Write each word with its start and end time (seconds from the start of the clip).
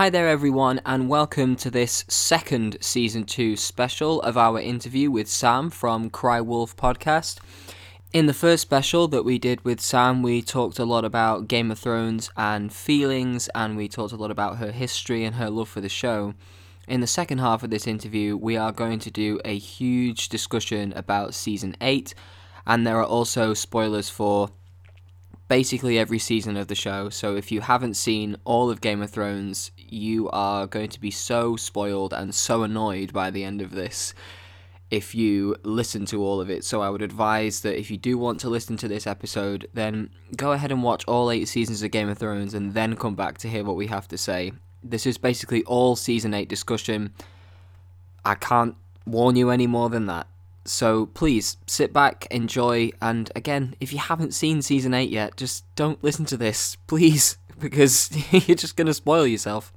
Hi 0.00 0.08
there, 0.08 0.30
everyone, 0.30 0.80
and 0.86 1.10
welcome 1.10 1.56
to 1.56 1.70
this 1.70 2.06
second 2.08 2.78
season 2.80 3.24
two 3.24 3.54
special 3.54 4.22
of 4.22 4.38
our 4.38 4.58
interview 4.58 5.10
with 5.10 5.28
Sam 5.28 5.68
from 5.68 6.08
Cry 6.08 6.40
Wolf 6.40 6.74
podcast. 6.74 7.38
In 8.14 8.24
the 8.24 8.32
first 8.32 8.62
special 8.62 9.08
that 9.08 9.26
we 9.26 9.38
did 9.38 9.62
with 9.62 9.78
Sam, 9.78 10.22
we 10.22 10.40
talked 10.40 10.78
a 10.78 10.86
lot 10.86 11.04
about 11.04 11.48
Game 11.48 11.70
of 11.70 11.78
Thrones 11.78 12.30
and 12.34 12.72
feelings, 12.72 13.50
and 13.54 13.76
we 13.76 13.88
talked 13.88 14.14
a 14.14 14.16
lot 14.16 14.30
about 14.30 14.56
her 14.56 14.72
history 14.72 15.22
and 15.22 15.36
her 15.36 15.50
love 15.50 15.68
for 15.68 15.82
the 15.82 15.90
show. 15.90 16.32
In 16.88 17.02
the 17.02 17.06
second 17.06 17.36
half 17.36 17.62
of 17.62 17.68
this 17.68 17.86
interview, 17.86 18.38
we 18.38 18.56
are 18.56 18.72
going 18.72 19.00
to 19.00 19.10
do 19.10 19.38
a 19.44 19.58
huge 19.58 20.30
discussion 20.30 20.94
about 20.96 21.34
season 21.34 21.76
8, 21.82 22.14
and 22.66 22.86
there 22.86 22.96
are 22.96 23.04
also 23.04 23.52
spoilers 23.52 24.08
for 24.08 24.48
basically 25.50 25.98
every 25.98 26.20
season 26.20 26.56
of 26.56 26.68
the 26.68 26.76
show. 26.76 27.08
So 27.08 27.34
if 27.34 27.50
you 27.50 27.60
haven't 27.60 27.94
seen 27.94 28.36
all 28.44 28.70
of 28.70 28.80
Game 28.80 29.02
of 29.02 29.10
Thrones, 29.10 29.72
you 29.76 30.30
are 30.30 30.68
going 30.68 30.90
to 30.90 31.00
be 31.00 31.10
so 31.10 31.56
spoiled 31.56 32.12
and 32.12 32.32
so 32.32 32.62
annoyed 32.62 33.12
by 33.12 33.32
the 33.32 33.42
end 33.42 33.60
of 33.60 33.72
this 33.72 34.14
if 34.92 35.12
you 35.12 35.56
listen 35.64 36.06
to 36.06 36.22
all 36.22 36.40
of 36.40 36.50
it. 36.50 36.62
So 36.62 36.82
I 36.82 36.88
would 36.88 37.02
advise 37.02 37.62
that 37.62 37.76
if 37.76 37.90
you 37.90 37.96
do 37.96 38.16
want 38.16 38.38
to 38.40 38.48
listen 38.48 38.76
to 38.76 38.86
this 38.86 39.08
episode, 39.08 39.66
then 39.74 40.10
go 40.36 40.52
ahead 40.52 40.70
and 40.70 40.84
watch 40.84 41.04
all 41.08 41.32
eight 41.32 41.48
seasons 41.48 41.82
of 41.82 41.90
Game 41.90 42.08
of 42.08 42.18
Thrones 42.18 42.54
and 42.54 42.72
then 42.72 42.94
come 42.94 43.16
back 43.16 43.36
to 43.38 43.48
hear 43.48 43.64
what 43.64 43.74
we 43.74 43.88
have 43.88 44.06
to 44.06 44.16
say. 44.16 44.52
This 44.84 45.04
is 45.04 45.18
basically 45.18 45.64
all 45.64 45.96
season 45.96 46.32
8 46.32 46.48
discussion. 46.48 47.12
I 48.24 48.36
can't 48.36 48.76
warn 49.04 49.34
you 49.34 49.50
any 49.50 49.66
more 49.66 49.90
than 49.90 50.06
that. 50.06 50.28
So 50.70 51.06
please 51.06 51.56
sit 51.66 51.92
back, 51.92 52.28
enjoy, 52.30 52.92
and 53.02 53.28
again, 53.34 53.74
if 53.80 53.92
you 53.92 53.98
haven't 53.98 54.34
seen 54.34 54.62
season 54.62 54.94
8 54.94 55.10
yet, 55.10 55.36
just 55.36 55.64
don't 55.74 56.02
listen 56.02 56.24
to 56.26 56.36
this, 56.36 56.76
please, 56.86 57.38
because 57.58 58.08
you're 58.32 58.54
just 58.54 58.76
going 58.76 58.86
to 58.86 58.94
spoil 58.94 59.26
yourself. 59.26 59.72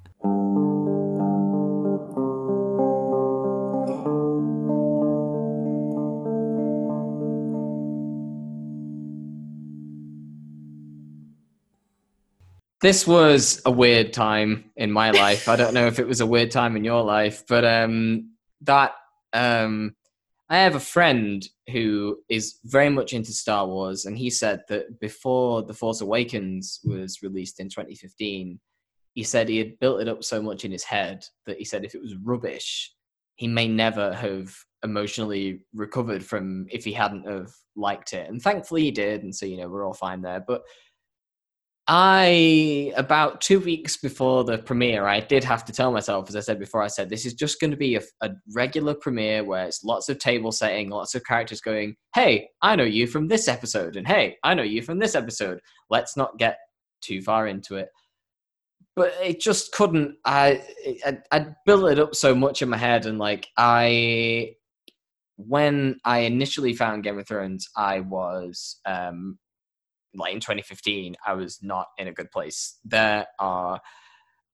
This 12.82 13.08
was 13.08 13.64
a 13.66 13.72
weird 13.72 14.14
time 14.14 14.66
in 14.76 14.92
my 14.92 15.10
life. 15.10 15.50
I 15.50 15.56
don't 15.56 15.74
know 15.74 15.88
if 15.88 15.98
it 15.98 16.08
was 16.08 16.22
a 16.22 16.28
weird 16.28 16.52
time 16.52 16.76
in 16.76 16.84
your 16.84 17.02
life, 17.02 17.46
but 17.48 17.66
um, 17.66 18.34
that 18.62 18.94
um, 19.34 19.96
I 20.54 20.58
have 20.58 20.76
a 20.76 20.80
friend 20.80 21.44
who 21.72 22.20
is 22.30 22.60
very 22.66 22.90
much 22.90 23.14
into 23.14 23.32
Star 23.32 23.66
Wars, 23.66 24.06
and 24.06 24.16
he 24.16 24.30
said 24.30 24.62
that 24.70 25.00
before 25.00 25.64
The 25.64 25.74
Force 25.74 26.02
Awakens 26.02 26.80
was 26.84 27.24
released 27.24 27.60
in 27.60 27.70
2015, 27.70 28.60
he 29.14 29.24
said 29.24 29.50
he 29.50 29.58
had 29.58 29.80
built 29.80 30.02
it 30.02 30.08
up 30.08 30.24
so 30.24 30.44
much 30.44 30.64
in 30.64 30.72
his 30.72 30.84
head 30.84 31.26
that 31.48 31.58
he 31.58 31.66
said 31.66 31.84
if 31.84 31.96
it 31.96 32.02
was 32.02 32.16
rubbish, 32.18 32.94
he 33.36 33.48
may 33.48 33.68
never 33.68 34.14
have 34.14 34.56
emotionally 34.84 35.66
recovered 35.74 36.24
from 36.24 36.68
if 36.70 36.84
he 36.84 36.94
hadn't 36.94 37.28
have 37.28 37.50
liked 37.76 38.14
it. 38.14 38.30
And 38.30 38.40
thankfully 38.40 38.84
he 38.84 38.92
did, 38.92 39.24
and 39.24 39.36
so 39.36 39.48
you 39.48 39.58
know 39.58 39.68
we're 39.68 39.88
all 39.88 39.96
fine 39.96 40.22
there. 40.22 40.44
But 40.48 40.62
I 41.88 42.94
about 42.96 43.42
two 43.42 43.60
weeks 43.60 43.98
before 43.98 44.46
the 44.46 44.58
premiere, 44.58 45.06
I 45.06 45.20
did 45.20 45.44
have 45.44 45.66
to 45.66 45.74
tell 45.74 45.92
myself, 45.92 46.30
as 46.30 46.36
I 46.38 46.40
said 46.40 46.58
before, 46.58 46.82
I 46.82 46.88
said 46.88 47.10
this 47.10 47.26
is 47.26 47.34
just 47.34 47.60
going 47.60 47.72
to 47.72 47.78
be 47.78 47.96
a, 47.98 48.02
a, 48.22 48.30
regular 48.56 48.94
premiere 48.94 49.44
where 49.44 49.66
it's 49.66 49.84
lots 49.84 50.08
of 50.08 50.18
table 50.18 50.54
setting, 50.54 50.90
lots 50.90 51.14
of 51.14 51.26
characters 51.26 51.60
going, 51.60 51.96
"Hey, 52.16 52.48
I 52.62 52.78
know 52.78 52.86
you 52.86 53.06
from 53.06 53.28
this 53.28 53.50
episode," 53.50 53.98
and 53.98 54.08
"Hey, 54.08 54.38
I 54.44 54.54
know 54.54 54.64
you 54.64 54.82
from 54.82 55.00
this 55.00 55.14
episode." 55.14 55.60
Let's 55.90 56.16
not 56.16 56.38
get 56.38 56.58
too 57.02 57.22
far 57.22 57.48
into 57.48 57.76
it. 57.76 57.90
But 58.96 59.14
it 59.22 59.42
just 59.42 59.74
couldn't. 59.74 60.16
I 60.26 60.64
I, 61.06 61.18
I 61.34 61.48
built 61.66 61.92
it 61.92 62.00
up 62.00 62.16
so 62.16 62.34
much 62.34 62.62
in 62.62 62.70
my 62.70 62.78
head, 62.78 63.06
and 63.06 63.20
like 63.20 63.48
I, 63.58 64.54
when 65.36 65.98
I 66.06 66.20
initially 66.20 66.74
found 66.76 67.04
Game 67.04 67.20
of 67.20 67.28
Thrones, 67.28 67.68
I 67.76 68.00
was 68.00 68.80
um, 68.86 69.38
like 70.16 70.34
in 70.34 70.40
2015, 70.40 71.16
I 71.26 71.34
was 71.34 71.60
not 71.62 71.88
in 71.98 72.08
a 72.08 72.14
good 72.14 72.32
place. 72.32 72.80
There 72.86 73.26
are 73.40 73.80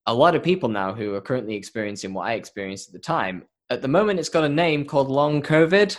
a 0.06 0.14
lot 0.14 0.36
of 0.36 0.44
people 0.44 0.70
now 0.70 0.94
who 0.94 1.14
are 1.16 1.22
currently 1.22 1.56
experiencing 1.56 2.14
what 2.14 2.28
I 2.28 2.34
experienced 2.34 2.90
at 2.90 2.94
the 2.94 3.00
time. 3.00 3.44
At 3.70 3.82
the 3.82 3.88
moment, 3.88 4.20
it's 4.20 4.30
got 4.30 4.44
a 4.44 4.50
name 4.50 4.86
called 4.86 5.10
long 5.10 5.42
COVID. 5.42 5.98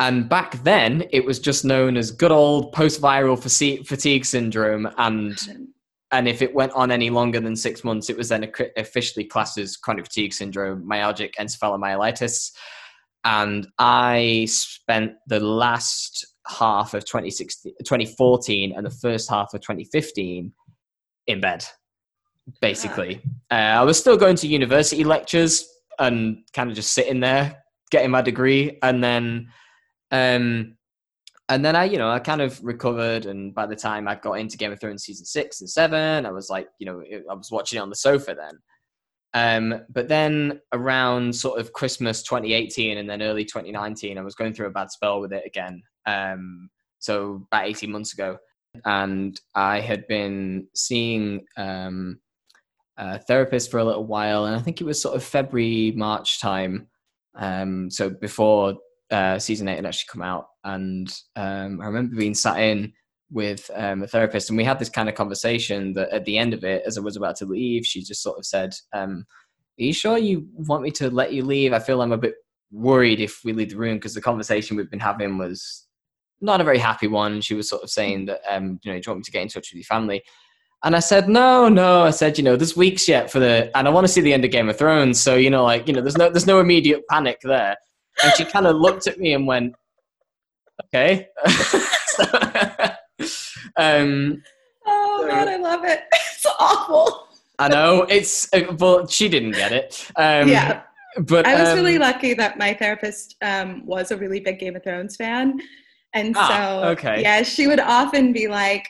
And 0.00 0.28
back 0.28 0.62
then, 0.62 1.04
it 1.10 1.24
was 1.24 1.38
just 1.38 1.64
known 1.64 1.96
as 1.96 2.10
good 2.10 2.30
old 2.30 2.72
post-viral 2.72 3.40
fatigue 3.86 4.24
syndrome. 4.24 4.88
And 4.96 5.68
and 6.10 6.26
if 6.26 6.40
it 6.40 6.54
went 6.54 6.72
on 6.72 6.90
any 6.90 7.10
longer 7.10 7.38
than 7.38 7.54
six 7.54 7.84
months, 7.84 8.08
it 8.08 8.16
was 8.16 8.30
then 8.30 8.50
officially 8.76 9.24
classed 9.24 9.58
as 9.58 9.76
chronic 9.76 10.06
fatigue 10.06 10.32
syndrome, 10.32 10.88
myalgic 10.88 11.34
encephalomyelitis. 11.34 12.52
And 13.24 13.66
I 13.78 14.46
spent 14.48 15.12
the 15.26 15.40
last 15.40 16.26
half 16.48 16.94
of 16.94 17.04
2016, 17.04 17.74
2014 17.84 18.74
and 18.76 18.86
the 18.86 18.90
first 18.90 19.28
half 19.28 19.52
of 19.54 19.60
2015 19.60 20.52
in 21.26 21.40
bed, 21.40 21.64
basically. 22.60 23.20
Yeah. 23.50 23.76
Uh, 23.76 23.80
I 23.80 23.84
was 23.84 23.98
still 23.98 24.16
going 24.16 24.36
to 24.36 24.46
university 24.46 25.04
lectures 25.04 25.68
and 25.98 26.38
kind 26.54 26.70
of 26.70 26.76
just 26.76 26.94
sitting 26.94 27.20
there 27.20 27.62
getting 27.90 28.10
my 28.10 28.22
degree. 28.22 28.78
And 28.82 29.02
then, 29.02 29.48
um, 30.10 30.76
and 31.48 31.64
then 31.64 31.76
I, 31.76 31.84
you 31.84 31.98
know, 31.98 32.10
I 32.10 32.18
kind 32.18 32.42
of 32.42 32.62
recovered. 32.62 33.26
And 33.26 33.54
by 33.54 33.66
the 33.66 33.76
time 33.76 34.06
I 34.06 34.14
got 34.14 34.34
into 34.34 34.58
Game 34.58 34.72
of 34.72 34.80
Thrones 34.80 35.04
season 35.04 35.24
six 35.24 35.60
and 35.60 35.70
seven, 35.70 36.26
I 36.26 36.30
was 36.30 36.50
like, 36.50 36.68
you 36.78 36.86
know, 36.86 37.02
I 37.30 37.34
was 37.34 37.50
watching 37.50 37.78
it 37.78 37.82
on 37.82 37.90
the 37.90 37.96
sofa 37.96 38.34
then. 38.34 38.58
Um, 39.34 39.82
but 39.90 40.08
then 40.08 40.60
around 40.72 41.34
sort 41.34 41.60
of 41.60 41.72
Christmas 41.72 42.22
2018 42.22 42.98
and 42.98 43.08
then 43.08 43.22
early 43.22 43.44
2019, 43.44 44.18
I 44.18 44.22
was 44.22 44.34
going 44.34 44.54
through 44.54 44.66
a 44.66 44.70
bad 44.70 44.90
spell 44.90 45.20
with 45.20 45.32
it 45.32 45.44
again. 45.46 45.82
Um, 46.08 46.70
so 46.98 47.46
about 47.52 47.66
18 47.66 47.90
months 47.90 48.12
ago. 48.12 48.38
And 48.84 49.40
I 49.54 49.80
had 49.80 50.06
been 50.06 50.68
seeing 50.74 51.46
um, 51.56 52.20
a 52.96 53.18
therapist 53.18 53.70
for 53.70 53.78
a 53.78 53.84
little 53.84 54.04
while, 54.04 54.44
and 54.44 54.54
I 54.54 54.60
think 54.60 54.80
it 54.80 54.84
was 54.84 55.00
sort 55.00 55.16
of 55.16 55.24
February, 55.24 55.92
March 55.96 56.40
time. 56.40 56.88
Um, 57.34 57.90
so 57.90 58.10
before 58.10 58.74
uh, 59.10 59.38
season 59.38 59.68
eight 59.68 59.76
had 59.76 59.86
actually 59.86 60.08
come 60.10 60.22
out. 60.22 60.48
And 60.64 61.08
um, 61.36 61.80
I 61.80 61.86
remember 61.86 62.16
being 62.16 62.34
sat 62.34 62.60
in 62.60 62.92
with 63.30 63.70
um, 63.74 64.02
a 64.02 64.06
therapist, 64.06 64.50
and 64.50 64.56
we 64.56 64.64
had 64.64 64.78
this 64.78 64.90
kind 64.90 65.08
of 65.08 65.14
conversation 65.14 65.94
that 65.94 66.10
at 66.10 66.24
the 66.24 66.38
end 66.38 66.54
of 66.54 66.64
it, 66.64 66.82
as 66.86 66.98
I 66.98 67.00
was 67.00 67.16
about 67.16 67.36
to 67.36 67.46
leave, 67.46 67.86
she 67.86 68.02
just 68.02 68.22
sort 68.22 68.38
of 68.38 68.44
said, 68.44 68.74
um, 68.92 69.24
Are 69.80 69.84
you 69.84 69.92
sure 69.92 70.18
you 70.18 70.46
want 70.54 70.82
me 70.82 70.90
to 70.92 71.10
let 71.10 71.32
you 71.32 71.44
leave? 71.44 71.72
I 71.72 71.78
feel 71.78 72.02
I'm 72.02 72.12
a 72.12 72.18
bit 72.18 72.34
worried 72.70 73.20
if 73.20 73.40
we 73.44 73.52
leave 73.52 73.70
the 73.70 73.76
room 73.76 73.96
because 73.96 74.14
the 74.14 74.20
conversation 74.20 74.76
we've 74.76 74.90
been 74.90 75.00
having 75.00 75.38
was 75.38 75.87
not 76.40 76.60
a 76.60 76.64
very 76.64 76.78
happy 76.78 77.06
one. 77.06 77.40
She 77.40 77.54
was 77.54 77.68
sort 77.68 77.82
of 77.82 77.90
saying 77.90 78.26
that, 78.26 78.40
um, 78.48 78.78
you 78.82 78.92
know, 78.92 78.98
do 78.98 79.02
you 79.06 79.12
want 79.12 79.18
me 79.18 79.24
to 79.24 79.30
get 79.30 79.42
in 79.42 79.48
touch 79.48 79.70
with 79.70 79.76
your 79.76 79.84
family? 79.84 80.22
And 80.84 80.94
I 80.94 81.00
said, 81.00 81.28
no, 81.28 81.68
no. 81.68 82.02
I 82.02 82.10
said, 82.10 82.38
you 82.38 82.44
know, 82.44 82.54
there's 82.56 82.76
weeks 82.76 83.08
yet 83.08 83.30
for 83.30 83.40
the, 83.40 83.76
and 83.76 83.88
I 83.88 83.90
want 83.90 84.06
to 84.06 84.12
see 84.12 84.20
the 84.20 84.32
end 84.32 84.44
of 84.44 84.52
Game 84.52 84.68
of 84.68 84.78
Thrones. 84.78 85.20
So, 85.20 85.34
you 85.34 85.50
know, 85.50 85.64
like, 85.64 85.88
you 85.88 85.94
know, 85.94 86.00
there's 86.00 86.16
no, 86.16 86.30
there's 86.30 86.46
no 86.46 86.60
immediate 86.60 87.02
panic 87.08 87.40
there. 87.42 87.76
And 88.22 88.32
she 88.34 88.44
kind 88.44 88.66
of 88.66 88.76
looked 88.76 89.06
at 89.08 89.18
me 89.18 89.32
and 89.34 89.46
went, 89.46 89.74
okay. 90.84 91.28
um, 93.76 94.42
oh, 94.86 95.26
God, 95.28 95.48
I 95.48 95.56
love 95.56 95.84
it. 95.84 96.02
It's 96.38 96.46
awful. 96.60 97.26
I 97.58 97.66
know. 97.66 98.02
It's, 98.08 98.48
uh, 98.52 98.70
but 98.70 99.10
she 99.10 99.28
didn't 99.28 99.50
get 99.50 99.72
it. 99.72 100.08
Um, 100.14 100.46
yeah. 100.48 100.82
But 101.18 101.46
I 101.46 101.58
was 101.58 101.70
um, 101.70 101.74
really 101.74 101.98
lucky 101.98 102.32
that 102.34 102.58
my 102.58 102.74
therapist 102.74 103.34
um, 103.42 103.84
was 103.84 104.12
a 104.12 104.16
really 104.16 104.38
big 104.38 104.60
Game 104.60 104.76
of 104.76 104.84
Thrones 104.84 105.16
fan. 105.16 105.58
And 106.14 106.34
ah, 106.36 106.48
so, 106.82 106.88
okay. 106.90 107.22
yeah, 107.22 107.42
she 107.42 107.66
would 107.66 107.80
often 107.80 108.32
be 108.32 108.48
like, 108.48 108.88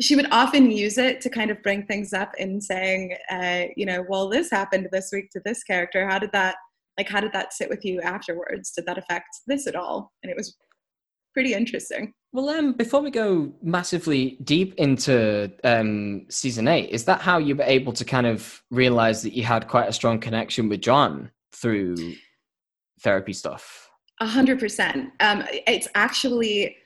she 0.00 0.14
would 0.14 0.28
often 0.30 0.70
use 0.70 0.96
it 0.96 1.20
to 1.22 1.30
kind 1.30 1.50
of 1.50 1.62
bring 1.62 1.84
things 1.84 2.12
up 2.12 2.32
in 2.38 2.60
saying, 2.60 3.16
uh, 3.30 3.64
you 3.76 3.84
know, 3.84 4.04
well, 4.08 4.28
this 4.28 4.50
happened 4.50 4.88
this 4.92 5.10
week 5.12 5.30
to 5.30 5.40
this 5.44 5.62
character. 5.64 6.08
How 6.08 6.18
did 6.18 6.32
that, 6.32 6.56
like, 6.96 7.08
how 7.08 7.20
did 7.20 7.32
that 7.32 7.52
sit 7.52 7.68
with 7.68 7.84
you 7.84 8.00
afterwards? 8.00 8.70
Did 8.70 8.86
that 8.86 8.98
affect 8.98 9.28
this 9.46 9.66
at 9.66 9.74
all? 9.74 10.12
And 10.22 10.30
it 10.30 10.36
was 10.36 10.56
pretty 11.34 11.52
interesting. 11.52 12.12
Well, 12.32 12.48
um, 12.50 12.74
before 12.74 13.00
we 13.00 13.10
go 13.10 13.52
massively 13.62 14.38
deep 14.44 14.74
into 14.76 15.50
um, 15.64 16.26
season 16.28 16.68
eight, 16.68 16.90
is 16.90 17.04
that 17.06 17.20
how 17.20 17.38
you 17.38 17.56
were 17.56 17.64
able 17.64 17.92
to 17.94 18.04
kind 18.04 18.26
of 18.26 18.62
realize 18.70 19.22
that 19.22 19.32
you 19.32 19.44
had 19.44 19.66
quite 19.66 19.88
a 19.88 19.92
strong 19.92 20.20
connection 20.20 20.68
with 20.68 20.80
Jon 20.80 21.30
through 21.52 21.96
therapy 23.00 23.32
stuff? 23.32 23.87
A 24.20 24.26
hundred 24.26 24.58
percent. 24.58 25.12
Um, 25.20 25.44
it's 25.66 25.88
actually 25.94 26.76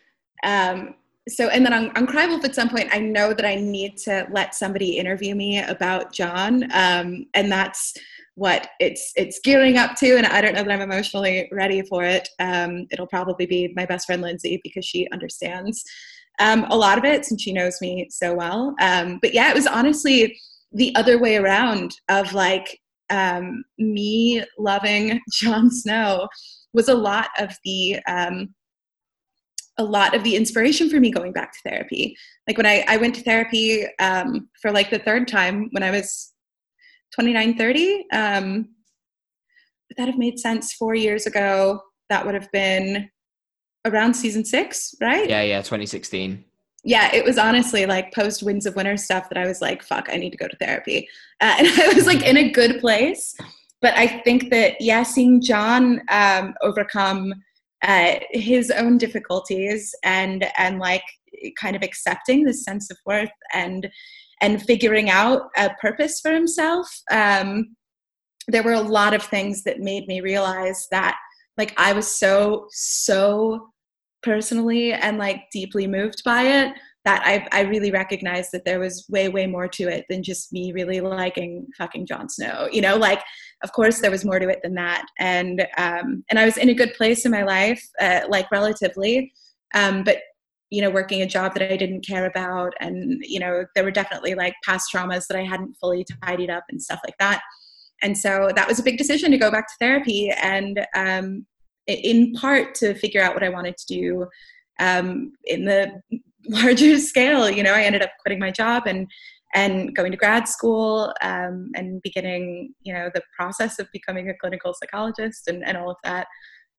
um, 0.44 0.94
so. 1.28 1.48
And 1.48 1.64
then 1.64 1.72
on, 1.72 1.96
on 1.96 2.06
Cry 2.06 2.26
Wolf, 2.26 2.44
at 2.44 2.54
some 2.54 2.68
point, 2.68 2.88
I 2.92 2.98
know 2.98 3.32
that 3.32 3.46
I 3.46 3.54
need 3.54 3.96
to 3.98 4.26
let 4.30 4.54
somebody 4.54 4.98
interview 4.98 5.34
me 5.34 5.62
about 5.62 6.12
Jon, 6.12 6.64
um, 6.72 7.26
and 7.34 7.50
that's 7.50 7.94
what 8.34 8.68
it's 8.80 9.12
it's 9.16 9.40
gearing 9.40 9.78
up 9.78 9.96
to. 9.96 10.16
And 10.16 10.26
I 10.26 10.40
don't 10.40 10.54
know 10.54 10.62
that 10.62 10.72
I'm 10.72 10.82
emotionally 10.82 11.48
ready 11.52 11.82
for 11.82 12.04
it. 12.04 12.28
Um, 12.38 12.86
it'll 12.90 13.06
probably 13.06 13.46
be 13.46 13.72
my 13.76 13.86
best 13.86 14.06
friend 14.06 14.20
Lindsay 14.20 14.60
because 14.62 14.84
she 14.84 15.08
understands 15.10 15.84
um, 16.38 16.64
a 16.70 16.76
lot 16.76 16.98
of 16.98 17.04
it 17.04 17.24
since 17.24 17.42
she 17.42 17.52
knows 17.52 17.80
me 17.80 18.08
so 18.10 18.34
well. 18.34 18.74
Um, 18.80 19.18
but 19.22 19.32
yeah, 19.32 19.48
it 19.48 19.54
was 19.54 19.66
honestly 19.66 20.38
the 20.72 20.94
other 20.96 21.18
way 21.18 21.36
around 21.36 21.94
of 22.08 22.32
like 22.32 22.78
me 23.78 24.42
loving 24.58 25.20
Jon 25.32 25.70
Snow 25.70 26.28
was 26.72 26.88
a 26.88 26.94
lot 26.94 27.28
of 27.38 27.56
the 27.64 27.98
um, 28.06 28.54
a 29.78 29.84
lot 29.84 30.14
of 30.14 30.22
the 30.22 30.36
inspiration 30.36 30.90
for 30.90 31.00
me 31.00 31.10
going 31.10 31.32
back 31.32 31.52
to 31.52 31.58
therapy. 31.68 32.16
Like 32.46 32.56
when 32.56 32.66
I, 32.66 32.84
I 32.86 32.98
went 32.98 33.14
to 33.14 33.22
therapy 33.22 33.86
um, 33.98 34.48
for 34.60 34.70
like 34.70 34.90
the 34.90 34.98
third 34.98 35.26
time 35.28 35.68
when 35.72 35.82
I 35.82 35.90
was 35.90 36.32
29, 37.14 37.56
30, 37.56 38.06
um, 38.12 38.68
that 39.96 40.08
have 40.08 40.18
made 40.18 40.38
sense 40.38 40.72
four 40.74 40.94
years 40.94 41.26
ago. 41.26 41.80
That 42.10 42.24
would 42.26 42.34
have 42.34 42.50
been 42.52 43.10
around 43.86 44.14
season 44.14 44.44
six, 44.44 44.94
right? 45.00 45.28
Yeah, 45.28 45.42
yeah, 45.42 45.58
2016. 45.58 46.44
Yeah, 46.84 47.14
it 47.14 47.24
was 47.24 47.38
honestly 47.38 47.86
like 47.86 48.12
post 48.12 48.42
Winds 48.42 48.66
of 48.66 48.74
Winter 48.74 48.96
stuff 48.96 49.28
that 49.28 49.38
I 49.38 49.46
was 49.46 49.60
like, 49.60 49.82
fuck, 49.82 50.08
I 50.10 50.16
need 50.16 50.30
to 50.30 50.36
go 50.36 50.48
to 50.48 50.56
therapy. 50.56 51.08
Uh, 51.40 51.54
and 51.58 51.68
I 51.68 51.92
was 51.94 52.06
like 52.06 52.22
in 52.22 52.36
a 52.36 52.50
good 52.50 52.80
place. 52.80 53.36
But 53.82 53.94
I 53.96 54.06
think 54.06 54.50
that, 54.50 54.80
yeah, 54.80 55.02
seeing 55.02 55.42
Jon 55.42 56.00
um, 56.08 56.54
overcome 56.62 57.34
uh, 57.82 58.14
his 58.30 58.70
own 58.70 58.96
difficulties 58.96 59.92
and, 60.04 60.46
and 60.56 60.78
like 60.78 61.02
kind 61.60 61.74
of 61.74 61.82
accepting 61.82 62.44
this 62.44 62.64
sense 62.64 62.90
of 62.90 62.96
worth 63.04 63.28
and, 63.52 63.90
and 64.40 64.62
figuring 64.62 65.10
out 65.10 65.42
a 65.56 65.70
purpose 65.80 66.20
for 66.20 66.32
himself, 66.32 66.88
um, 67.10 67.76
there 68.48 68.62
were 68.62 68.72
a 68.72 68.80
lot 68.80 69.14
of 69.14 69.22
things 69.22 69.64
that 69.64 69.80
made 69.80 70.06
me 70.06 70.20
realize 70.20 70.86
that 70.90 71.16
like 71.58 71.74
I 71.76 71.92
was 71.92 72.06
so, 72.06 72.68
so 72.70 73.68
personally 74.22 74.92
and 74.92 75.18
like 75.18 75.42
deeply 75.52 75.86
moved 75.86 76.22
by 76.24 76.42
it 76.42 76.72
that 77.04 77.22
I, 77.24 77.46
I 77.50 77.62
really 77.62 77.90
recognized 77.90 78.50
that 78.52 78.64
there 78.64 78.78
was 78.78 79.04
way 79.08 79.28
way 79.28 79.46
more 79.46 79.66
to 79.68 79.88
it 79.88 80.06
than 80.08 80.22
just 80.22 80.52
me 80.52 80.72
really 80.72 81.00
liking 81.00 81.66
fucking 81.76 82.06
Jon 82.06 82.28
Snow. 82.28 82.68
You 82.70 82.80
know, 82.80 82.96
like 82.96 83.20
of 83.62 83.72
course 83.72 84.00
there 84.00 84.10
was 84.10 84.24
more 84.24 84.38
to 84.38 84.48
it 84.48 84.60
than 84.62 84.74
that, 84.74 85.04
and 85.18 85.66
um, 85.76 86.24
and 86.30 86.38
I 86.38 86.44
was 86.44 86.56
in 86.56 86.68
a 86.68 86.74
good 86.74 86.94
place 86.94 87.24
in 87.24 87.32
my 87.32 87.42
life, 87.42 87.82
uh, 88.00 88.20
like 88.28 88.50
relatively, 88.50 89.32
um, 89.74 90.04
but 90.04 90.18
you 90.70 90.80
know 90.80 90.90
working 90.90 91.22
a 91.22 91.26
job 91.26 91.54
that 91.54 91.72
I 91.72 91.76
didn't 91.76 92.06
care 92.06 92.26
about, 92.26 92.72
and 92.80 93.22
you 93.22 93.40
know 93.40 93.64
there 93.74 93.84
were 93.84 93.90
definitely 93.90 94.34
like 94.34 94.54
past 94.64 94.90
traumas 94.92 95.26
that 95.28 95.38
I 95.38 95.44
hadn't 95.44 95.76
fully 95.80 96.04
tidied 96.24 96.50
up 96.50 96.64
and 96.68 96.82
stuff 96.82 97.00
like 97.04 97.16
that. 97.18 97.42
And 98.02 98.18
so 98.18 98.50
that 98.56 98.66
was 98.66 98.80
a 98.80 98.82
big 98.82 98.98
decision 98.98 99.30
to 99.30 99.38
go 99.38 99.50
back 99.50 99.68
to 99.68 99.74
therapy, 99.78 100.30
and 100.30 100.86
um, 100.96 101.46
in 101.86 102.32
part 102.34 102.74
to 102.76 102.94
figure 102.94 103.22
out 103.22 103.34
what 103.34 103.44
I 103.44 103.48
wanted 103.48 103.76
to 103.76 103.86
do 103.86 104.26
um, 104.80 105.32
in 105.44 105.64
the 105.64 106.00
larger 106.48 106.98
scale. 106.98 107.48
You 107.48 107.62
know, 107.62 107.74
I 107.74 107.82
ended 107.82 108.02
up 108.02 108.10
quitting 108.20 108.38
my 108.38 108.50
job 108.50 108.84
and 108.86 109.08
and 109.54 109.94
going 109.94 110.10
to 110.10 110.16
grad 110.16 110.48
school 110.48 111.12
um, 111.22 111.70
and 111.74 112.00
beginning, 112.02 112.74
you 112.82 112.92
know, 112.92 113.10
the 113.14 113.22
process 113.36 113.78
of 113.78 113.86
becoming 113.92 114.28
a 114.28 114.34
clinical 114.34 114.74
psychologist 114.74 115.48
and, 115.48 115.64
and 115.64 115.76
all 115.76 115.90
of 115.90 115.96
that. 116.04 116.26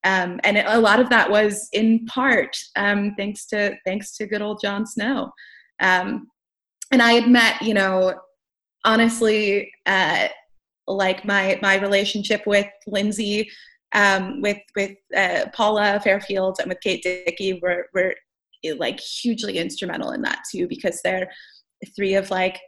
Um, 0.04 0.40
and 0.44 0.58
a 0.58 0.80
lot 0.80 1.00
of 1.00 1.10
that 1.12 1.30
was 1.30 1.70
in 1.72 2.06
part 2.08 2.58
um, 2.76 3.14
thanks 3.18 3.46
to 3.48 3.76
thanks 3.86 4.18
to 4.18 4.28
good 4.28 4.42
old 4.42 4.60
Jon 4.62 4.86
Snow. 4.86 5.32
Um, 5.80 6.28
and 6.92 7.02
I 7.02 7.14
had 7.14 7.30
met, 7.30 7.62
you 7.62 7.74
know, 7.74 8.16
honestly, 8.84 9.72
uh, 9.86 10.28
like 10.88 11.24
my 11.26 11.58
my 11.62 11.78
relationship 11.78 12.46
with 12.46 12.68
Lindsay 12.86 13.50
um, 13.94 14.42
with 14.42 14.58
with 14.76 14.98
uh, 15.16 15.46
Paula 15.54 16.02
Fairfield 16.04 16.58
and 16.60 16.70
with 16.70 16.82
Kate 16.82 17.02
Dickie 17.02 17.60
were 17.62 17.88
were 17.94 18.16
like 18.78 19.00
hugely 19.00 19.58
instrumental 19.58 20.12
in 20.12 20.22
that 20.22 20.40
too 20.50 20.68
because 20.68 21.02
they're 21.04 21.30
three 21.96 22.16
of 22.16 22.32
like 22.32 22.60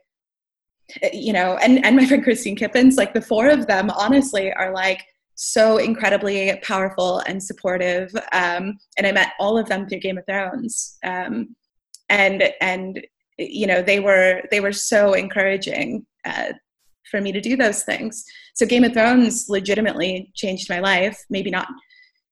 you 1.12 1.34
know 1.34 1.58
and 1.58 1.84
and 1.86 1.96
my 1.96 2.06
friend 2.06 2.24
Christine 2.24 2.56
Kippens 2.56 2.98
like 2.98 3.14
the 3.14 3.22
four 3.22 3.50
of 3.50 3.68
them 3.68 3.90
honestly 3.90 4.54
are 4.54 4.74
like 4.74 5.04
so 5.36 5.78
incredibly 5.78 6.58
powerful 6.64 7.20
and 7.28 7.42
supportive 7.42 8.10
um, 8.32 8.78
and 8.98 9.06
I 9.06 9.12
met 9.12 9.34
all 9.40 9.58
of 9.58 9.68
them 9.68 9.88
through 9.88 10.00
Game 10.00 10.18
of 10.18 10.26
Thrones 10.26 10.98
um, 11.04 11.56
and 12.10 12.44
and 12.62 13.06
you 13.38 13.68
know 13.68 13.82
they 13.82 14.00
were 14.00 14.44
they 14.52 14.60
were 14.60 14.72
so 14.72 15.14
encouraging 15.14 16.06
uh, 16.26 16.54
for 17.10 17.22
me 17.22 17.32
to 17.32 17.42
do 17.42 17.56
those 17.56 17.84
things. 17.84 18.24
So 18.56 18.66
Game 18.66 18.84
of 18.84 18.94
Thrones 18.94 19.46
legitimately 19.50 20.32
changed 20.36 20.70
my 20.70 20.80
life. 20.80 21.18
Maybe 21.30 21.50
not, 21.50 21.68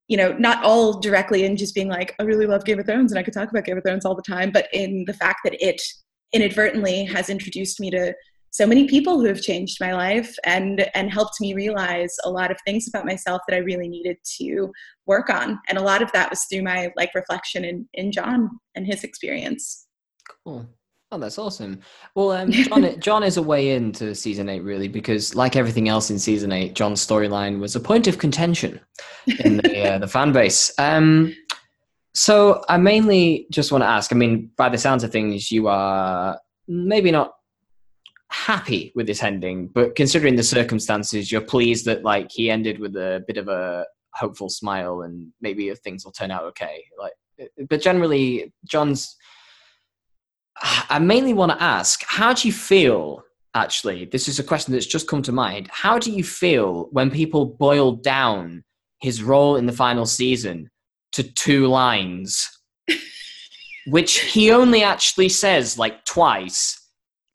you 0.08 0.18
know, 0.18 0.34
not 0.34 0.64
all 0.64 1.00
directly 1.00 1.46
in 1.46 1.58
just 1.58 1.76
being 1.76 1.90
like, 1.90 2.16
I 2.20 2.24
really 2.24 2.48
love 2.48 2.66
Game 2.66 2.80
of 2.80 2.86
Thrones 2.86 3.12
and 3.12 3.20
I 3.20 3.24
could 3.24 3.34
talk 3.34 3.50
about 3.50 3.66
Game 3.66 3.78
of 3.78 3.84
Thrones 3.84 4.06
all 4.06 4.16
the 4.16 4.22
time, 4.22 4.52
but 4.52 4.68
in 4.74 5.06
the 5.06 5.14
fact 5.14 5.40
that 5.44 5.56
it 5.64 5.82
inadvertently 6.34 7.06
has 7.06 7.30
introduced 7.30 7.80
me 7.80 7.90
to 7.92 8.14
so 8.54 8.68
many 8.68 8.88
people 8.88 9.20
who 9.20 9.26
have 9.26 9.42
changed 9.42 9.80
my 9.82 9.94
life 9.94 10.36
and 10.46 10.88
and 10.94 11.12
helped 11.12 11.42
me 11.42 11.56
realize 11.56 12.16
a 12.24 12.30
lot 12.30 12.52
of 12.52 12.58
things 12.66 12.88
about 12.88 13.06
myself 13.06 13.42
that 13.48 13.56
I 13.56 13.60
really 13.60 13.88
needed 13.88 14.18
to 14.38 14.72
work 15.08 15.30
on. 15.30 15.60
And 15.68 15.78
a 15.78 15.82
lot 15.82 16.04
of 16.04 16.12
that 16.12 16.30
was 16.30 16.46
through 16.46 16.62
my 16.62 16.92
like 16.96 17.16
reflection 17.16 17.66
in 17.66 17.88
in 17.96 18.12
Jon 18.12 18.50
and 18.76 18.86
his 18.86 19.04
experience. 19.04 19.88
Cool. 20.44 20.68
Oh, 21.14 21.20
that's 21.20 21.38
awesome. 21.38 21.80
Well, 22.16 22.32
um, 22.32 22.52
Jon, 22.52 23.00
Jon 23.00 23.24
is 23.24 23.38
a 23.38 23.42
way 23.42 23.76
into 23.76 24.16
season 24.16 24.50
eight, 24.50 24.62
really, 24.62 24.88
because 24.88 25.36
like 25.36 25.56
everything 25.56 25.88
else 25.88 26.10
in 26.10 26.18
season 26.18 26.52
eight, 26.52 26.74
Jon's 26.74 27.06
storyline 27.06 27.60
was 27.60 27.76
a 27.76 27.80
point 27.80 28.08
of 28.08 28.18
contention 28.18 28.80
in 29.46 29.58
the 29.58 29.94
uh, 29.94 29.98
the 30.00 30.08
fan 30.08 30.32
base. 30.32 30.74
Um, 30.80 31.36
so 32.14 32.64
I 32.70 32.78
mainly 32.78 33.48
just 33.50 33.72
want 33.72 33.84
to 33.84 33.88
ask. 33.88 34.12
I 34.12 34.16
mean, 34.16 34.52
by 34.56 34.70
the 34.70 34.78
sounds 34.78 35.04
of 35.04 35.12
things, 35.12 35.52
you 35.52 35.68
are 35.68 36.40
maybe 36.68 37.10
not 37.10 37.34
happy 38.30 38.92
with 38.96 39.08
this 39.08 39.24
ending, 39.24 39.68
but 39.68 39.96
considering 39.96 40.36
the 40.36 40.44
circumstances, 40.44 41.32
you're 41.32 41.42
pleased 41.42 41.86
that 41.86 42.04
like 42.04 42.32
he 42.32 42.52
ended 42.52 42.80
with 42.80 42.96
a 42.96 43.24
bit 43.28 43.38
of 43.38 43.48
a 43.48 43.86
hopeful 44.14 44.50
smile, 44.50 45.02
and 45.02 45.32
maybe 45.42 45.74
things 45.76 46.06
will 46.06 46.12
turn 46.12 46.30
out 46.30 46.44
okay. 46.44 46.84
Like, 47.00 47.14
eh, 47.40 47.66
but 47.70 47.82
generally, 47.82 48.54
Jon's. 48.66 49.16
I 50.90 51.00
mainly 51.00 51.34
want 51.34 51.52
to 51.52 51.62
ask 51.62 52.04
how 52.06 52.34
do 52.34 52.48
you 52.48 52.54
feel? 52.54 53.24
Actually, 53.56 54.06
this 54.06 54.28
is 54.28 54.40
a 54.40 54.44
question 54.44 54.74
that's 54.74 54.86
just 54.86 55.08
come 55.08 55.22
to 55.24 55.32
mind. 55.32 55.68
How 55.72 56.00
do 56.00 56.12
you 56.12 56.24
feel 56.24 56.90
when 56.92 57.12
people 57.12 57.46
boil 57.46 57.92
down 57.92 58.64
his 59.00 59.22
role 59.22 59.58
in 59.58 59.66
the 59.68 59.74
final 59.74 60.06
season 60.06 60.70
to 61.14 61.24
two 61.24 61.68
lines, 61.68 62.48
which 63.88 64.20
he 64.20 64.52
only 64.52 64.84
actually 64.84 65.30
says 65.30 65.78
like 65.78 66.06
twice? 66.06 66.80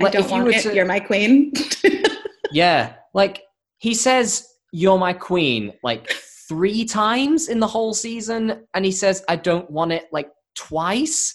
Like, 0.01 0.15
I 0.15 0.21
don't 0.21 0.31
want 0.31 0.45
you 0.45 0.51
it, 0.53 0.63
to, 0.63 0.75
you're 0.75 0.85
my 0.85 1.01
queen. 1.01 1.53
yeah, 2.53 2.95
like 3.15 3.43
he 3.79 3.95
says, 3.95 4.47
"You're 4.73 4.99
my 4.99 5.13
queen," 5.13 5.73
like 5.83 6.09
three 6.49 6.85
times 6.85 7.49
in 7.49 7.59
the 7.59 7.67
whole 7.67 7.95
season, 7.95 8.65
and 8.75 8.85
he 8.85 8.93
says, 8.93 9.25
"I 9.29 9.37
don't 9.37 9.69
want 9.71 9.93
it," 9.93 10.07
like 10.13 10.31
twice. 10.55 11.35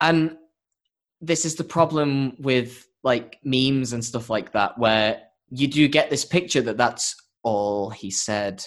And 0.00 0.36
this 1.20 1.44
is 1.44 1.54
the 1.54 1.64
problem 1.64 2.36
with 2.40 2.86
like 3.04 3.38
memes 3.44 3.92
and 3.92 4.04
stuff 4.04 4.30
like 4.30 4.52
that, 4.52 4.78
where 4.78 5.22
you 5.50 5.68
do 5.68 5.86
get 5.88 6.10
this 6.10 6.24
picture 6.24 6.62
that 6.62 6.76
that's 6.76 7.14
all 7.42 7.90
he 7.90 8.10
said. 8.10 8.64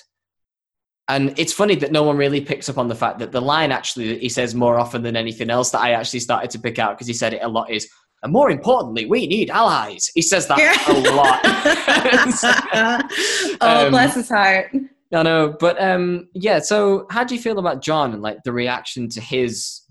And 1.10 1.38
it's 1.38 1.52
funny 1.52 1.76
that 1.76 1.92
no 1.92 2.04
one 2.04 2.16
really 2.16 2.40
picks 2.40 2.70
up 2.70 2.78
on 2.78 2.88
the 2.88 2.96
fact 2.96 3.20
that 3.20 3.32
the 3.32 3.42
line 3.42 3.72
actually 3.72 4.14
that 4.14 4.22
he 4.22 4.30
says 4.30 4.56
more 4.56 4.80
often 4.80 5.04
than 5.04 5.18
anything 5.18 5.50
else 5.50 5.70
that 5.72 5.82
I 5.82 5.92
actually 5.92 6.22
started 6.22 6.50
to 6.52 6.60
pick 6.60 6.80
out 6.80 6.96
because 6.96 7.08
he 7.08 7.14
said 7.14 7.34
it 7.34 7.44
a 7.44 7.48
lot 7.48 7.70
is, 7.70 7.90
and 8.24 8.32
more 8.32 8.50
importantly, 8.50 9.06
we 9.06 9.28
need 9.28 9.50
allies. 9.50 10.10
He 10.16 10.22
says 10.22 10.48
that 10.48 10.58
a 10.88 11.12
lot. 11.12 11.42
oh, 13.62 13.86
um, 13.86 13.92
bless 13.92 14.16
his 14.16 14.30
heart. 14.30 14.74
I 15.14 15.24
know, 15.24 15.56
but 15.60 15.80
um, 15.82 16.30
yeah. 16.34 16.60
So, 16.60 17.06
how 17.12 17.24
do 17.24 17.36
you 17.36 17.42
feel 17.42 17.60
about 17.60 17.84
Jon 17.84 18.14
and 18.14 18.22
like 18.22 18.44
the 18.44 18.54
reaction 18.54 19.10
to 19.10 19.22
his 19.22 19.82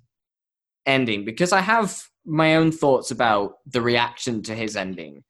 ending? 0.87 1.25
Because 1.25 1.53
I 1.53 1.61
have 1.61 2.03
my 2.25 2.57
own 2.57 2.73
thoughts 2.73 3.11
about 3.11 3.55
the 3.67 3.83
reaction 3.83 4.43
to 4.45 4.55
his 4.55 4.77
ending, 4.77 5.23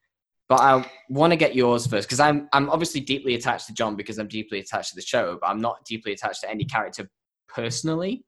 but 0.52 0.61
I 0.61 0.87
want 1.09 1.30
to 1.30 1.37
get 1.38 1.54
yours 1.54 1.87
first 1.87 2.06
because 2.06 2.21
I'm 2.21 2.47
I'm 2.52 2.68
obviously 2.68 3.00
deeply 3.00 3.35
attached 3.37 3.68
to 3.68 3.73
Jon 3.73 3.97
because 3.97 4.18
I'm 4.18 4.28
deeply 4.28 4.61
attached 4.61 4.90
to 4.90 4.97
the 4.97 5.00
show, 5.00 5.38
but 5.40 5.47
I'm 5.47 5.62
not 5.62 5.82
deeply 5.87 6.12
attached 6.12 6.42
to 6.42 6.50
any 6.50 6.66
character 6.66 7.09
personally. 7.49 8.26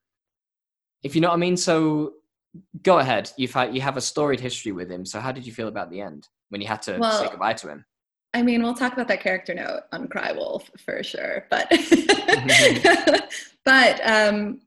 If 1.02 1.14
you 1.14 1.20
know 1.20 1.28
what 1.28 1.34
I 1.34 1.36
mean. 1.36 1.58
So 1.58 2.14
go 2.82 2.98
ahead. 2.98 3.30
You've 3.36 3.52
had 3.52 3.74
you 3.74 3.82
have 3.82 3.98
a 3.98 4.00
storied 4.00 4.40
history 4.40 4.72
with 4.72 4.90
him. 4.90 5.04
So 5.04 5.20
how 5.20 5.32
did 5.32 5.44
you 5.44 5.52
feel 5.52 5.68
about 5.68 5.90
the 5.90 6.00
end 6.00 6.26
when 6.48 6.62
you 6.62 6.66
had 6.66 6.80
to 6.82 6.96
well, 6.96 7.22
say 7.22 7.28
goodbye 7.28 7.52
to 7.52 7.68
him? 7.68 7.84
I 8.32 8.40
mean, 8.40 8.62
we'll 8.62 8.72
talk 8.72 8.94
about 8.94 9.08
that 9.08 9.20
character 9.20 9.52
note 9.52 9.82
on 9.92 10.08
Cry 10.08 10.32
Wolf 10.32 10.70
for 10.82 11.02
sure, 11.02 11.44
but 11.50 11.68
but 13.66 14.00
um, 14.02 14.62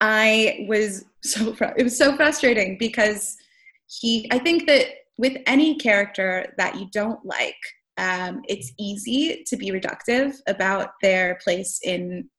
I 0.00 0.64
was 0.66 1.04
so 1.22 1.54
it 1.76 1.82
was 1.82 1.98
so 1.98 2.16
frustrating 2.16 2.78
because 2.78 3.36
he 3.88 4.26
I 4.30 4.38
think 4.38 4.66
that 4.68 4.86
with 5.18 5.36
any 5.46 5.76
character 5.76 6.54
that 6.56 6.76
you 6.76 6.88
don't 6.92 7.24
like, 7.26 7.56
um, 7.98 8.42
it's 8.48 8.72
easy 8.78 9.44
to 9.46 9.56
be 9.56 9.70
reductive 9.70 10.36
about 10.46 10.90
their 11.02 11.38
place 11.42 11.80
in 11.82 12.30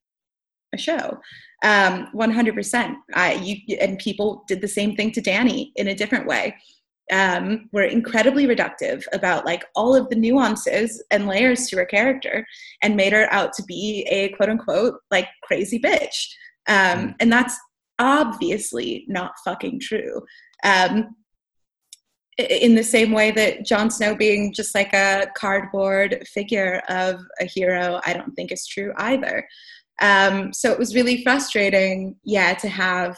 a 0.73 0.77
show. 0.77 1.19
Um, 1.63 2.07
100%. 2.15 2.95
I, 3.13 3.33
you, 3.33 3.77
and 3.77 3.99
people 3.99 4.45
did 4.47 4.61
the 4.61 4.67
same 4.67 4.95
thing 4.95 5.11
to 5.11 5.21
Danny 5.21 5.73
in 5.75 5.89
a 5.89 5.95
different 5.95 6.25
way. 6.25 6.55
um, 7.11 7.67
were 7.71 7.83
incredibly 7.83 8.45
reductive 8.45 9.03
about 9.13 9.45
like 9.45 9.65
all 9.75 9.95
of 9.95 10.09
the 10.09 10.15
nuances 10.15 11.03
and 11.09 11.27
layers 11.27 11.67
to 11.67 11.77
her 11.77 11.85
character 11.85 12.45
and 12.83 12.95
made 12.95 13.13
her 13.13 13.27
out 13.33 13.51
to 13.53 13.63
be 13.63 14.05
a 14.11 14.29
quote 14.29 14.49
unquote 14.49 14.99
like 15.09 15.27
crazy 15.41 15.79
bitch 15.79 16.27
um, 16.67 16.99
mm. 16.99 17.15
and 17.19 17.31
that's 17.31 17.57
obviously 17.97 19.05
not 19.07 19.31
fucking 19.43 19.79
true 19.79 20.21
um, 20.63 21.15
in 22.39 22.75
the 22.75 22.83
same 22.83 23.11
way 23.11 23.31
that 23.31 23.65
Jon 23.65 23.91
Snow 23.91 24.15
being 24.15 24.53
just 24.53 24.73
like 24.73 24.93
a 24.93 25.27
cardboard 25.35 26.25
figure 26.27 26.81
of 26.87 27.21
a 27.41 27.45
hero, 27.45 27.99
I 28.05 28.13
don't 28.13 28.33
think 28.33 28.51
is 28.51 28.65
true 28.65 28.93
either. 28.97 29.47
Um, 30.01 30.53
so 30.53 30.71
it 30.71 30.79
was 30.79 30.95
really 30.95 31.21
frustrating, 31.23 32.15
yeah, 32.23 32.53
to 32.53 32.69
have 32.69 33.17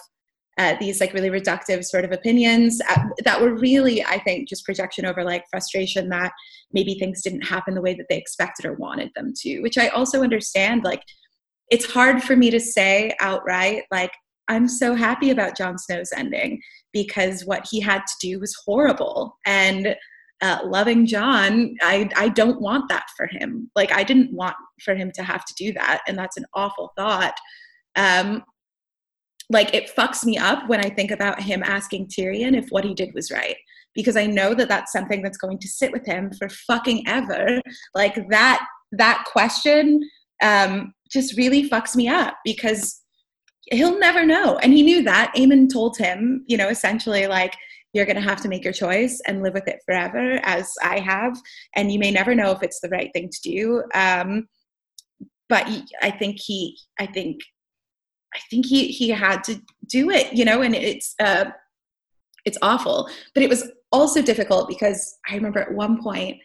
uh, 0.57 0.75
these 0.79 0.99
like 0.99 1.13
really 1.13 1.29
reductive 1.29 1.85
sort 1.85 2.03
of 2.03 2.11
opinions 2.11 2.81
uh, 2.89 3.03
that 3.23 3.39
were 3.39 3.55
really, 3.55 4.03
I 4.03 4.19
think, 4.19 4.49
just 4.49 4.65
projection 4.65 5.05
over 5.05 5.23
like 5.23 5.45
frustration 5.51 6.09
that 6.09 6.31
maybe 6.73 6.95
things 6.95 7.21
didn't 7.21 7.43
happen 7.43 7.75
the 7.75 7.81
way 7.81 7.93
that 7.93 8.07
they 8.09 8.17
expected 8.17 8.65
or 8.65 8.73
wanted 8.73 9.11
them 9.15 9.33
to, 9.37 9.61
which 9.61 9.77
I 9.77 9.89
also 9.89 10.23
understand. 10.23 10.83
Like, 10.83 11.03
it's 11.69 11.85
hard 11.85 12.23
for 12.23 12.35
me 12.35 12.49
to 12.49 12.59
say 12.59 13.15
outright, 13.21 13.83
like, 13.91 14.11
I'm 14.47 14.67
so 14.67 14.95
happy 14.95 15.29
about 15.29 15.55
Jon 15.55 15.77
Snow's 15.77 16.11
ending 16.15 16.61
because 16.93 17.45
what 17.45 17.67
he 17.69 17.79
had 17.79 17.99
to 17.99 18.13
do 18.19 18.39
was 18.39 18.55
horrible. 18.65 19.37
And 19.45 19.95
uh, 20.41 20.59
loving 20.65 21.05
Jon, 21.05 21.75
I, 21.81 22.09
I 22.15 22.29
don't 22.29 22.61
want 22.61 22.89
that 22.89 23.05
for 23.15 23.27
him. 23.27 23.69
Like, 23.75 23.91
I 23.91 24.03
didn't 24.03 24.33
want 24.33 24.55
for 24.83 24.95
him 24.95 25.11
to 25.15 25.23
have 25.23 25.45
to 25.45 25.53
do 25.55 25.71
that. 25.73 26.01
And 26.07 26.17
that's 26.17 26.37
an 26.37 26.45
awful 26.53 26.91
thought. 26.97 27.35
Um, 27.95 28.43
like, 29.49 29.73
it 29.75 29.91
fucks 29.95 30.25
me 30.25 30.37
up 30.37 30.67
when 30.67 30.79
I 30.79 30.89
think 30.89 31.11
about 31.11 31.41
him 31.41 31.61
asking 31.61 32.07
Tyrion 32.07 32.57
if 32.57 32.69
what 32.69 32.83
he 32.83 32.93
did 32.93 33.13
was 33.13 33.31
right. 33.31 33.57
Because 33.93 34.15
I 34.15 34.25
know 34.25 34.53
that 34.53 34.69
that's 34.69 34.91
something 34.91 35.21
that's 35.21 35.37
going 35.37 35.59
to 35.59 35.67
sit 35.67 35.91
with 35.91 36.05
him 36.05 36.31
for 36.31 36.49
fucking 36.49 37.03
ever. 37.07 37.61
Like, 37.93 38.27
that, 38.29 38.65
that 38.93 39.25
question 39.31 40.01
um, 40.41 40.93
just 41.11 41.37
really 41.37 41.69
fucks 41.69 41.95
me 41.95 42.07
up 42.07 42.35
because 42.43 43.00
he'll 43.71 43.99
never 43.99 44.25
know. 44.25 44.57
And 44.57 44.73
he 44.73 44.83
knew 44.83 45.03
that. 45.03 45.33
Aemon 45.35 45.71
told 45.71 45.97
him, 45.97 46.43
you 46.47 46.57
know, 46.57 46.69
essentially 46.69 47.27
like, 47.27 47.55
you're 47.93 48.05
going 48.05 48.15
to 48.15 48.21
have 48.21 48.41
to 48.41 48.47
make 48.47 48.63
your 48.63 48.73
choice 48.73 49.21
and 49.27 49.43
live 49.43 49.53
with 49.53 49.67
it 49.67 49.79
forever, 49.85 50.39
as 50.43 50.71
I 50.81 50.99
have. 50.99 51.35
And 51.75 51.91
you 51.91 51.99
may 51.99 52.11
never 52.11 52.33
know 52.33 52.51
if 52.51 52.63
it's 52.63 52.79
the 52.79 52.89
right 52.89 53.11
thing 53.13 53.29
to 53.29 53.41
do. 53.41 53.83
Um, 53.93 54.47
but 55.49 55.67
I 56.01 56.11
think 56.11 56.39
he, 56.39 56.77
I 56.99 57.05
think, 57.05 57.41
I 58.33 58.39
think 58.49 58.65
he 58.65 58.87
he 58.87 59.09
had 59.09 59.43
to 59.43 59.61
do 59.87 60.09
it, 60.09 60.31
you 60.31 60.45
know. 60.45 60.61
And 60.61 60.73
it's 60.73 61.15
uh, 61.19 61.51
it's 62.45 62.57
awful, 62.61 63.09
but 63.33 63.43
it 63.43 63.49
was 63.49 63.69
also 63.91 64.21
difficult 64.21 64.69
because 64.69 65.17
I 65.29 65.35
remember 65.35 65.59
at 65.59 65.73
one 65.73 66.01
point 66.01 66.37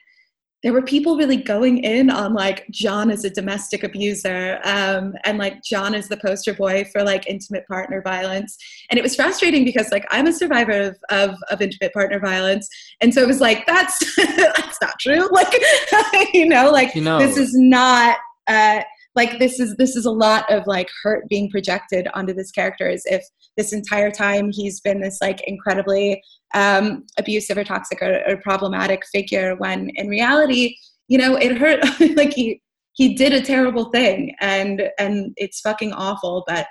there 0.62 0.72
were 0.72 0.82
people 0.82 1.16
really 1.16 1.36
going 1.36 1.78
in 1.78 2.10
on 2.10 2.34
like 2.34 2.66
Jon 2.70 3.10
is 3.10 3.25
a 3.25 3.30
domestic 3.30 3.84
abuser 3.84 4.58
um, 4.64 5.14
and 5.25 5.38
like 5.38 5.62
Jon 5.62 5.94
is 5.94 6.08
the 6.08 6.16
poster 6.16 6.54
boy 6.54 6.84
for 6.92 7.02
like 7.02 7.28
intimate 7.28 7.66
partner 7.68 8.02
violence. 8.02 8.56
And 8.90 8.98
it 8.98 9.02
was 9.02 9.14
frustrating 9.14 9.64
because 9.64 9.90
like 9.92 10.06
I'm 10.10 10.26
a 10.26 10.32
survivor 10.32 10.72
of, 10.72 10.96
of, 11.10 11.36
of 11.50 11.60
intimate 11.60 11.92
partner 11.92 12.18
violence. 12.18 12.68
And 13.00 13.12
so 13.12 13.22
it 13.22 13.26
was 13.26 13.40
like, 13.40 13.66
that's, 13.66 14.16
that's 14.36 14.78
not 14.80 14.98
true. 14.98 15.28
Like, 15.30 15.54
you 16.34 16.48
know, 16.48 16.70
like 16.70 16.94
you 16.94 17.02
know. 17.02 17.18
this 17.18 17.36
is 17.36 17.54
not, 17.54 18.16
uh, 18.46 18.82
like 19.16 19.38
this 19.38 19.58
is 19.58 19.75
this 19.76 19.96
is 19.96 20.04
a 20.04 20.11
lot 20.11 20.50
of 20.52 20.66
like 20.66 20.88
hurt 21.02 21.26
being 21.28 21.50
projected 21.50 22.06
onto 22.14 22.32
this 22.32 22.50
character 22.50 22.88
as 22.88 23.02
if 23.06 23.25
this 23.56 23.73
entire 23.73 24.11
time 24.11 24.50
he's 24.52 24.80
been 24.80 25.00
this 25.00 25.18
like 25.20 25.40
incredibly 25.46 26.23
um, 26.54 27.04
abusive 27.18 27.58
or 27.58 27.64
toxic 27.64 28.00
or, 28.02 28.23
or 28.28 28.37
problematic 28.37 29.02
figure 29.12 29.56
when 29.56 29.90
in 29.96 30.08
reality 30.08 30.76
you 31.08 31.18
know 31.18 31.35
it 31.37 31.56
hurt 31.56 31.80
like 32.16 32.35
he 32.35 32.61
he 32.92 33.14
did 33.14 33.32
a 33.32 33.42
terrible 33.42 33.87
thing 33.87 34.35
and 34.40 34.82
and 34.99 35.32
it's 35.37 35.61
fucking 35.61 35.92
awful 35.92 36.44
but 36.46 36.66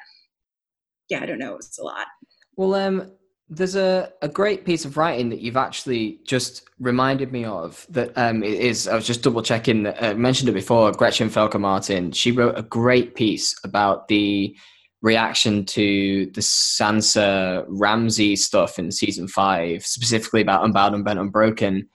yeah 1.09 1.21
i 1.21 1.25
don't 1.25 1.39
know 1.39 1.55
it's 1.55 1.79
a 1.79 1.83
lot. 1.83 2.07
Well 2.55 2.75
um 2.75 3.11
there's 3.49 3.75
a, 3.75 4.11
a 4.21 4.27
great 4.27 4.65
piece 4.65 4.85
of 4.85 4.97
writing 4.97 5.29
that 5.29 5.39
you've 5.39 5.57
actually 5.57 6.19
just 6.25 6.67
reminded 6.79 7.31
me 7.31 7.45
of 7.45 7.85
that 7.89 8.11
um, 8.17 8.43
is 8.43 8.87
I 8.87 8.95
was 8.95 9.05
just 9.05 9.21
double 9.21 9.43
checking 9.43 9.87
I 9.87 10.13
mentioned 10.15 10.49
it 10.49 10.53
before 10.53 10.91
Gretchen 10.91 11.29
Felker 11.29 11.59
Martin. 11.59 12.11
She 12.11 12.31
wrote 12.31 12.57
a 12.57 12.63
great 12.63 13.13
piece 13.15 13.55
about 13.63 14.07
the 14.07 14.55
reaction 15.01 15.63
to 15.65 16.25
the 16.33 16.41
Sansa 16.41 17.65
Ramsey 17.67 18.35
stuff 18.35 18.79
in 18.79 18.91
season 18.91 19.27
five 19.27 19.85
specifically 19.85 20.41
about 20.41 20.63
Unbowed 20.65 20.95
Unbent 20.95 21.19
Unbroken 21.19 21.87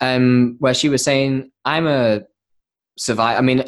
um, 0.00 0.56
where 0.60 0.74
she 0.74 0.88
was 0.88 1.04
saying 1.04 1.50
I'm 1.66 1.86
a 1.86 2.22
survivor 2.96 3.38
I 3.38 3.42
mean 3.42 3.64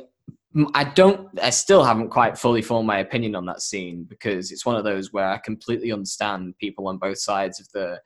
I 0.74 0.84
don't. 0.84 1.28
I 1.40 1.50
still 1.50 1.84
haven't 1.84 2.10
quite 2.10 2.38
fully 2.38 2.62
formed 2.62 2.86
my 2.86 2.98
opinion 2.98 3.34
on 3.34 3.46
that 3.46 3.62
scene 3.62 4.04
because 4.08 4.50
it's 4.50 4.66
one 4.66 4.76
of 4.76 4.84
those 4.84 5.12
where 5.12 5.28
I 5.28 5.38
completely 5.38 5.92
understand 5.92 6.54
people 6.58 6.88
on 6.88 6.98
both 6.98 7.18
sides 7.18 7.60
of 7.60 7.68
the 7.72 8.00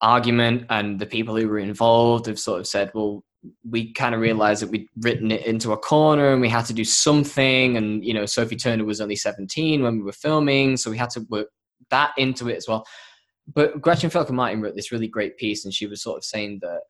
argument, 0.00 0.66
and 0.70 0.98
the 0.98 1.06
people 1.06 1.36
who 1.36 1.48
were 1.48 1.58
involved 1.58 2.26
have 2.26 2.38
sort 2.38 2.60
of 2.60 2.66
said, 2.66 2.90
"Well, 2.94 3.24
we 3.68 3.92
kind 3.92 4.14
of 4.14 4.20
realized 4.20 4.62
that 4.62 4.70
we'd 4.70 4.88
written 5.00 5.30
it 5.30 5.46
into 5.46 5.72
a 5.72 5.76
corner, 5.76 6.32
and 6.32 6.40
we 6.40 6.48
had 6.48 6.66
to 6.66 6.74
do 6.74 6.84
something." 6.84 7.76
And 7.76 8.04
you 8.04 8.14
know, 8.14 8.26
Sophie 8.26 8.56
Turner 8.56 8.84
was 8.84 9.00
only 9.00 9.16
seventeen 9.16 9.82
when 9.82 9.96
we 9.96 10.02
were 10.02 10.12
filming, 10.12 10.76
so 10.76 10.90
we 10.90 10.98
had 10.98 11.10
to 11.10 11.26
work 11.28 11.48
that 11.90 12.12
into 12.18 12.48
it 12.48 12.56
as 12.56 12.68
well. 12.68 12.86
But 13.52 13.80
Gretchen 13.80 14.10
Felker 14.10 14.30
Martin 14.30 14.60
wrote 14.60 14.76
this 14.76 14.92
really 14.92 15.08
great 15.08 15.36
piece, 15.38 15.64
and 15.64 15.74
she 15.74 15.86
was 15.86 16.02
sort 16.02 16.18
of 16.18 16.24
saying 16.24 16.60
that 16.62 16.82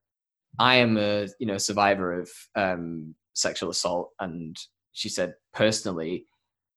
I 0.58 0.76
am 0.76 0.96
a 0.98 1.28
you 1.38 1.46
know 1.46 1.58
survivor 1.58 2.20
of 2.20 2.30
um, 2.54 3.14
sexual 3.34 3.70
assault. 3.70 4.10
And 4.20 4.56
she 4.92 5.08
said, 5.08 5.34
personally, 5.52 6.26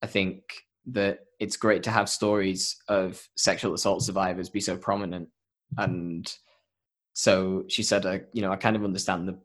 I 0.02 0.08
think 0.08 0.42
that 0.88 1.20
it's 1.40 1.58
great 1.58 1.84
to 1.84 1.92
have 1.92 2.08
stories 2.10 2.78
of 2.88 3.22
sexual 3.36 3.74
assault 3.74 4.04
survivors 4.04 4.50
be 4.50 4.62
so 4.62 4.78
prominent. 4.78 5.30
And 5.78 6.32
so 7.14 7.66
she 7.68 7.84
said, 7.84 8.06
I, 8.06 8.22
you 8.34 8.42
know, 8.42 8.52
I 8.52 8.56
kind 8.56 8.76
of 8.76 8.84
understand 8.84 9.28
the 9.28 9.40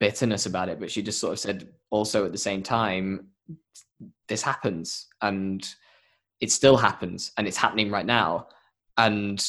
bitterness 0.00 0.46
about 0.46 0.68
it, 0.68 0.80
but 0.80 0.90
she 0.90 1.02
just 1.02 1.18
sort 1.18 1.32
of 1.32 1.38
said 1.38 1.68
also 1.90 2.24
at 2.24 2.32
the 2.32 2.38
same 2.38 2.62
time, 2.62 3.28
this 4.28 4.42
happens 4.42 5.06
and 5.22 5.66
it 6.40 6.50
still 6.50 6.76
happens 6.76 7.32
and 7.36 7.46
it's 7.46 7.56
happening 7.56 7.90
right 7.90 8.06
now. 8.06 8.48
And 8.96 9.44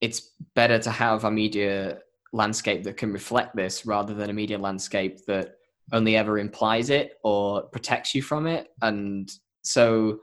it's 0.00 0.32
better 0.54 0.78
to 0.78 0.90
have 0.90 1.24
a 1.24 1.30
media 1.30 1.98
landscape 2.32 2.84
that 2.84 2.96
can 2.96 3.12
reflect 3.12 3.56
this 3.56 3.86
rather 3.86 4.12
than 4.12 4.30
a 4.30 4.34
media 4.34 4.58
landscape 4.58 5.24
that 5.26 5.54
only 5.92 6.16
ever 6.16 6.38
implies 6.38 6.90
it 6.90 7.14
or 7.22 7.62
protects 7.62 8.14
you 8.14 8.22
from 8.22 8.46
it. 8.46 8.68
And 8.82 9.30
so 9.62 10.20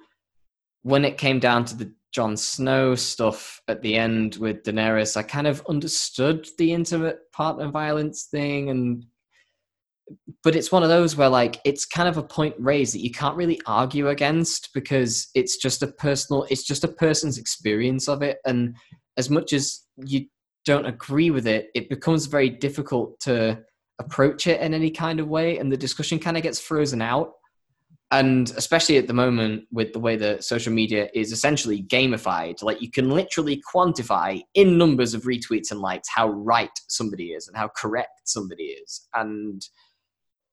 when 0.83 1.05
it 1.05 1.17
came 1.17 1.39
down 1.39 1.65
to 1.65 1.75
the 1.75 1.93
Jon 2.11 2.35
Snow 2.35 2.95
stuff 2.95 3.61
at 3.67 3.81
the 3.81 3.95
end 3.95 4.35
with 4.35 4.63
Daenerys, 4.63 5.15
I 5.15 5.23
kind 5.23 5.47
of 5.47 5.63
understood 5.69 6.47
the 6.57 6.73
intimate 6.73 7.19
partner 7.31 7.69
violence 7.69 8.27
thing 8.29 8.69
and 8.69 9.05
but 10.43 10.55
it's 10.55 10.71
one 10.71 10.83
of 10.83 10.89
those 10.89 11.15
where 11.15 11.29
like 11.29 11.59
it's 11.63 11.85
kind 11.85 12.09
of 12.09 12.17
a 12.17 12.23
point 12.23 12.55
raised 12.57 12.93
that 12.93 13.03
you 13.03 13.11
can't 13.11 13.37
really 13.37 13.61
argue 13.65 14.09
against 14.09 14.69
because 14.73 15.29
it's 15.35 15.57
just 15.57 15.83
a 15.83 15.87
personal 15.87 16.45
it's 16.49 16.63
just 16.63 16.83
a 16.83 16.87
person's 16.87 17.37
experience 17.37 18.09
of 18.09 18.21
it 18.21 18.39
and 18.45 18.75
as 19.17 19.29
much 19.29 19.53
as 19.53 19.81
you 19.97 20.25
don't 20.65 20.85
agree 20.85 21.31
with 21.31 21.47
it 21.47 21.69
it 21.75 21.89
becomes 21.89 22.25
very 22.25 22.49
difficult 22.49 23.19
to 23.19 23.57
approach 24.01 24.47
it 24.47 24.59
in 24.59 24.73
any 24.73 24.91
kind 24.91 25.19
of 25.19 25.27
way 25.27 25.57
and 25.57 25.71
the 25.71 25.77
discussion 25.77 26.19
kind 26.19 26.35
of 26.35 26.43
gets 26.43 26.59
frozen 26.59 27.01
out. 27.01 27.33
And 28.13 28.51
especially 28.57 28.97
at 28.97 29.07
the 29.07 29.13
moment 29.13 29.63
with 29.71 29.93
the 29.93 29.99
way 29.99 30.17
that 30.17 30.43
social 30.43 30.73
media 30.73 31.09
is 31.13 31.31
essentially 31.31 31.81
gamified 31.83 32.61
like 32.61 32.81
you 32.81 32.91
can 32.91 33.09
literally 33.09 33.63
quantify 33.73 34.41
in 34.53 34.77
numbers 34.77 35.13
of 35.13 35.23
retweets 35.23 35.71
and 35.71 35.79
likes 35.79 36.09
how 36.09 36.29
right 36.29 36.77
somebody 36.87 37.27
is 37.27 37.47
and 37.47 37.55
how 37.55 37.69
correct 37.69 38.21
somebody 38.25 38.65
is. 38.65 39.07
And 39.13 39.65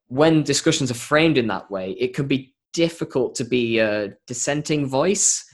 when 0.06 0.44
discussions 0.44 0.90
are 0.92 0.94
framed 0.94 1.36
in 1.36 1.48
that 1.48 1.68
way 1.68 1.92
it 1.98 2.14
can 2.14 2.28
be 2.28 2.54
difficult 2.72 3.34
to 3.34 3.44
be 3.44 3.78
a 3.78 4.14
dissenting 4.28 4.86
voice 4.86 5.44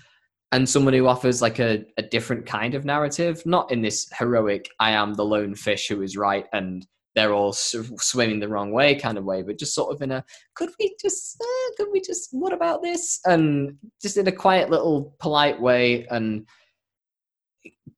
and 0.53 0.69
someone 0.69 0.95
who 0.95 1.09
offers 1.09 1.41
like 1.41 1.59
a, 1.59 1.85
a 1.97 2.03
different 2.03 2.47
kind 2.47 2.75
of 2.75 2.85
narrative. 2.85 3.45
Not 3.47 3.73
in 3.73 3.81
this 3.81 4.09
heroic 4.19 4.69
i 4.79 4.91
am 4.91 5.15
the 5.15 5.25
lone 5.25 5.55
fish 5.55 5.89
who 5.89 6.03
is 6.03 6.19
right 6.19 6.47
and 6.53 6.87
they're 7.15 7.33
all 7.33 7.53
swimming 7.53 8.41
the 8.41 8.49
wrong 8.49 8.73
way 8.73 8.95
kind 8.95 9.19
of 9.19 9.25
way, 9.25 9.43
but 9.43 9.59
just 9.59 9.75
sort 9.75 9.95
of 9.95 10.03
in 10.03 10.11
a 10.11 10.25
could 10.55 10.71
we 10.79 10.95
just 11.01 11.41
uh, 11.41 11.71
could 11.77 11.89
we 11.93 12.01
just 12.01 12.29
what 12.33 12.53
about 12.53 12.83
this 12.83 13.21
and 13.27 13.77
just 14.03 14.17
in 14.17 14.27
a 14.27 14.33
quiet 14.33 14.71
little 14.71 15.15
polite 15.21 15.61
way 15.61 16.07
and 16.11 16.47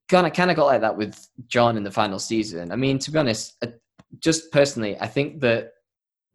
kind 0.07 0.27
of 0.27 0.33
kind 0.33 0.51
of 0.51 0.57
got 0.57 0.65
like 0.65 0.81
that 0.81 0.97
with 0.97 1.27
Jon 1.47 1.77
in 1.77 1.83
the 1.83 1.91
final 1.91 2.19
season. 2.19 2.71
I 2.71 2.75
mean, 2.75 2.99
to 2.99 3.11
be 3.11 3.19
honest, 3.19 3.61
just 4.19 4.51
personally, 4.51 4.97
I 4.99 5.07
think 5.07 5.41
that 5.41 5.71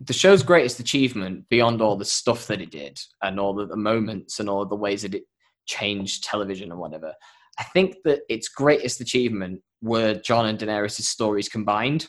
the 0.00 0.12
show's 0.12 0.42
greatest 0.42 0.80
achievement 0.80 1.48
beyond 1.48 1.80
all 1.80 1.96
the 1.96 2.04
stuff 2.04 2.46
that 2.48 2.60
it 2.60 2.70
did 2.70 2.98
and 3.22 3.38
all 3.38 3.54
the, 3.54 3.66
the 3.66 3.76
moments 3.76 4.40
and 4.40 4.48
all 4.48 4.66
the 4.66 4.74
ways 4.74 5.02
that 5.02 5.14
it 5.14 5.24
changed 5.66 6.24
television 6.24 6.72
and 6.72 6.80
whatever. 6.80 7.14
I 7.58 7.64
think 7.64 7.96
that 8.04 8.22
its 8.28 8.48
greatest 8.48 9.00
achievement 9.00 9.60
were 9.80 10.14
Jon 10.14 10.46
and 10.46 10.58
Daenerys' 10.58 11.02
stories 11.02 11.48
combined 11.48 12.08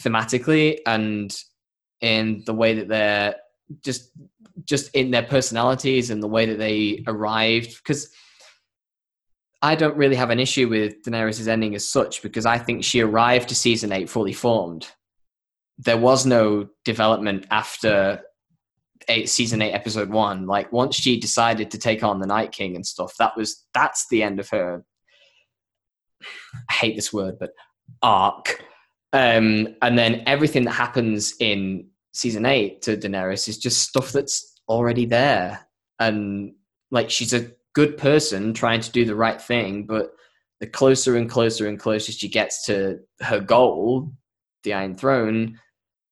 thematically 0.00 0.78
and 0.86 1.36
in 2.00 2.42
the 2.46 2.54
way 2.54 2.74
that 2.74 2.88
they're 2.88 3.36
just 3.82 4.10
just 4.64 4.94
in 4.94 5.10
their 5.10 5.22
personalities 5.22 6.10
and 6.10 6.22
the 6.22 6.28
way 6.28 6.46
that 6.46 6.58
they 6.58 7.02
arrived 7.06 7.76
because 7.78 8.10
I 9.62 9.74
don't 9.74 9.96
really 9.96 10.16
have 10.16 10.30
an 10.30 10.38
issue 10.38 10.68
with 10.68 11.02
Daenerys' 11.02 11.48
ending 11.48 11.74
as 11.74 11.88
such 11.88 12.22
because 12.22 12.46
I 12.46 12.58
think 12.58 12.84
she 12.84 13.00
arrived 13.00 13.48
to 13.48 13.54
season 13.54 13.92
eight 13.92 14.10
fully 14.10 14.32
formed. 14.32 14.86
There 15.78 15.96
was 15.96 16.26
no 16.26 16.68
development 16.84 17.46
after 17.50 18.22
eight, 19.08 19.28
season 19.28 19.62
eight, 19.62 19.72
episode 19.72 20.10
one. 20.10 20.46
Like 20.46 20.72
once 20.72 20.96
she 20.96 21.18
decided 21.18 21.70
to 21.70 21.78
take 21.78 22.02
on 22.02 22.20
the 22.20 22.26
Night 22.26 22.52
King 22.52 22.76
and 22.76 22.86
stuff, 22.86 23.14
that 23.18 23.36
was 23.36 23.64
that's 23.74 24.06
the 24.08 24.22
end 24.22 24.40
of 24.40 24.48
her. 24.50 24.84
I 26.68 26.72
hate 26.72 26.96
this 26.96 27.12
word, 27.12 27.36
but 27.38 27.50
arc. 28.02 28.62
Um, 29.12 29.68
and 29.82 29.98
then 29.98 30.22
everything 30.26 30.64
that 30.64 30.72
happens 30.72 31.34
in 31.40 31.88
season 32.12 32.46
eight 32.46 32.82
to 32.82 32.96
Daenerys 32.96 33.48
is 33.48 33.58
just 33.58 33.82
stuff 33.82 34.12
that's 34.12 34.60
already 34.68 35.06
there, 35.06 35.66
and 35.98 36.52
like 36.90 37.10
she's 37.10 37.32
a 37.32 37.50
good 37.74 37.96
person 37.96 38.54
trying 38.54 38.80
to 38.80 38.90
do 38.90 39.04
the 39.04 39.14
right 39.14 39.40
thing, 39.40 39.84
but 39.84 40.12
the 40.60 40.66
closer 40.66 41.16
and 41.16 41.28
closer 41.28 41.68
and 41.68 41.78
closer 41.78 42.12
she 42.12 42.28
gets 42.28 42.64
to 42.66 42.98
her 43.20 43.40
goal, 43.40 44.12
the 44.64 44.72
Iron 44.72 44.94
Throne, 44.94 45.58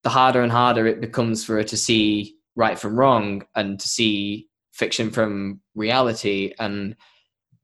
the 0.03 0.11
harder 0.11 0.43
and 0.43 0.53
harder 0.53 0.87
it 0.87 1.01
becomes 1.01 1.45
for 1.45 1.57
her 1.57 1.65
to 1.65 1.77
see 1.77 2.37
right 2.57 2.79
from 2.79 2.97
wrong 2.97 3.43
and 3.57 3.81
to 3.81 3.89
see 3.89 4.49
fiction 4.73 5.11
from 5.11 5.61
reality. 5.75 6.53
And 6.59 6.97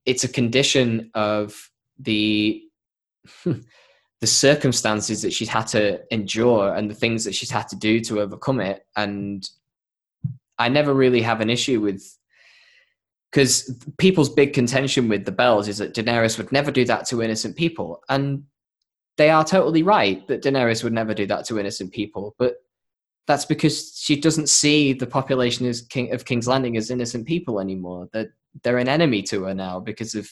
it's 0.07 0.25
a 0.25 0.29
condition 0.29 1.11
of 1.15 1.71
the 1.99 2.63
the 4.21 4.27
circumstances 4.27 5.23
that 5.23 5.33
she's 5.33 5.49
had 5.49 5.67
to 5.69 6.01
endure 6.13 6.75
and 6.75 6.91
the 6.91 6.95
things 6.95 7.25
that 7.25 7.35
she's 7.35 7.51
had 7.51 7.69
to 7.69 7.77
do 7.77 8.01
to 8.01 8.21
overcome 8.21 8.61
it. 8.61 8.85
And 8.97 9.49
I 10.59 10.69
never 10.69 10.93
really 10.93 11.23
have 11.23 11.41
an 11.41 11.49
issue 11.49 11.81
with 11.81 12.05
because 13.31 13.73
people's 13.99 14.29
big 14.29 14.53
contention 14.53 15.09
with 15.09 15.25
the 15.25 15.33
bells 15.33 15.69
is 15.69 15.79
that 15.79 15.95
Daenerys 15.95 16.37
would 16.37 16.51
never 16.51 16.71
do 16.71 16.85
that 16.87 17.07
to 17.07 17.23
innocent 17.23 17.57
people, 17.57 18.03
and 18.09 18.45
they 19.17 19.31
are 19.31 19.45
totally 19.45 19.83
right 19.83 20.27
that 20.29 20.43
Daenerys 20.43 20.83
would 20.83 20.93
never 20.93 21.15
do 21.15 21.27
that 21.27 21.45
to 21.47 21.59
innocent 21.59 21.93
people. 21.93 22.35
But 22.39 22.57
that's 23.27 23.45
because 23.45 23.97
she 23.97 24.21
doesn't 24.21 24.49
see 24.49 24.93
the 24.93 25.07
population 25.07 25.67
as 25.67 25.83
King, 25.83 26.13
of 26.13 26.25
King's 26.25 26.49
Landing 26.49 26.77
as 26.77 26.91
innocent 26.91 27.27
people 27.27 27.61
anymore. 27.61 28.09
That 28.13 28.31
they're, 28.65 28.73
they're 28.73 28.79
an 28.79 28.89
enemy 28.89 29.23
to 29.25 29.45
her 29.45 29.55
now 29.55 29.79
because 29.79 30.15
of 30.17 30.29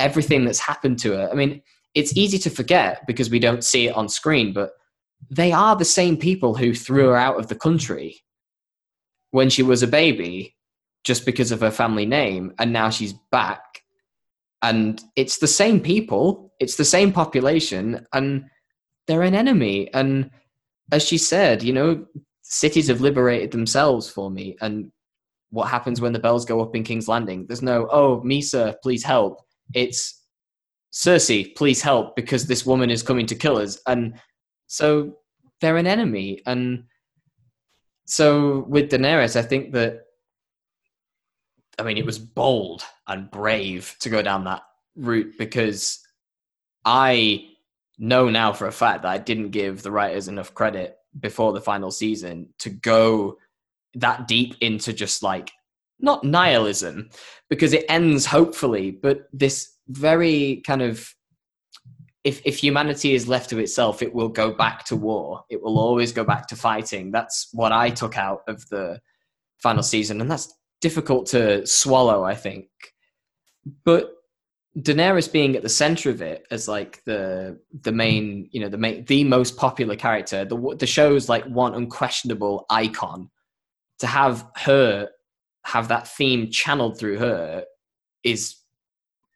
everything 0.00 0.44
that's 0.44 0.58
happened 0.58 0.98
to 1.00 1.12
her. 1.12 1.28
I 1.30 1.34
mean, 1.34 1.62
it's 1.94 2.16
easy 2.16 2.38
to 2.38 2.50
forget 2.50 3.06
because 3.06 3.30
we 3.30 3.38
don't 3.38 3.64
see 3.64 3.88
it 3.88 3.96
on 3.96 4.08
screen, 4.08 4.52
but 4.52 4.72
they 5.30 5.52
are 5.52 5.76
the 5.76 5.84
same 5.84 6.16
people 6.16 6.54
who 6.54 6.74
threw 6.74 7.08
her 7.08 7.16
out 7.16 7.38
of 7.38 7.48
the 7.48 7.54
country 7.54 8.22
when 9.30 9.50
she 9.50 9.62
was 9.62 9.82
a 9.82 9.86
baby 9.86 10.54
just 11.04 11.26
because 11.26 11.52
of 11.52 11.60
her 11.60 11.70
family 11.70 12.06
name 12.06 12.52
and 12.58 12.72
now 12.72 12.90
she's 12.90 13.14
back. 13.30 13.82
And 14.62 15.00
it's 15.16 15.38
the 15.38 15.46
same 15.46 15.80
people 15.80 16.46
it's 16.60 16.76
the 16.76 16.84
same 16.84 17.12
population 17.12 18.04
and 18.12 18.44
they're 19.06 19.22
an 19.22 19.34
enemy. 19.34 19.92
And 19.94 20.30
as 20.90 21.06
she 21.06 21.18
said 21.18 21.62
you 21.62 21.72
know 21.72 22.06
cities 22.42 22.88
have 22.88 23.00
liberated 23.00 23.50
themselves 23.50 24.08
for 24.08 24.30
me. 24.30 24.56
And 24.60 24.90
what 25.50 25.68
happens 25.68 26.00
when 26.00 26.12
the 26.12 26.18
bells 26.18 26.44
go 26.44 26.60
up 26.60 26.74
in 26.74 26.82
king's 26.82 27.08
landing? 27.08 27.46
There's 27.46 27.62
no 27.62 27.88
oh 27.90 28.22
Mhysa 28.24 28.76
please 28.82 29.04
help. 29.04 29.40
It's 29.74 30.17
cersei 30.98 31.54
please 31.54 31.80
help 31.80 32.16
because 32.16 32.46
this 32.46 32.66
woman 32.66 32.90
is 32.90 33.02
coming 33.02 33.26
to 33.26 33.34
kill 33.34 33.56
us. 33.58 33.80
And 33.86 34.20
so 34.66 35.18
they're 35.60 35.76
an 35.76 35.86
enemy 35.86 36.40
and 36.46 36.84
so 38.04 38.64
with 38.68 38.90
daenerys 38.90 39.34
i 39.34 39.42
think 39.42 39.72
that 39.72 40.04
I 41.78 41.84
mean, 41.84 41.96
it 41.96 42.04
was 42.04 42.18
bold 42.18 42.82
and 43.06 43.30
brave 43.30 43.94
to 44.00 44.10
go 44.10 44.20
down 44.20 44.44
that 44.44 44.62
route 44.96 45.34
because 45.38 46.04
I 46.84 47.50
know 47.98 48.28
now 48.30 48.52
for 48.52 48.66
a 48.66 48.72
fact 48.72 49.02
that 49.02 49.10
I 49.10 49.18
didn't 49.18 49.50
give 49.50 49.82
the 49.82 49.92
writers 49.92 50.28
enough 50.28 50.54
credit 50.54 50.96
before 51.20 51.52
the 51.52 51.60
final 51.60 51.90
season 51.90 52.48
to 52.58 52.70
go 52.70 53.38
that 53.94 54.26
deep 54.28 54.56
into 54.60 54.92
just 54.92 55.22
like 55.22 55.52
not 56.00 56.24
nihilism 56.24 57.10
because 57.48 57.72
it 57.72 57.86
ends 57.88 58.26
hopefully, 58.26 58.90
but 58.90 59.28
this 59.32 59.74
very 59.88 60.62
kind 60.66 60.82
of 60.82 61.14
if 62.24 62.42
if 62.44 62.58
humanity 62.58 63.14
is 63.14 63.28
left 63.28 63.50
to 63.50 63.58
itself, 63.58 64.02
it 64.02 64.14
will 64.14 64.28
go 64.28 64.52
back 64.52 64.84
to 64.86 64.96
war. 64.96 65.44
It 65.48 65.62
will 65.62 65.78
always 65.78 66.12
go 66.12 66.24
back 66.24 66.46
to 66.48 66.56
fighting. 66.56 67.10
That's 67.10 67.48
what 67.52 67.72
I 67.72 67.90
took 67.90 68.18
out 68.18 68.42
of 68.48 68.68
the 68.68 69.00
final 69.58 69.82
season, 69.82 70.20
and 70.20 70.30
that's 70.30 70.52
difficult 70.80 71.26
to 71.26 71.66
swallow, 71.66 72.24
I 72.24 72.34
think. 72.34 72.68
But 73.84 74.12
Daenerys 74.76 75.30
being 75.30 75.56
at 75.56 75.62
the 75.62 75.68
center 75.68 76.10
of 76.10 76.20
it 76.22 76.46
as 76.50 76.68
like 76.68 77.02
the 77.04 77.58
the 77.82 77.92
main, 77.92 78.48
you 78.52 78.60
know, 78.60 78.68
the 78.68 78.78
main, 78.78 79.04
the 79.06 79.24
most 79.24 79.56
popular 79.56 79.96
character, 79.96 80.44
the 80.44 80.76
the 80.78 80.86
show's 80.86 81.28
like 81.28 81.44
one 81.44 81.74
unquestionable 81.74 82.66
icon. 82.68 83.30
To 84.00 84.06
have 84.06 84.46
her 84.56 85.08
have 85.64 85.88
that 85.88 86.08
theme 86.08 86.50
channeled 86.50 86.98
through 86.98 87.18
her 87.18 87.64
is 88.22 88.56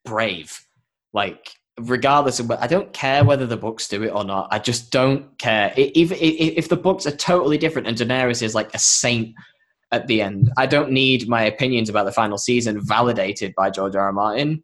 brave. 0.04 0.66
Like 1.12 1.52
regardless 1.80 2.38
of 2.38 2.48
what 2.48 2.60
I 2.60 2.66
don't 2.66 2.92
care 2.92 3.24
whether 3.24 3.46
the 3.46 3.56
books 3.56 3.88
do 3.88 4.02
it 4.02 4.10
or 4.10 4.24
not. 4.24 4.48
I 4.50 4.58
just 4.58 4.90
don't 4.90 5.36
care. 5.38 5.72
If, 5.76 6.12
if, 6.12 6.20
if 6.20 6.68
the 6.68 6.76
books 6.76 7.06
are 7.06 7.16
totally 7.16 7.58
different 7.58 7.88
and 7.88 7.96
Daenerys 7.96 8.42
is 8.42 8.54
like 8.54 8.72
a 8.74 8.78
saint 8.78 9.34
at 9.92 10.06
the 10.06 10.22
end. 10.22 10.50
I 10.56 10.66
don't 10.66 10.90
need 10.90 11.28
my 11.28 11.42
opinions 11.42 11.88
about 11.88 12.06
the 12.06 12.12
final 12.12 12.38
season 12.38 12.80
validated 12.80 13.54
by 13.54 13.70
George 13.70 13.94
R. 13.94 14.06
R. 14.06 14.12
Martin. 14.12 14.62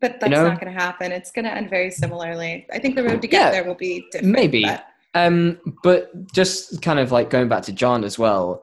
But 0.00 0.20
that's 0.20 0.30
you 0.30 0.36
know? 0.36 0.48
not 0.48 0.60
going 0.60 0.72
to 0.72 0.78
happen. 0.78 1.10
It's 1.10 1.32
going 1.32 1.46
to 1.46 1.52
end 1.52 1.70
very 1.70 1.90
similarly. 1.90 2.66
I 2.72 2.78
think 2.78 2.94
the 2.94 3.02
road 3.02 3.20
to 3.22 3.28
get 3.28 3.46
yeah, 3.46 3.50
there 3.50 3.64
will 3.64 3.74
be 3.74 4.04
different. 4.12 4.32
Maybe. 4.32 4.62
But. 4.62 4.84
Um, 5.14 5.58
but 5.82 6.12
just 6.32 6.82
kind 6.82 6.98
of 7.00 7.10
like 7.10 7.30
going 7.30 7.48
back 7.48 7.64
to 7.64 7.72
Jon 7.72 8.04
as 8.04 8.18
well, 8.18 8.62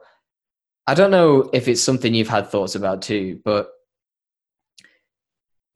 I 0.86 0.94
don't 0.94 1.10
know 1.10 1.50
if 1.52 1.68
it's 1.68 1.82
something 1.82 2.14
you've 2.14 2.28
had 2.28 2.48
thoughts 2.48 2.76
about 2.76 3.02
too, 3.02 3.40
but 3.44 3.70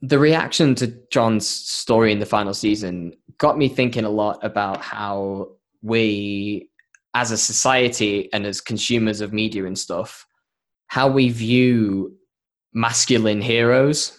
the 0.03 0.19
reaction 0.19 0.75
to 0.77 0.87
Jon's 1.11 1.47
story 1.47 2.13
in 2.13 2.19
the 2.19 2.27
final 2.27 2.55
season 2.55 3.13
got 3.39 3.59
me 3.59 3.69
thinking 3.69 4.05
a 4.05 4.11
lot 4.11 4.39
about 4.43 4.83
how 4.83 5.49
we 5.83 6.69
as 7.15 7.31
a 7.31 7.39
society 7.39 8.33
and 8.33 8.47
as 8.47 8.61
consumers 8.61 9.21
of 9.21 9.33
media 9.33 9.67
and 9.67 9.79
stuff, 9.79 10.27
how 10.87 11.09
we 11.09 11.29
view 11.29 12.15
masculine 12.73 13.43
heroes 13.43 14.17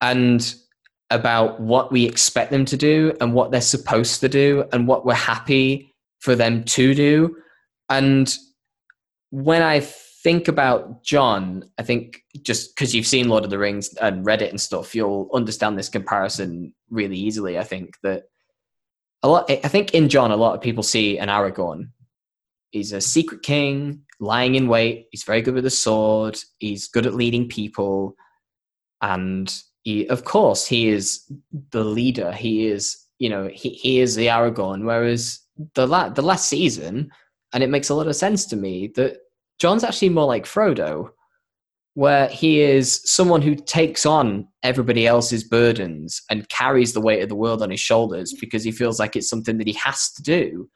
and 0.00 0.54
about 1.10 1.60
what 1.60 1.92
we 1.92 2.04
expect 2.04 2.50
them 2.50 2.64
to 2.64 2.76
do 2.76 3.14
and 3.20 3.34
what 3.34 3.50
they're 3.50 3.60
supposed 3.60 4.20
to 4.20 4.28
do 4.28 4.64
and 4.72 4.88
what 4.88 5.06
we're 5.06 5.14
happy 5.14 5.94
for 6.20 6.34
them 6.34 6.64
to 6.64 6.94
do. 6.94 7.36
And 7.88 8.34
when 9.30 9.62
I 9.62 9.80
think 10.22 10.48
about 10.48 11.02
Jon, 11.02 11.64
I 11.78 11.82
think 11.82 12.22
just 12.42 12.74
because 12.74 12.94
you've 12.94 13.06
seen 13.06 13.28
Lord 13.28 13.44
of 13.44 13.50
the 13.50 13.58
Rings 13.58 13.92
and 13.94 14.24
read 14.24 14.42
it 14.42 14.50
and 14.50 14.60
stuff, 14.60 14.94
you'll 14.94 15.28
understand 15.34 15.78
this 15.78 15.88
comparison 15.88 16.72
really 16.90 17.16
easily. 17.16 17.58
I 17.58 17.64
think 17.64 17.96
that 18.02 18.24
a 19.22 19.28
lot. 19.28 19.50
I 19.50 19.68
think 19.68 19.94
in 19.94 20.08
Jon, 20.08 20.30
a 20.30 20.36
lot 20.36 20.54
of 20.54 20.60
people 20.60 20.82
see 20.82 21.18
an 21.18 21.28
Aragorn. 21.28 21.90
He's 22.70 22.92
a 22.92 23.00
secret 23.00 23.42
king, 23.42 24.02
lying 24.20 24.54
in 24.54 24.66
wait. 24.68 25.06
He's 25.10 25.24
very 25.24 25.42
good 25.42 25.54
with 25.54 25.66
a 25.66 25.70
sword. 25.70 26.38
He's 26.58 26.88
good 26.88 27.06
at 27.06 27.14
leading 27.14 27.48
people, 27.48 28.16
and 29.00 29.52
he, 29.82 30.06
of 30.08 30.24
course, 30.24 30.66
he 30.66 30.88
is 30.88 31.30
the 31.70 31.84
leader. 31.84 32.32
He 32.32 32.66
is, 32.66 32.96
you 33.18 33.28
know, 33.28 33.48
he, 33.52 33.70
he 33.70 34.00
is 34.00 34.14
the 34.14 34.26
Aragorn. 34.26 34.84
Whereas 34.84 35.40
the 35.74 35.86
la- 35.86 36.08
the 36.08 36.22
last 36.22 36.48
season, 36.48 37.10
and 37.52 37.62
it 37.62 37.70
makes 37.70 37.90
a 37.90 37.94
lot 37.94 38.06
of 38.08 38.16
sense 38.16 38.46
to 38.46 38.56
me 38.56 38.92
that 38.96 39.18
Jon's 39.58 39.84
actually 39.84 40.08
more 40.08 40.26
like 40.26 40.44
Frodo, 40.44 41.10
where 41.94 42.28
he 42.28 42.60
is 42.60 43.02
someone 43.04 43.42
who 43.42 43.54
takes 43.54 44.06
on 44.06 44.48
everybody 44.62 45.06
else's 45.06 45.44
burdens 45.44 46.22
and 46.30 46.48
carries 46.48 46.92
the 46.92 47.00
weight 47.00 47.22
of 47.22 47.28
the 47.28 47.36
world 47.36 47.62
on 47.62 47.70
his 47.70 47.80
shoulders 47.80 48.34
because 48.40 48.64
he 48.64 48.72
feels 48.72 48.98
like 48.98 49.14
it's 49.14 49.28
something 49.28 49.58
that 49.58 49.66
he 49.66 49.74
has 49.74 50.10
to 50.12 50.22
do. 50.22 50.68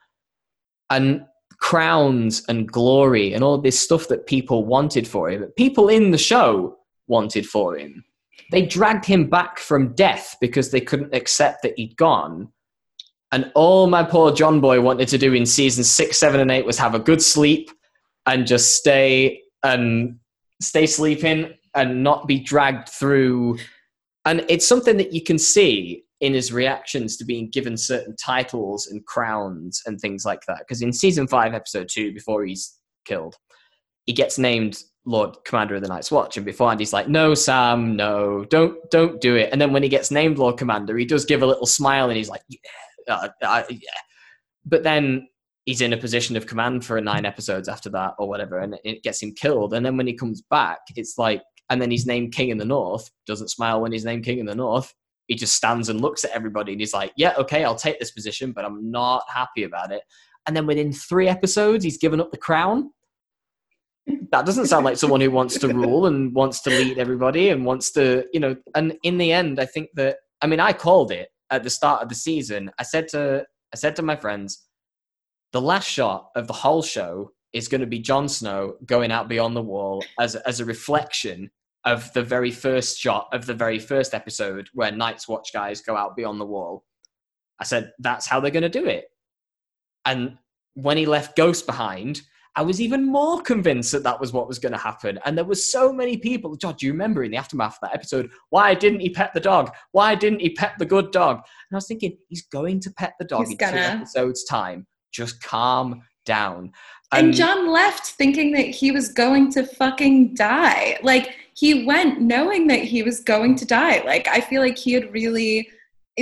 And 0.91 1.23
crowns 1.59 2.45
and 2.49 2.71
glory 2.71 3.33
and 3.33 3.43
all 3.43 3.59
this 3.59 3.79
stuff 3.79 4.09
that 4.09 4.27
people 4.27 4.67
wanted 4.67 5.09
for 5.09 5.31
him, 5.31 5.45
people 5.57 5.89
in 5.89 6.11
the 6.11 6.19
show 6.19 6.77
wanted 7.07 7.47
for 7.47 7.77
him. 7.77 8.05
They 8.53 8.63
dragged 8.63 9.07
him 9.07 9.29
back 9.31 9.59
from 9.59 9.95
death 9.95 10.37
because 10.41 10.71
they 10.71 10.81
couldn't 10.81 11.15
accept 11.15 11.63
that 11.63 11.75
he'd 11.77 11.97
gone. 11.97 12.53
And 13.33 13.51
all 13.55 13.87
my 13.87 14.05
poor 14.05 14.33
Jon 14.33 14.61
boy 14.61 14.81
wanted 14.81 15.09
to 15.09 15.19
do 15.19 15.33
in 15.33 15.47
season 15.47 15.83
six, 15.83 16.19
seven, 16.19 16.41
and 16.41 16.51
eight 16.51 16.67
was 16.67 16.79
have 16.79 16.95
a 16.95 17.01
good 17.01 17.23
sleep 17.23 17.71
and 18.27 18.47
just 18.47 18.77
stay 18.77 19.43
and 19.63 20.19
stay 20.61 20.87
sleeping 20.87 21.55
and 21.75 22.03
not 22.03 22.27
be 22.27 22.41
dragged 22.41 22.89
through 22.89 23.59
and 24.27 24.45
it's 24.49 24.67
something 24.67 24.97
that 24.97 25.13
you 25.13 25.23
can 25.23 25.39
see 25.39 26.05
in 26.21 26.35
his 26.35 26.53
reactions 26.53 27.17
to 27.17 27.25
being 27.25 27.49
given 27.51 27.77
certain 27.77 28.17
titles 28.17 28.89
and 28.89 29.05
crowns 29.07 29.83
and 29.87 30.01
things 30.01 30.25
like 30.25 30.41
that. 30.49 30.59
Because 30.59 30.83
in 30.83 30.93
season 30.93 31.29
five, 31.29 31.55
episode 31.55 31.89
two, 31.89 32.13
before 32.13 32.45
he's 32.45 32.79
killed, 33.05 33.37
he 34.05 34.13
gets 34.13 34.39
named 34.39 34.83
Lord 35.05 35.37
Commander 35.45 35.77
of 35.77 35.83
the 35.83 35.89
Night's 35.89 36.11
Watch, 36.11 36.37
and 36.37 36.45
beforehand 36.45 36.81
he's 36.81 36.93
like, 36.93 37.09
"No, 37.09 37.35
Sam, 37.35 37.95
no, 37.95 38.45
don't, 38.47 38.79
don't 38.91 39.21
do 39.21 39.37
it." 39.37 39.51
And 39.53 39.61
then 39.61 39.73
when 39.73 39.83
he 39.83 39.89
gets 39.89 40.11
named 40.11 40.39
Lord 40.39 40.57
Commander, 40.57 40.97
he 40.97 41.05
does 41.05 41.25
give 41.25 41.43
a 41.43 41.47
little 41.47 41.67
smile 41.67 42.09
and 42.09 42.17
he's 42.17 42.29
like, 42.29 42.43
"Yeah, 42.49 42.59
uh, 43.09 43.29
uh, 43.43 43.63
yeah." 43.71 44.01
But 44.65 44.83
then 44.83 45.29
he's 45.67 45.83
in 45.83 45.93
a 45.93 45.99
position 45.99 46.37
of 46.37 46.47
command 46.47 46.85
for 46.85 46.99
nine 47.01 47.27
episodes 47.27 47.69
after 47.69 47.91
that, 47.91 48.15
or 48.19 48.29
whatever, 48.29 48.59
and 48.59 48.79
it 48.85 49.03
gets 49.03 49.23
him 49.23 49.35
killed. 49.35 49.75
And 49.75 49.85
then 49.85 49.97
when 49.97 50.07
he 50.07 50.15
comes 50.15 50.43
back, 50.51 50.79
it's 50.97 51.19
like, 51.19 51.43
and 51.69 51.83
then 51.83 51.91
he's 51.91 52.07
named 52.07 52.33
King 52.33 52.49
in 52.49 52.59
the 52.59 52.65
North. 52.65 53.11
Doesn't 53.27 53.51
smile 53.51 53.81
when 53.81 53.93
he's 53.93 54.05
named 54.05 54.25
King 54.25 54.39
in 54.39 54.47
the 54.47 54.55
North. 54.55 54.95
He 55.27 55.35
just 55.35 55.55
stands 55.55 55.89
and 55.89 56.01
looks 56.01 56.25
at 56.25 56.31
everybody, 56.31 56.73
and 56.73 56.81
he's 56.81 56.95
like, 56.95 57.13
"Yeah, 57.17 57.35
okay, 57.37 57.65
I'll 57.65 57.75
take 57.75 57.99
this 57.99 58.13
position, 58.13 58.53
but 58.53 58.65
I'm 58.65 58.91
not 58.91 59.25
happy 59.29 59.65
about 59.65 59.93
it." 59.93 60.03
And 60.47 60.57
then 60.57 60.67
within 60.67 60.93
three 60.93 61.29
episodes, 61.29 61.85
he's 61.85 61.99
given 61.99 62.21
up 62.21 62.31
the 62.31 62.39
crown 62.39 62.91
that 64.31 64.47
doesn't 64.47 64.67
sound 64.67 64.85
like 64.85 64.97
someone 64.97 65.21
who 65.21 65.31
wants 65.31 65.59
to 65.59 65.69
rule 65.69 66.07
and 66.07 66.35
wants 66.35 66.61
to 66.63 66.71
lead 66.71 66.99
everybody 66.99 67.49
and 67.51 67.65
wants 67.65 67.91
to, 67.93 68.25
you 68.33 68.41
know, 68.41 68.57
and 68.75 68.97
in 69.03 69.19
the 69.19 69.33
end, 69.33 69.59
I 69.59 69.67
think 69.67 69.91
that, 69.95 70.19
I 70.43 70.47
mean, 70.47 70.61
I 70.61 70.73
called 70.73 71.11
it 71.11 71.29
at 71.51 71.63
the 71.63 71.71
start 71.71 72.03
of 72.03 72.09
the 72.09 72.15
season. 72.15 72.71
I 72.79 72.83
said 72.85 73.09
to, 73.09 73.45
I 73.73 73.77
said 73.77 73.97
to 73.97 74.03
my 74.03 74.17
friends, 74.17 74.66
the 75.53 75.61
last 75.61 75.89
shot 75.89 76.31
of 76.37 76.47
the 76.47 76.53
whole 76.53 76.83
show 76.83 77.31
is 77.53 77.69
going 77.69 77.81
to 77.81 77.87
be 77.87 77.99
Jon 77.99 78.29
Snow 78.29 78.75
going 78.85 79.11
out 79.11 79.29
beyond 79.29 79.57
the 79.57 79.63
wall 79.63 80.05
as, 80.21 80.35
as 80.37 80.61
a 80.61 80.65
reflection 80.65 81.51
of 81.85 82.13
the 82.13 82.23
very 82.23 82.51
first 82.51 82.99
shot 82.99 83.29
of 83.33 83.47
the 83.47 83.55
very 83.55 83.79
first 83.79 84.13
episode 84.13 84.69
where 84.75 84.91
Night's 84.91 85.29
Watch 85.29 85.53
guys 85.53 85.81
go 85.81 85.97
out 85.97 86.17
beyond 86.17 86.41
the 86.41 86.47
wall. 86.47 86.85
I 87.61 87.65
said, 87.65 87.93
that's 88.01 88.27
how 88.27 88.41
they're 88.41 88.51
going 88.51 88.63
to 88.63 88.69
do 88.69 88.87
it. 88.87 89.07
And 90.05 90.37
when 90.75 90.97
he 90.97 91.07
left 91.07 91.37
Ghost 91.37 91.65
behind, 91.65 92.21
I 92.57 92.63
was 92.63 92.81
even 92.81 93.05
more 93.05 93.41
convinced 93.43 93.93
that 93.93 94.03
that 94.03 94.19
was 94.19 94.33
what 94.33 94.49
was 94.49 94.59
going 94.59 94.73
to 94.73 94.79
happen. 94.79 95.19
And 95.25 95.37
there 95.37 95.45
was 95.45 95.71
so 95.71 95.93
many 95.93 96.17
people. 96.17 96.57
God, 96.57 96.79
do 96.79 96.87
you 96.87 96.93
remember 96.93 97.23
in 97.23 97.31
the 97.31 97.37
aftermath 97.37 97.75
of 97.75 97.89
that 97.89 97.95
episode? 97.95 98.31
Why 98.49 98.75
didn't 98.75 99.01
he 99.01 99.11
pet 99.11 99.33
the 99.35 99.41
dog? 99.41 99.73
Why 99.93 100.15
didn't 100.15 100.41
he 100.41 100.51
pet 100.51 100.73
the 100.79 100.87
good 100.87 101.13
dog? 101.13 101.37
And 101.37 101.75
I 101.75 101.77
was 101.77 101.87
thinking, 101.87 102.17
he's 102.29 102.47
going 102.47 102.81
to 102.81 102.91
pet 102.93 103.13
the 103.19 103.27
dog 103.27 103.41
he's 103.41 103.51
in 103.51 103.57
gonna. 103.59 103.73
two 103.73 103.79
episodes' 103.79 104.45
time. 104.45 104.87
Just 105.17 105.43
calm 105.43 106.03
down. 106.27 106.73
And, 107.13 107.29
and 107.29 107.35
Jon 107.35 107.73
left 107.73 108.07
thinking 108.07 108.53
that 108.53 108.67
he 108.67 108.91
was 108.91 109.09
going 109.09 109.51
to 109.53 109.65
fucking 109.65 110.35
die. 110.35 110.99
Like 111.03 111.35
he 111.55 111.87
went 111.87 112.21
knowing 112.21 112.67
that 112.67 112.81
he 112.81 113.03
was 113.03 113.21
going 113.21 113.57
to 113.57 113.65
die. 113.65 114.03
Like 114.05 114.29
I 114.29 114.41
feel 114.41 114.61
like 114.61 114.77
he 114.77 114.93
had 114.93 115.13
really 115.13 115.71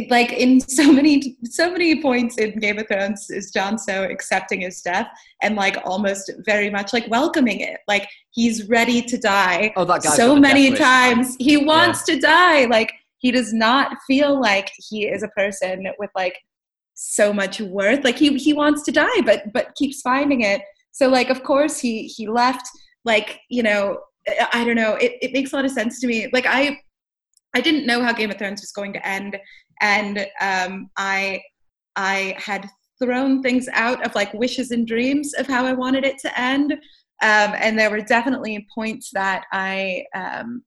like 0.08 0.32
in 0.32 0.60
so 0.78 0.92
many 0.92 1.36
so 1.44 1.72
many 1.72 2.00
points 2.00 2.38
in 2.38 2.58
Game 2.60 2.78
of 2.78 2.86
Thrones 2.86 3.30
is 3.30 3.50
Jon 3.50 3.78
so 3.78 4.04
accepting 4.04 4.60
his 4.60 4.80
death 4.80 5.08
and 5.42 5.56
like 5.56 5.76
almost 5.84 6.30
very 6.44 6.70
much 6.70 6.92
like 6.92 7.08
welcoming 7.08 7.60
it. 7.60 7.80
Like 7.88 8.08
he's 8.30 8.68
ready 8.68 9.02
to 9.02 9.18
die. 9.18 9.72
Oh, 9.76 9.84
that 9.84 10.02
guy 10.02 10.10
so 10.10 10.36
many 10.36 10.72
times. 10.72 11.34
He 11.40 11.56
wants 11.56 12.04
yeah. 12.06 12.14
to 12.14 12.20
die. 12.20 12.64
Like 12.66 12.92
he 13.18 13.32
does 13.32 13.52
not 13.52 13.96
feel 14.06 14.40
like 14.40 14.70
he 14.88 15.08
is 15.08 15.22
a 15.22 15.28
person 15.28 15.88
with 15.98 16.10
like 16.14 16.36
so 16.94 17.32
much 17.32 17.60
worth. 17.60 18.04
Like 18.04 18.16
he 18.16 18.36
he 18.38 18.52
wants 18.52 18.82
to 18.84 18.92
die, 18.92 19.20
but 19.24 19.52
but 19.52 19.74
keeps 19.74 20.00
finding 20.00 20.42
it. 20.42 20.62
So 20.92 21.08
like 21.08 21.30
of 21.30 21.42
course 21.42 21.78
he 21.78 22.06
he 22.06 22.28
left. 22.28 22.66
Like 23.04 23.40
you 23.50 23.62
know 23.62 23.98
I 24.52 24.64
don't 24.64 24.76
know. 24.76 24.94
It 24.94 25.12
it 25.20 25.32
makes 25.32 25.52
a 25.52 25.56
lot 25.56 25.64
of 25.64 25.70
sense 25.70 26.00
to 26.00 26.06
me. 26.06 26.28
Like 26.32 26.46
I 26.46 26.80
I 27.54 27.60
didn't 27.60 27.86
know 27.86 28.02
how 28.02 28.12
Game 28.12 28.30
of 28.30 28.38
Thrones 28.38 28.60
was 28.60 28.72
going 28.72 28.92
to 28.94 29.06
end 29.06 29.38
and 29.80 30.26
um, 30.40 30.90
I 30.96 31.42
I 31.96 32.36
had 32.38 32.68
thrown 33.02 33.42
things 33.42 33.68
out 33.72 34.04
of 34.04 34.14
like 34.14 34.32
wishes 34.34 34.70
and 34.70 34.86
dreams 34.86 35.34
of 35.34 35.46
how 35.46 35.66
I 35.66 35.72
wanted 35.72 36.04
it 36.04 36.18
to 36.20 36.40
end, 36.40 36.72
um, 36.72 36.78
and 37.22 37.78
there 37.78 37.90
were 37.90 38.00
definitely 38.00 38.66
points 38.74 39.10
that 39.12 39.44
I 39.52 40.04
um, 40.14 40.62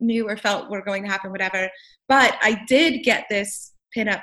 knew 0.00 0.28
or 0.28 0.36
felt 0.36 0.70
were 0.70 0.82
going 0.82 1.04
to 1.04 1.10
happen, 1.10 1.30
whatever. 1.30 1.68
But 2.08 2.36
I 2.40 2.62
did 2.66 3.04
get 3.04 3.26
this 3.28 3.72
pinup 3.96 4.22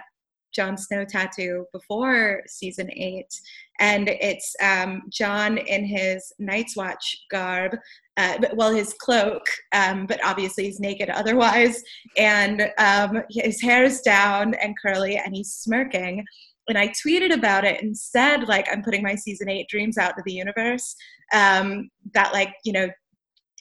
Jon 0.60 0.78
Snow 0.78 1.06
tattoo 1.06 1.66
before 1.72 2.44
season 2.48 2.92
eight, 2.92 3.34
and 3.80 4.10
it's 4.10 4.54
um, 4.62 5.04
Jon 5.10 5.58
in 5.58 5.86
his 5.86 6.34
Night's 6.38 6.76
Watch 6.76 7.26
garb, 7.32 7.78
uh, 8.18 8.40
well, 8.56 8.76
his 8.76 8.94
cloak, 9.00 9.46
um, 9.72 10.06
but 10.06 10.20
obviously 10.22 10.66
he's 10.66 10.82
naked 10.82 11.10
otherwise, 11.10 11.82
and 12.18 12.70
um, 12.78 13.24
his 13.30 13.62
hair 13.62 13.86
is 13.86 14.02
down 14.02 14.54
and 14.56 14.76
curly, 14.86 15.16
and 15.16 15.34
he's 15.34 15.54
smirking. 15.54 16.26
And 16.68 16.78
I 16.78 16.90
tweeted 16.90 17.34
about 17.34 17.64
it 17.64 17.82
and 17.82 17.98
said, 17.98 18.50
like, 18.50 18.68
I'm 18.70 18.84
putting 18.84 19.02
my 19.02 19.16
season 19.16 19.48
eight 19.48 19.70
dreams 19.70 19.98
out 19.98 20.18
to 20.18 20.24
the 20.26 20.34
universe. 20.34 20.94
Um, 21.34 21.90
that, 22.14 22.34
like, 22.34 22.54
you 22.66 22.74
know, 22.74 22.90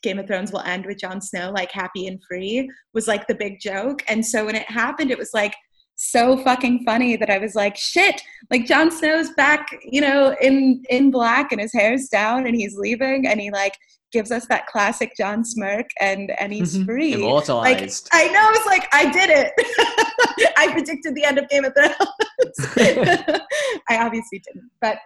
Game 0.02 0.18
of 0.18 0.26
Thrones 0.26 0.52
will 0.52 0.60
end 0.60 0.84
with 0.84 0.98
Jon 0.98 1.20
Snow 1.20 1.50
like 1.50 1.70
happy 1.70 2.06
and 2.06 2.20
free 2.28 2.68
was 2.94 3.08
like 3.08 3.26
the 3.26 3.34
big 3.34 3.60
joke. 3.60 4.02
And 4.08 4.24
so 4.24 4.46
when 4.46 4.56
it 4.56 4.68
happened, 4.70 5.10
it 5.10 5.18
was 5.18 5.30
like 5.32 5.54
so 6.00 6.38
fucking 6.38 6.84
funny 6.84 7.16
that 7.16 7.28
I 7.28 7.38
was 7.38 7.56
like, 7.56 7.76
shit, 7.76 8.22
like 8.50 8.66
Jon 8.66 8.88
Snow's 8.88 9.30
back, 9.30 9.76
you 9.82 10.00
know, 10.00 10.34
in 10.40 10.84
in 10.88 11.10
black 11.10 11.50
and 11.50 11.60
his 11.60 11.72
hair's 11.72 12.08
down 12.08 12.46
and 12.46 12.54
he's 12.54 12.76
leaving 12.76 13.26
and 13.26 13.40
he 13.40 13.50
like 13.50 13.74
gives 14.12 14.30
us 14.30 14.46
that 14.46 14.68
classic 14.68 15.12
Jon 15.18 15.44
smirk 15.44 15.86
and 16.00 16.30
and 16.38 16.52
he's 16.52 16.76
mm-hmm. 16.76 16.84
free. 16.84 17.14
Immortalized. 17.14 18.08
Like 18.12 18.30
I 18.30 18.32
know 18.32 18.48
it's 18.52 18.66
like 18.66 18.88
I 18.92 19.10
did 19.10 19.28
it. 19.28 20.54
I 20.56 20.72
predicted 20.72 21.16
the 21.16 21.24
end 21.24 21.38
of 21.38 21.48
Game 21.48 21.64
of 21.64 21.72
Thrones. 21.74 21.96
I 23.88 23.98
obviously 23.98 24.40
didn't, 24.46 24.70
but 24.80 24.98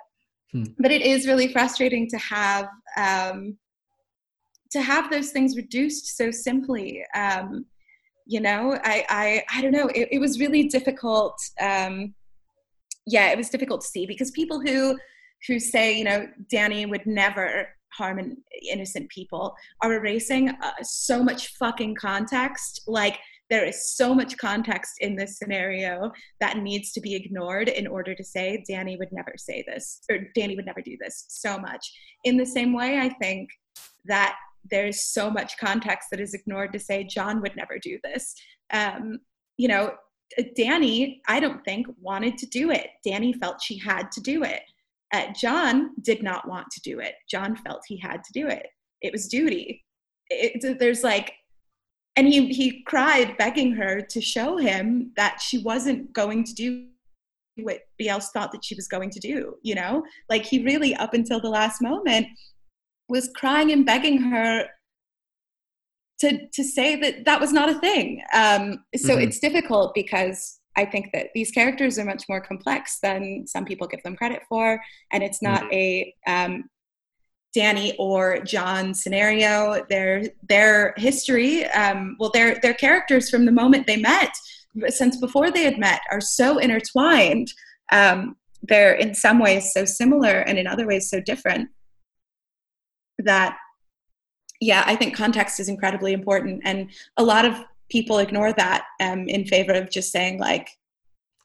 hmm. 0.52 0.64
but 0.78 0.92
it 0.92 1.00
is 1.00 1.26
really 1.26 1.50
frustrating 1.50 2.06
to 2.10 2.18
have 2.18 2.68
um 2.98 3.56
to 4.72 4.82
have 4.82 5.10
those 5.10 5.30
things 5.30 5.56
reduced 5.56 6.18
so 6.18 6.30
simply. 6.30 7.02
Um 7.14 7.64
you 8.26 8.40
know 8.40 8.78
i 8.84 9.04
i 9.08 9.44
i 9.54 9.62
don't 9.62 9.72
know 9.72 9.88
it, 9.88 10.08
it 10.12 10.18
was 10.20 10.38
really 10.38 10.64
difficult 10.68 11.38
um 11.60 12.14
yeah 13.06 13.30
it 13.30 13.36
was 13.36 13.48
difficult 13.48 13.80
to 13.80 13.86
see 13.86 14.06
because 14.06 14.30
people 14.30 14.60
who 14.60 14.96
who 15.46 15.58
say 15.58 15.96
you 15.96 16.04
know 16.04 16.26
danny 16.50 16.86
would 16.86 17.04
never 17.06 17.68
harm 17.92 18.18
in, 18.18 18.36
innocent 18.70 19.08
people 19.10 19.54
are 19.82 19.92
erasing 19.92 20.48
uh, 20.48 20.72
so 20.82 21.22
much 21.22 21.48
fucking 21.56 21.94
context. 21.94 22.82
Like 22.86 23.18
there 23.50 23.64
is 23.64 23.94
so 23.94 24.14
much 24.14 24.36
context 24.38 24.94
in 25.00 25.14
this 25.14 25.38
scenario 25.38 26.10
that 26.40 26.58
needs 26.58 26.92
to 26.92 27.00
be 27.00 27.14
ignored 27.14 27.68
in 27.68 27.86
order 27.86 28.14
to 28.14 28.24
say 28.24 28.64
danny 28.68 28.96
would 28.96 29.12
never 29.12 29.34
say 29.36 29.62
this 29.66 30.00
or 30.10 30.18
danny 30.34 30.56
would 30.56 30.66
never 30.66 30.80
do 30.80 30.96
this 31.00 31.26
so 31.28 31.58
much. 31.58 31.92
In 32.24 32.36
the 32.36 32.46
same 32.46 32.72
way 32.72 32.98
i 32.98 33.08
think 33.08 33.50
that 34.06 34.36
there's 34.70 35.02
so 35.02 35.30
much 35.30 35.58
context 35.58 36.08
that 36.10 36.20
is 36.20 36.34
ignored 36.34 36.72
to 36.72 36.78
say 36.78 37.04
Jon 37.04 37.40
would 37.42 37.56
never 37.56 37.78
do 37.78 37.98
this. 38.04 38.34
Um, 38.72 39.18
you 39.56 39.68
know, 39.68 39.92
Danny, 40.56 41.20
I 41.28 41.40
don't 41.40 41.64
think, 41.64 41.86
wanted 42.00 42.38
to 42.38 42.46
do 42.46 42.70
it. 42.70 42.88
Danny 43.04 43.32
felt 43.32 43.62
she 43.62 43.78
had 43.78 44.10
to 44.12 44.20
do 44.20 44.42
it. 44.44 44.62
Uh, 45.12 45.26
Jon 45.38 45.90
did 46.02 46.22
not 46.22 46.48
want 46.48 46.70
to 46.70 46.80
do 46.80 47.00
it. 47.00 47.14
Jon 47.30 47.54
felt 47.56 47.82
he 47.86 47.98
had 47.98 48.24
to 48.24 48.32
do 48.32 48.48
it. 48.48 48.66
It 49.02 49.12
was 49.12 49.28
duty. 49.28 49.84
It, 50.30 50.78
there's 50.78 51.04
like, 51.04 51.34
and 52.16 52.26
he 52.26 52.52
he 52.52 52.82
cried, 52.84 53.36
begging 53.36 53.72
her 53.72 54.00
to 54.00 54.20
show 54.20 54.56
him 54.56 55.12
that 55.16 55.40
she 55.40 55.58
wasn't 55.58 56.12
going 56.12 56.44
to 56.44 56.54
do 56.54 56.86
what 57.56 57.80
else 58.00 58.30
thought 58.30 58.52
that 58.52 58.64
she 58.64 58.74
was 58.74 58.88
going 58.88 59.10
to 59.10 59.20
do. 59.20 59.56
You 59.62 59.74
know, 59.74 60.04
like 60.30 60.44
he 60.44 60.64
really, 60.64 60.94
up 60.94 61.14
until 61.14 61.40
the 61.40 61.50
last 61.50 61.82
moment, 61.82 62.26
was 63.12 63.30
crying 63.36 63.70
and 63.70 63.84
begging 63.84 64.18
her 64.22 64.66
to 66.20 66.48
to 66.48 66.64
say 66.64 66.96
that 66.96 67.24
that 67.26 67.40
was 67.40 67.52
not 67.52 67.68
a 67.68 67.78
thing. 67.78 68.22
Um, 68.32 68.84
so 68.96 69.10
mm-hmm. 69.10 69.22
it's 69.22 69.38
difficult 69.38 69.94
because 69.94 70.60
I 70.76 70.86
think 70.86 71.10
that 71.12 71.26
these 71.34 71.50
characters 71.50 71.98
are 71.98 72.06
much 72.06 72.24
more 72.28 72.40
complex 72.40 72.98
than 73.02 73.44
some 73.46 73.66
people 73.66 73.86
give 73.86 74.02
them 74.02 74.16
credit 74.16 74.42
for, 74.48 74.80
and 75.12 75.22
it's 75.22 75.42
not 75.42 75.62
mm-hmm. 75.64 75.74
a 75.74 76.14
um, 76.26 76.64
Dany 77.54 77.94
or 77.98 78.38
Jon 78.40 78.94
scenario. 78.94 79.84
Their 79.90 80.24
their 80.48 80.94
history, 80.96 81.66
um, 81.66 82.16
well, 82.18 82.30
their 82.32 82.58
their 82.62 82.74
characters 82.74 83.28
from 83.28 83.44
the 83.44 83.52
moment 83.52 83.86
they 83.86 83.98
met, 83.98 84.32
since 84.88 85.18
before 85.18 85.50
they 85.50 85.64
had 85.64 85.78
met, 85.78 86.00
are 86.10 86.22
so 86.22 86.58
intertwined. 86.58 87.52
Um, 87.92 88.36
they're 88.62 88.94
in 88.94 89.12
some 89.14 89.38
ways 89.38 89.72
so 89.74 89.84
similar, 89.84 90.36
and 90.46 90.56
in 90.56 90.66
other 90.66 90.86
ways 90.86 91.10
so 91.10 91.20
different 91.20 91.68
that 93.24 93.56
yeah 94.60 94.84
i 94.86 94.96
think 94.96 95.16
context 95.16 95.60
is 95.60 95.68
incredibly 95.68 96.12
important 96.12 96.60
and 96.64 96.90
a 97.16 97.22
lot 97.22 97.44
of 97.44 97.56
people 97.90 98.18
ignore 98.18 98.52
that 98.54 98.84
um, 99.00 99.28
in 99.28 99.44
favor 99.44 99.72
of 99.72 99.90
just 99.90 100.12
saying 100.12 100.38
like 100.38 100.68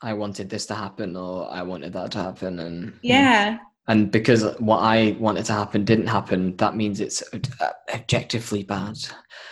i 0.02 0.13
wanted 0.13 0.50
this 0.50 0.66
to 0.66 0.76
happen 0.76 1.16
or 1.16 1.52
i 1.52 1.62
wanted 1.62 1.94
that 1.94 2.12
to 2.12 2.20
happen 2.20 2.60
and 2.60 2.94
yeah 3.02 3.58
and 3.88 4.12
because 4.12 4.44
what 4.60 4.80
i 4.80 5.16
wanted 5.20 5.46
to 5.46 5.54
happen 5.54 5.84
didn't 5.84 6.08
happen 6.08 6.56
that 6.58 6.76
means 6.76 7.00
it's 7.00 7.24
objectively 7.94 8.63
bad 8.63 8.98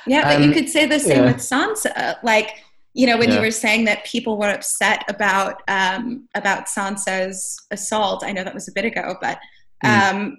yeah 0.07 0.23
but 0.23 0.35
um, 0.37 0.43
you 0.43 0.51
could 0.51 0.69
say 0.69 0.85
the 0.85 0.99
same 0.99 1.23
yeah. 1.23 1.31
with 1.31 1.37
sansa 1.37 2.15
like 2.23 2.63
you 2.95 3.05
know 3.05 3.17
when 3.17 3.29
yeah. 3.29 3.35
you 3.35 3.41
were 3.41 3.51
saying 3.51 3.83
that 3.85 4.05
people 4.05 4.37
were 4.37 4.49
upset 4.49 5.03
about 5.09 5.61
um, 5.67 6.27
about 6.33 6.67
Sansa's 6.67 7.57
assault. 7.69 8.23
I 8.23 8.31
know 8.31 8.43
that 8.45 8.53
was 8.53 8.69
a 8.69 8.71
bit 8.71 8.85
ago, 8.85 9.17
but 9.21 9.37
mm. 9.83 10.13
um, 10.13 10.37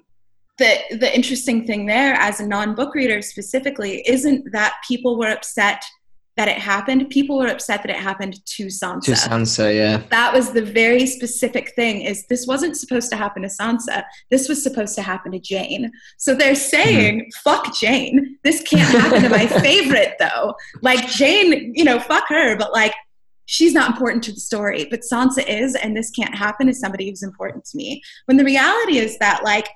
the 0.58 0.78
the 0.90 1.14
interesting 1.14 1.66
thing 1.66 1.86
there, 1.86 2.14
as 2.14 2.40
a 2.40 2.46
non 2.46 2.74
book 2.74 2.94
reader 2.94 3.22
specifically, 3.22 4.02
isn't 4.06 4.52
that 4.52 4.74
people 4.88 5.18
were 5.18 5.30
upset 5.30 5.82
that 6.36 6.48
it 6.48 6.58
happened. 6.58 7.08
People 7.08 7.38
were 7.38 7.46
upset 7.46 7.82
that 7.82 7.90
it 7.90 7.96
happened 7.96 8.44
to 8.44 8.66
Sansa. 8.66 9.04
To 9.04 9.12
Sansa, 9.12 9.74
yeah. 9.74 10.02
That 10.10 10.34
was 10.34 10.52
the 10.52 10.62
very 10.62 11.06
specific 11.06 11.74
thing 11.74 12.02
is 12.02 12.26
this 12.26 12.46
wasn't 12.46 12.76
supposed 12.76 13.10
to 13.10 13.16
happen 13.16 13.42
to 13.42 13.48
Sansa. 13.48 14.04
This 14.30 14.48
was 14.48 14.62
supposed 14.62 14.94
to 14.96 15.02
happen 15.02 15.32
to 15.32 15.38
Jane. 15.38 15.90
So 16.18 16.34
they're 16.34 16.54
saying, 16.54 17.20
mm-hmm. 17.20 17.28
fuck 17.42 17.74
Jane. 17.74 18.38
This 18.44 18.62
can't 18.62 19.00
happen 19.00 19.22
to 19.22 19.30
my 19.30 19.46
favorite 19.62 20.16
though. 20.18 20.54
Like 20.82 21.08
Jane, 21.08 21.72
you 21.74 21.84
know, 21.84 21.98
fuck 21.98 22.28
her, 22.28 22.56
but 22.56 22.72
like 22.72 22.94
she's 23.46 23.72
not 23.72 23.90
important 23.90 24.22
to 24.24 24.32
the 24.32 24.40
story, 24.40 24.86
but 24.90 25.00
Sansa 25.10 25.46
is, 25.48 25.74
and 25.74 25.96
this 25.96 26.10
can't 26.10 26.34
happen 26.34 26.66
to 26.66 26.74
somebody 26.74 27.08
who's 27.08 27.22
important 27.22 27.64
to 27.66 27.78
me. 27.78 28.02
When 28.26 28.36
the 28.36 28.44
reality 28.44 28.98
is 28.98 29.16
that 29.18 29.42
like 29.42 29.68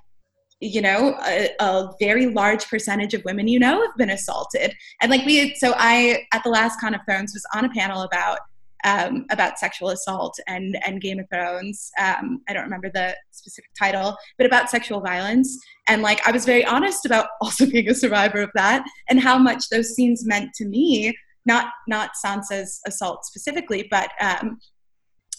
you 0.60 0.82
know 0.82 1.18
a, 1.26 1.50
a, 1.60 1.90
very 1.98 2.26
large 2.26 2.68
percentage 2.68 3.14
of 3.14 3.24
women 3.24 3.48
you 3.48 3.58
know 3.58 3.82
have 3.82 3.96
been 3.96 4.10
assaulted. 4.10 4.74
And 5.00 5.10
like 5.10 5.24
we 5.24 5.54
so 5.54 5.72
i 5.76 6.24
at 6.32 6.44
the 6.44 6.50
last 6.50 6.80
con 6.80 6.94
of 6.94 7.00
thrones 7.08 7.32
was 7.32 7.44
on 7.54 7.64
a 7.64 7.70
panel 7.70 8.02
about 8.02 8.40
um, 8.84 9.26
about 9.30 9.58
sexual 9.58 9.90
assault 9.90 10.38
and 10.46 10.78
and 10.86 11.00
game 11.00 11.18
of 11.18 11.26
thrones. 11.30 11.90
Um, 11.98 12.42
i 12.48 12.52
don't 12.52 12.64
remember 12.64 12.90
the 12.92 13.16
specific 13.30 13.70
title 13.78 14.16
but 14.36 14.46
about 14.46 14.70
sexual 14.70 15.00
violence. 15.00 15.58
And 15.88 16.02
like 16.02 16.26
i 16.26 16.30
was 16.30 16.44
very 16.44 16.64
honest 16.64 17.06
about 17.06 17.28
also 17.40 17.66
being 17.66 17.88
a 17.88 17.94
survivor 17.94 18.40
of 18.40 18.50
that 18.54 18.84
and 19.08 19.20
how 19.20 19.38
much 19.38 19.68
those 19.70 19.94
scenes 19.94 20.26
meant 20.26 20.52
to 20.54 20.66
me 20.66 21.16
not 21.46 21.72
not 21.88 22.10
sansa's 22.22 22.80
assault 22.86 23.24
specifically 23.24 23.88
but 23.90 24.10
um, 24.20 24.58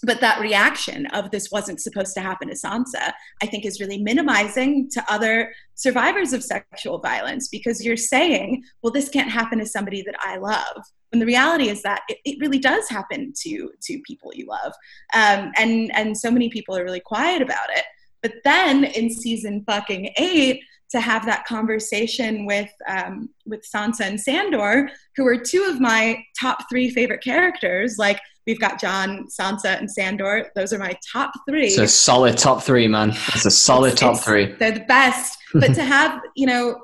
but 0.03 0.21
that 0.21 0.39
reaction 0.39 1.05
of 1.07 1.31
this 1.31 1.51
wasn't 1.51 1.81
supposed 1.81 2.13
to 2.15 2.21
happen 2.21 2.47
to 2.47 2.55
Sansa, 2.55 3.11
I 3.41 3.45
think 3.45 3.65
is 3.65 3.79
really 3.79 4.01
minimizing 4.01 4.89
to 4.91 5.03
other 5.11 5.53
survivors 5.75 6.33
of 6.33 6.43
sexual 6.43 6.99
violence 6.99 7.47
because 7.47 7.83
you're 7.83 7.97
saying, 7.97 8.63
well, 8.81 8.91
this 8.91 9.09
can't 9.09 9.29
happen 9.29 9.59
to 9.59 9.65
somebody 9.65 10.01
that 10.03 10.15
I 10.19 10.37
love. 10.37 10.83
When 11.11 11.19
the 11.19 11.25
reality 11.25 11.69
is 11.69 11.81
that 11.83 12.01
it, 12.07 12.17
it 12.25 12.37
really 12.39 12.59
does 12.59 12.87
happen 12.89 13.33
to 13.41 13.71
to 13.83 14.01
people 14.07 14.31
you 14.33 14.47
love, 14.47 14.73
um, 15.13 15.51
and 15.57 15.93
and 15.95 16.17
so 16.17 16.31
many 16.31 16.49
people 16.49 16.75
are 16.75 16.85
really 16.85 17.01
quiet 17.01 17.41
about 17.41 17.69
it. 17.75 17.83
But 18.21 18.35
then 18.43 18.85
in 18.85 19.09
season 19.09 19.63
fucking 19.65 20.13
eight, 20.17 20.61
to 20.91 20.99
have 20.99 21.25
that 21.25 21.45
conversation 21.45 22.45
with 22.45 22.71
um, 22.87 23.29
with 23.45 23.65
Sansa 23.69 24.01
and 24.01 24.19
Sandor, 24.19 24.89
who 25.15 25.25
are 25.25 25.37
two 25.37 25.65
of 25.69 25.79
my 25.79 26.23
top 26.39 26.59
three 26.69 26.89
favorite 26.89 27.23
characters. 27.23 27.97
Like 27.97 28.19
We've 28.47 28.59
got 28.59 28.79
Jon, 28.79 29.27
Sansa, 29.27 29.77
and 29.77 29.89
Sandor. 29.89 30.51
Those 30.55 30.73
are 30.73 30.79
my 30.79 30.97
top 31.11 31.31
three. 31.47 31.67
It's 31.67 31.77
a 31.77 31.87
solid 31.87 32.37
top 32.37 32.63
three, 32.63 32.87
man. 32.87 33.11
It's 33.29 33.45
a 33.45 33.51
solid 33.51 33.95
top 33.97 34.19
three. 34.19 34.53
They're 34.53 34.71
the 34.71 34.85
best. 34.85 35.37
but 35.53 35.73
to 35.75 35.83
have, 35.95 36.21
you 36.35 36.47
know, 36.47 36.81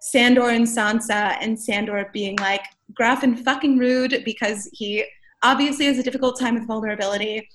Sandor 0.00 0.50
and 0.50 0.66
Sansa, 0.66 1.36
and 1.40 1.58
Sandor 1.58 2.10
being 2.12 2.36
like 2.36 2.64
gruff 2.94 3.22
and 3.22 3.42
fucking 3.44 3.78
rude 3.78 4.22
because 4.24 4.68
he 4.72 5.04
obviously 5.42 5.86
has 5.86 5.98
a 5.98 6.02
difficult 6.02 6.38
time 6.38 6.54
with 6.54 6.66
vulnerability, 6.66 7.48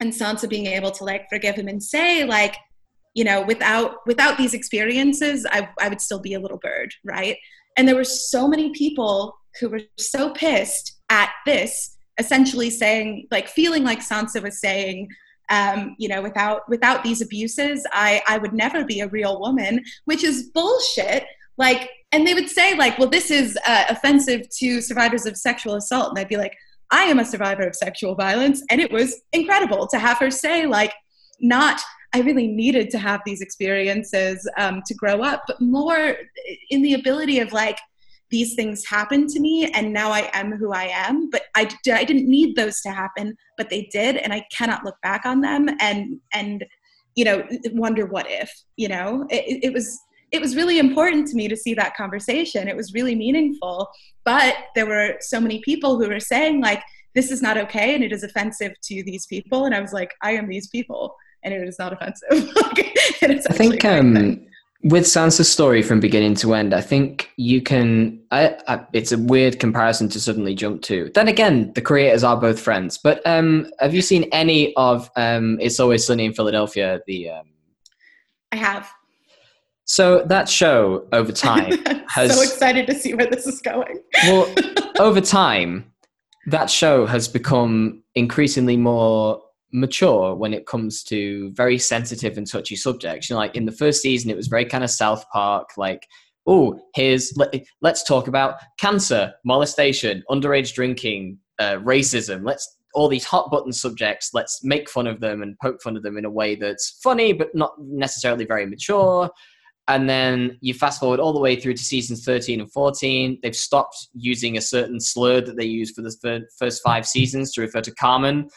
and 0.00 0.12
Sansa 0.12 0.48
being 0.48 0.66
able 0.66 0.90
to 0.92 1.04
like 1.04 1.28
forgive 1.28 1.56
him 1.56 1.68
and 1.68 1.82
say 1.82 2.24
like, 2.24 2.56
you 3.14 3.24
know, 3.24 3.42
without 3.42 3.96
without 4.06 4.38
these 4.38 4.54
experiences, 4.54 5.46
I 5.50 5.68
I 5.80 5.88
would 5.88 6.00
still 6.00 6.20
be 6.20 6.34
a 6.34 6.40
little 6.40 6.58
bird, 6.58 6.92
right? 7.04 7.36
And 7.76 7.86
there 7.86 7.96
were 7.96 8.04
so 8.04 8.48
many 8.48 8.70
people 8.72 9.36
who 9.60 9.68
were 9.68 9.80
so 9.98 10.30
pissed 10.30 11.00
at 11.08 11.30
this 11.46 11.96
essentially 12.20 12.70
saying 12.70 13.26
like 13.30 13.48
feeling 13.48 13.82
like 13.82 13.98
sansa 14.00 14.40
was 14.40 14.60
saying 14.60 15.08
um, 15.50 15.96
you 15.98 16.08
know 16.08 16.22
without 16.22 16.68
without 16.68 17.02
these 17.02 17.20
abuses 17.20 17.84
i 17.92 18.22
i 18.28 18.38
would 18.38 18.52
never 18.52 18.84
be 18.84 19.00
a 19.00 19.08
real 19.08 19.40
woman 19.40 19.82
which 20.04 20.22
is 20.24 20.50
bullshit. 20.54 21.24
Like 21.58 21.90
and 22.12 22.26
they 22.26 22.34
would 22.34 22.48
say 22.48 22.74
like 22.76 22.98
well 22.98 23.08
this 23.08 23.30
is 23.30 23.58
uh, 23.66 23.84
offensive 23.88 24.48
to 24.60 24.80
survivors 24.80 25.26
of 25.26 25.36
sexual 25.36 25.74
assault. 25.74 26.10
And 26.10 26.18
i'd 26.18 26.28
be 26.28 26.36
like 26.36 26.56
i 26.90 27.02
am 27.02 27.18
a 27.18 27.24
survivor 27.24 27.62
of 27.66 27.74
sexual 27.74 28.14
violence. 28.14 28.62
And 28.70 28.80
it 28.80 28.92
was 28.92 29.20
incredible 29.32 29.86
to 29.88 29.98
have 29.98 30.18
her 30.18 30.30
say 30.30 30.66
like 30.66 30.94
not 31.40 31.80
i 32.14 32.20
really 32.20 32.46
needed 32.46 32.90
to 32.90 32.98
have 32.98 33.20
these 33.26 33.40
experiences 33.40 34.48
um, 34.56 34.82
to 34.86 34.94
grow 34.94 35.22
up 35.22 35.42
but 35.46 35.60
more 35.60 36.16
in 36.70 36.82
the 36.82 36.94
ability 36.94 37.40
of 37.40 37.52
like 37.52 37.78
these 38.30 38.54
things 38.54 38.86
happened 38.86 39.28
to 39.30 39.40
me 39.40 39.70
and 39.72 39.92
now 39.92 40.10
I 40.10 40.30
am 40.32 40.52
who 40.52 40.72
I 40.72 40.84
am. 40.84 41.30
But 41.30 41.42
I, 41.56 41.68
I 41.92 42.04
didn't 42.04 42.28
need 42.28 42.56
those 42.56 42.80
to 42.82 42.90
happen, 42.90 43.36
but 43.56 43.70
they 43.70 43.88
did. 43.92 44.16
And 44.16 44.32
I 44.32 44.44
cannot 44.52 44.84
look 44.84 44.96
back 45.02 45.26
on 45.26 45.40
them 45.40 45.68
and, 45.80 46.20
and, 46.32 46.64
you 47.16 47.24
know, 47.24 47.46
wonder 47.72 48.06
what 48.06 48.26
if, 48.28 48.50
you 48.76 48.88
know, 48.88 49.26
it, 49.30 49.64
it 49.64 49.72
was, 49.72 49.98
it 50.30 50.40
was 50.40 50.54
really 50.54 50.78
important 50.78 51.26
to 51.28 51.36
me 51.36 51.48
to 51.48 51.56
see 51.56 51.74
that 51.74 51.96
conversation. 51.96 52.68
It 52.68 52.76
was 52.76 52.94
really 52.94 53.16
meaningful. 53.16 53.88
But 54.24 54.54
there 54.76 54.86
were 54.86 55.16
so 55.20 55.40
many 55.40 55.60
people 55.60 55.98
who 55.98 56.08
were 56.08 56.20
saying 56.20 56.60
like, 56.60 56.82
this 57.16 57.32
is 57.32 57.42
not 57.42 57.58
okay 57.58 57.96
and 57.96 58.04
it 58.04 58.12
is 58.12 58.22
offensive 58.22 58.72
to 58.82 59.02
these 59.02 59.26
people. 59.26 59.64
And 59.64 59.74
I 59.74 59.80
was 59.80 59.92
like, 59.92 60.14
I 60.22 60.32
am 60.32 60.48
these 60.48 60.68
people 60.68 61.16
and 61.42 61.52
it 61.52 61.66
is 61.66 61.78
not 61.80 61.92
offensive. 61.92 62.28
I 63.22 63.52
think, 63.54 63.84
um, 63.84 64.46
with 64.82 65.04
Sansa's 65.04 65.50
story 65.50 65.82
from 65.82 66.00
beginning 66.00 66.34
to 66.36 66.54
end, 66.54 66.72
I 66.72 66.80
think 66.80 67.30
you 67.36 67.60
can. 67.60 68.18
I, 68.30 68.56
I, 68.66 68.80
it's 68.92 69.12
a 69.12 69.18
weird 69.18 69.60
comparison 69.60 70.08
to 70.10 70.20
suddenly 70.20 70.54
jump 70.54 70.82
to. 70.82 71.10
Then 71.14 71.28
again, 71.28 71.72
the 71.74 71.82
creators 71.82 72.24
are 72.24 72.40
both 72.40 72.58
friends. 72.58 72.96
But 72.96 73.24
um, 73.26 73.70
have 73.80 73.94
you 73.94 74.00
seen 74.00 74.24
any 74.32 74.74
of 74.76 75.10
um, 75.16 75.58
"It's 75.60 75.78
Always 75.78 76.06
Sunny 76.06 76.24
in 76.24 76.32
Philadelphia"? 76.32 77.00
The 77.06 77.30
um... 77.30 77.46
I 78.52 78.56
have. 78.56 78.90
So 79.84 80.24
that 80.26 80.48
show 80.48 81.06
over 81.12 81.32
time 81.32 81.72
has. 82.08 82.34
so 82.34 82.42
excited 82.42 82.86
to 82.86 82.94
see 82.94 83.12
where 83.12 83.26
this 83.26 83.46
is 83.46 83.60
going. 83.60 84.00
well, 84.24 84.54
over 84.98 85.20
time, 85.20 85.92
that 86.46 86.70
show 86.70 87.06
has 87.06 87.28
become 87.28 88.02
increasingly 88.14 88.76
more 88.76 89.42
mature 89.72 90.34
when 90.34 90.52
it 90.52 90.66
comes 90.66 91.02
to 91.04 91.50
very 91.52 91.78
sensitive 91.78 92.36
and 92.36 92.46
touchy 92.46 92.76
subjects. 92.76 93.28
You 93.28 93.34
know, 93.34 93.40
like 93.40 93.56
in 93.56 93.66
the 93.66 93.72
first 93.72 94.02
season, 94.02 94.30
it 94.30 94.36
was 94.36 94.48
very 94.48 94.64
kind 94.64 94.84
of 94.84 94.90
South 94.90 95.24
Park, 95.30 95.70
like, 95.76 96.06
oh, 96.46 96.80
here's 96.94 97.32
let, 97.36 97.54
us 97.84 98.02
talk 98.02 98.28
about 98.28 98.56
cancer, 98.78 99.32
molestation, 99.44 100.22
underage 100.30 100.74
drinking, 100.74 101.38
uh, 101.58 101.76
racism. 101.76 102.44
Let's 102.44 102.78
all 102.94 103.08
these 103.08 103.24
hot 103.24 103.50
button 103.50 103.72
subjects. 103.72 104.30
Let's 104.34 104.64
make 104.64 104.90
fun 104.90 105.06
of 105.06 105.20
them 105.20 105.42
and 105.42 105.56
poke 105.62 105.80
fun 105.82 105.96
of 105.96 106.02
them 106.02 106.16
in 106.18 106.24
a 106.24 106.30
way 106.30 106.56
that's 106.56 106.98
funny 107.02 107.32
but 107.32 107.54
not 107.54 107.72
necessarily 107.78 108.44
very 108.44 108.66
mature. 108.66 109.30
And 109.86 110.08
then 110.08 110.58
you 110.60 110.74
fast 110.74 111.00
forward 111.00 111.20
all 111.20 111.32
the 111.32 111.40
way 111.40 111.56
through 111.56 111.74
to 111.74 111.82
seasons 111.82 112.24
13 112.24 112.60
and 112.60 112.72
14. 112.72 113.38
They've 113.42 113.56
stopped 113.56 114.08
using 114.14 114.56
a 114.56 114.60
certain 114.60 115.00
slur 115.00 115.40
that 115.40 115.56
they 115.56 115.64
used 115.64 115.94
for 115.94 116.02
the 116.02 116.46
first 116.58 116.82
five 116.82 117.06
seasons 117.06 117.52
to 117.52 117.60
refer 117.60 117.80
to 117.80 117.94
Carmen 117.94 118.48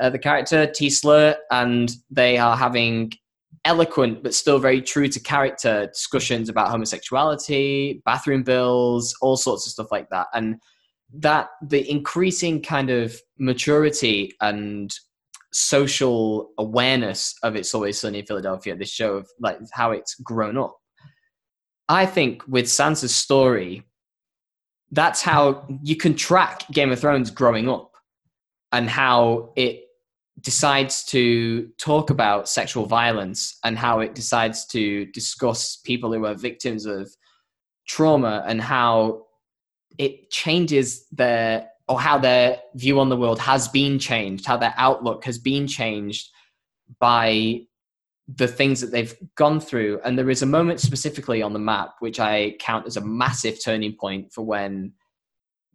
uh, 0.00 0.10
the 0.10 0.18
character 0.18 0.66
T 0.66 0.90
Slur, 0.90 1.36
and 1.50 1.90
they 2.10 2.38
are 2.38 2.56
having 2.56 3.12
eloquent 3.64 4.22
but 4.22 4.34
still 4.34 4.58
very 4.58 4.82
true 4.82 5.06
to 5.08 5.20
character 5.20 5.86
discussions 5.86 6.48
about 6.48 6.70
homosexuality, 6.70 8.02
bathroom 8.04 8.42
bills, 8.42 9.14
all 9.20 9.36
sorts 9.36 9.66
of 9.66 9.72
stuff 9.72 9.92
like 9.92 10.08
that, 10.10 10.26
and 10.34 10.56
that 11.14 11.50
the 11.68 11.88
increasing 11.90 12.62
kind 12.62 12.90
of 12.90 13.14
maturity 13.38 14.32
and 14.40 14.94
social 15.52 16.50
awareness 16.58 17.34
of 17.42 17.54
It's 17.56 17.74
Always 17.74 18.00
Sunny 18.00 18.20
in 18.20 18.26
Philadelphia, 18.26 18.74
this 18.74 18.90
show 18.90 19.14
of 19.14 19.28
like 19.38 19.58
how 19.72 19.90
it's 19.90 20.14
grown 20.14 20.56
up. 20.56 20.76
I 21.88 22.06
think 22.06 22.42
with 22.48 22.64
Sansa's 22.64 23.14
story, 23.14 23.82
that's 24.92 25.20
how 25.20 25.66
you 25.82 25.96
can 25.96 26.14
track 26.14 26.66
Game 26.72 26.90
of 26.90 27.00
Thrones 27.00 27.30
growing 27.30 27.68
up 27.68 27.92
and 28.72 28.88
how 28.88 29.52
it 29.56 29.81
decides 30.40 31.04
to 31.04 31.68
talk 31.78 32.10
about 32.10 32.48
sexual 32.48 32.86
violence 32.86 33.58
and 33.64 33.78
how 33.78 34.00
it 34.00 34.14
decides 34.14 34.66
to 34.66 35.06
discuss 35.06 35.76
people 35.76 36.12
who 36.12 36.24
are 36.24 36.34
victims 36.34 36.86
of 36.86 37.14
trauma 37.86 38.42
and 38.46 38.60
how 38.60 39.26
it 39.98 40.30
changes 40.30 41.06
their 41.12 41.68
or 41.88 42.00
how 42.00 42.16
their 42.16 42.58
view 42.74 42.98
on 42.98 43.08
the 43.08 43.16
world 43.16 43.38
has 43.38 43.68
been 43.68 43.98
changed 43.98 44.46
how 44.46 44.56
their 44.56 44.72
outlook 44.78 45.24
has 45.24 45.38
been 45.38 45.66
changed 45.66 46.30
by 46.98 47.60
the 48.28 48.48
things 48.48 48.80
that 48.80 48.90
they've 48.90 49.14
gone 49.34 49.60
through. 49.60 50.00
And 50.04 50.18
there 50.18 50.30
is 50.30 50.42
a 50.42 50.46
moment 50.46 50.80
specifically 50.80 51.42
on 51.42 51.52
the 51.52 51.58
map 51.58 51.94
which 52.00 52.20
i 52.20 52.56
count 52.60 52.86
as 52.86 52.96
a 52.96 53.00
massive 53.00 53.62
turning 53.62 53.94
point 53.94 54.32
for 54.32 54.42
when 54.42 54.92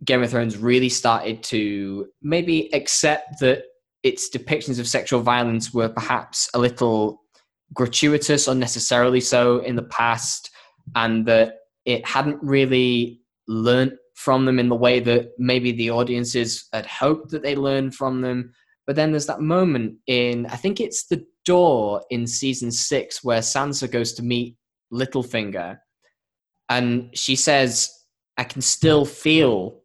Game 0.04 0.22
of 0.22 0.30
Thrones 0.30 0.58
really 0.58 0.90
started 0.90 1.42
to 1.44 2.08
maybe 2.22 2.72
accept 2.74 3.40
that 3.40 3.64
its 4.04 4.30
depictions 4.30 4.80
of 4.80 4.88
sexual 4.88 5.22
violence 5.22 5.74
were 5.74 5.90
perhaps 5.90 6.50
a 6.54 6.60
little 6.60 7.22
gratuitous, 7.74 8.48
unnecessarily 8.48 9.22
so 9.22 9.60
in 9.60 9.76
the 9.76 9.84
past, 9.84 10.50
and 10.96 11.26
that 11.26 11.56
it 11.86 12.06
hadn't 12.06 12.42
really 12.42 13.22
learnt 13.48 13.94
from 14.16 14.46
them 14.46 14.60
in 14.60 14.70
the 14.70 14.76
way 14.76 15.00
that 15.00 15.30
maybe 15.38 15.72
the 15.72 15.92
audiences 15.92 16.68
had 16.74 16.86
hoped 16.86 17.30
that 17.32 17.44
they 17.44 17.56
learned 17.56 17.94
from 17.94 18.22
them. 18.22 18.52
But 18.86 18.96
then 18.96 19.12
there's 19.12 19.28
that 19.28 19.42
moment 19.42 19.96
in, 20.08 20.46
I 20.48 20.56
think 20.56 20.80
it's 20.80 21.08
the 21.08 21.26
door 21.46 22.04
in 22.10 22.26
season 22.26 22.72
six 22.72 23.24
where 23.24 23.42
Sansa 23.42 23.90
goes 23.90 24.14
to 24.14 24.24
meet 24.24 24.58
Littlefinger. 24.92 25.78
And 26.70 27.10
she 27.14 27.36
says, 27.36 27.90
I 28.38 28.44
can 28.44 28.62
still 28.62 29.06
feel 29.06 29.82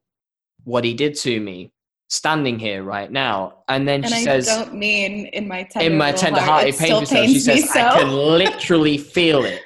what 0.64 0.84
he 0.84 0.94
did 0.94 1.14
to 1.16 1.40
me 1.40 1.72
standing 2.12 2.58
here 2.58 2.82
right 2.82 3.10
now. 3.10 3.64
And 3.68 3.88
then 3.88 4.04
and 4.04 4.12
she 4.12 4.20
I 4.20 4.24
says, 4.24 4.46
don't 4.46 4.74
mean 4.74 5.26
in 5.28 5.48
my 5.48 5.62
tender 5.62 5.90
in 5.90 5.96
my 5.96 6.12
tender 6.12 6.40
heart, 6.40 6.66
it, 6.66 6.78
pains 6.78 7.10
me. 7.10 7.26
She 7.26 7.38
says, 7.38 7.72
so. 7.72 7.80
I 7.80 8.00
can 8.00 8.10
literally 8.12 8.98
feel 8.98 9.44
it. 9.44 9.62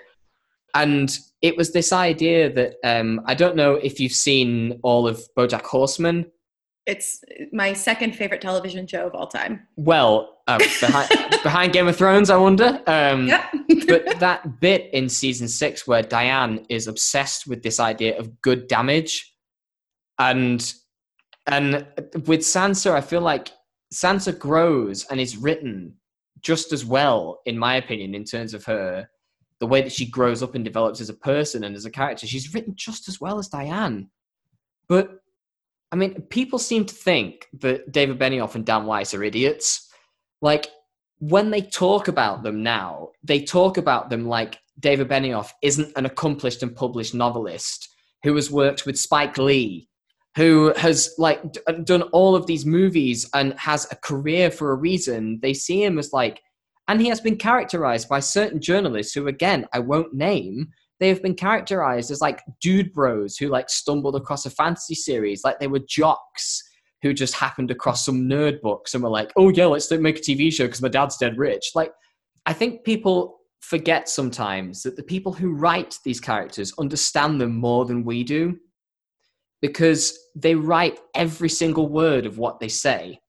And 0.72 1.18
it 1.42 1.56
was 1.56 1.72
this 1.72 1.92
idea 1.92 2.52
that 2.52 2.76
um, 2.84 3.20
I 3.24 3.34
don't 3.34 3.56
know 3.56 3.74
if 3.74 3.98
you've 3.98 4.12
seen 4.12 4.78
all 4.84 5.08
of 5.08 5.20
BoJack 5.36 5.62
Horseman. 5.62 6.30
It's 6.86 7.20
my 7.52 7.72
second 7.72 8.14
favorite 8.14 8.40
television 8.40 8.86
show 8.86 9.08
of 9.08 9.14
all 9.16 9.26
time. 9.26 9.66
Well, 9.74 10.38
uh, 10.46 10.58
behind, 10.58 11.08
behind, 11.42 11.72
Game 11.72 11.88
of 11.88 11.96
Thrones, 11.96 12.30
I 12.30 12.36
wonder. 12.36 12.80
Um, 12.86 13.28
but 13.88 14.20
that 14.20 14.60
bit 14.60 14.88
in 14.92 15.08
season 15.08 15.48
six 15.48 15.88
where 15.88 16.02
Diane 16.02 16.64
is 16.68 16.86
obsessed 16.86 17.48
with 17.48 17.64
this 17.64 17.80
idea 17.80 18.16
of 18.16 18.40
good 18.40 18.68
damage, 18.68 19.34
and 20.20 20.72
and 21.46 21.86
with 22.26 22.40
Sansa, 22.40 22.92
I 22.92 23.00
feel 23.00 23.20
like 23.20 23.50
Sansa 23.92 24.36
grows 24.36 25.04
and 25.10 25.20
is 25.20 25.36
written 25.36 25.94
just 26.40 26.72
as 26.72 26.84
well, 26.84 27.40
in 27.46 27.58
my 27.58 27.76
opinion, 27.76 28.14
in 28.14 28.24
terms 28.24 28.54
of 28.54 28.64
her 28.64 29.08
the 29.58 29.66
way 29.66 29.80
that 29.80 29.92
she 29.92 30.06
grows 30.06 30.42
up 30.42 30.54
and 30.54 30.64
develops 30.64 31.00
as 31.00 31.08
a 31.08 31.14
person 31.14 31.64
and 31.64 31.74
as 31.74 31.86
a 31.86 31.90
character. 31.90 32.26
She's 32.26 32.52
written 32.52 32.74
just 32.76 33.08
as 33.08 33.20
well 33.20 33.38
as 33.38 33.48
Diane. 33.48 34.10
But 34.88 35.20
I 35.92 35.96
mean, 35.96 36.22
people 36.22 36.58
seem 36.58 36.84
to 36.84 36.94
think 36.94 37.46
that 37.60 37.90
David 37.92 38.18
Benioff 38.18 38.54
and 38.54 38.66
Dan 38.66 38.86
Weiss 38.86 39.14
are 39.14 39.22
idiots. 39.22 39.90
Like 40.42 40.68
when 41.18 41.50
they 41.50 41.62
talk 41.62 42.08
about 42.08 42.42
them 42.42 42.62
now, 42.62 43.10
they 43.22 43.42
talk 43.42 43.78
about 43.78 44.10
them 44.10 44.26
like 44.26 44.58
David 44.78 45.08
Benioff 45.08 45.52
isn't 45.62 45.92
an 45.96 46.04
accomplished 46.04 46.62
and 46.62 46.74
published 46.74 47.14
novelist 47.14 47.88
who 48.22 48.34
has 48.34 48.50
worked 48.50 48.84
with 48.84 48.98
Spike 48.98 49.38
Lee, 49.38 49.88
who 50.36 50.72
has 50.76 51.14
like 51.18 51.52
d- 51.52 51.60
uh, 51.66 51.72
done 51.72 52.02
all 52.12 52.36
of 52.36 52.46
these 52.46 52.66
movies 52.66 53.28
and 53.34 53.58
has 53.58 53.86
a 53.90 53.96
career 53.96 54.50
for 54.50 54.70
a 54.70 54.76
reason. 54.76 55.40
They 55.42 55.54
see 55.54 55.82
him 55.82 55.98
as 55.98 56.12
like 56.12 56.42
and 56.88 57.00
he 57.00 57.08
has 57.08 57.20
been 57.20 57.36
characterized 57.36 58.08
by 58.08 58.20
certain 58.20 58.60
journalists 58.60 59.12
who, 59.12 59.26
again, 59.26 59.66
I 59.72 59.80
won't 59.80 60.14
name, 60.14 60.68
they 61.00 61.08
have 61.08 61.22
been 61.22 61.34
characterized 61.34 62.10
as 62.10 62.20
like 62.20 62.42
dude 62.60 62.92
bros 62.92 63.36
who 63.36 63.48
like 63.48 63.68
stumbled 63.68 64.14
across 64.14 64.46
a 64.46 64.50
fantasy 64.50 64.94
series, 64.94 65.42
like 65.42 65.58
they 65.58 65.66
were 65.66 65.80
jocks 65.80 66.62
who 67.02 67.12
just 67.12 67.34
happened 67.34 67.70
across 67.70 68.04
some 68.04 68.28
nerd 68.28 68.60
books 68.60 68.94
and 68.94 69.02
were 69.02 69.10
like, 69.10 69.32
oh 69.36 69.48
yeah, 69.48 69.66
let's 69.66 69.90
make 69.90 70.18
a 70.18 70.22
TV 70.22 70.52
show 70.52 70.64
because 70.64 70.80
my 70.80 70.88
dad's 70.88 71.16
dead 71.16 71.36
rich. 71.36 71.70
Like, 71.74 71.92
I 72.46 72.52
think 72.52 72.84
people 72.84 73.40
forget 73.60 74.08
sometimes 74.08 74.82
that 74.82 74.96
the 74.96 75.02
people 75.02 75.32
who 75.32 75.54
write 75.54 75.98
these 76.04 76.20
characters 76.20 76.72
understand 76.78 77.40
them 77.40 77.56
more 77.56 77.84
than 77.84 78.04
we 78.04 78.22
do 78.22 78.56
because 79.60 80.18
they 80.34 80.54
write 80.54 80.98
every 81.14 81.48
single 81.48 81.88
word 81.88 82.26
of 82.26 82.38
what 82.38 82.60
they 82.60 82.68
say 82.68 83.20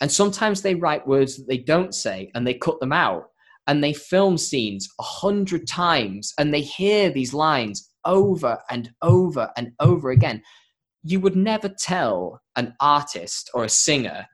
and 0.00 0.10
sometimes 0.10 0.62
they 0.62 0.74
write 0.74 1.06
words 1.06 1.36
that 1.36 1.48
they 1.48 1.58
don't 1.58 1.94
say 1.94 2.30
and 2.34 2.46
they 2.46 2.54
cut 2.54 2.80
them 2.80 2.92
out. 2.92 3.24
And 3.66 3.84
they 3.84 3.92
film 3.92 4.38
scenes 4.38 4.88
a 4.98 5.02
hundred 5.02 5.66
times 5.66 6.32
and 6.38 6.54
they 6.54 6.62
hear 6.62 7.10
these 7.10 7.34
lines 7.34 7.90
over 8.04 8.58
and 8.70 8.90
over 9.02 9.50
and 9.56 9.72
over 9.80 10.10
again. 10.10 10.42
You 11.02 11.20
would 11.20 11.36
never 11.36 11.68
tell 11.68 12.40
an 12.56 12.74
artist 12.80 13.50
or 13.52 13.64
a 13.64 13.68
singer 13.68 14.26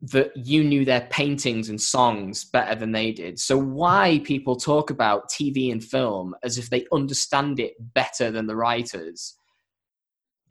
that 0.00 0.32
you 0.34 0.64
knew 0.64 0.84
their 0.84 1.06
paintings 1.10 1.68
and 1.68 1.80
songs 1.80 2.44
better 2.46 2.74
than 2.74 2.92
they 2.92 3.12
did. 3.12 3.38
So, 3.38 3.56
why 3.58 4.20
people 4.24 4.56
talk 4.56 4.90
about 4.90 5.30
TV 5.30 5.70
and 5.70 5.84
film 5.84 6.34
as 6.42 6.58
if 6.58 6.70
they 6.70 6.86
understand 6.92 7.60
it 7.60 7.74
better 7.78 8.30
than 8.30 8.46
the 8.46 8.56
writers 8.56 9.36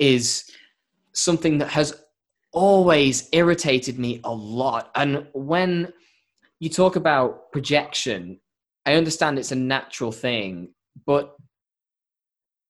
is 0.01 0.51
something 1.13 1.59
that 1.59 1.69
has 1.69 1.93
always 2.51 3.29
irritated 3.31 3.97
me 3.97 4.19
a 4.23 4.33
lot. 4.33 4.91
And 4.95 5.27
when 5.33 5.93
you 6.59 6.69
talk 6.69 6.95
about 6.95 7.51
projection, 7.51 8.39
I 8.85 8.95
understand 8.95 9.37
it's 9.37 9.51
a 9.51 9.55
natural 9.55 10.11
thing, 10.11 10.73
but 11.05 11.35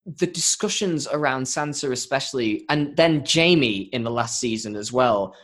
the 0.06 0.28
discussions 0.28 1.08
around 1.08 1.44
Sansa, 1.44 1.92
especially, 1.92 2.66
and 2.70 2.96
then 2.98 3.24
Jaime 3.28 3.90
in 3.94 4.04
the 4.04 4.12
last 4.12 4.40
season 4.40 4.76
as 4.76 4.92
well, 4.92 5.36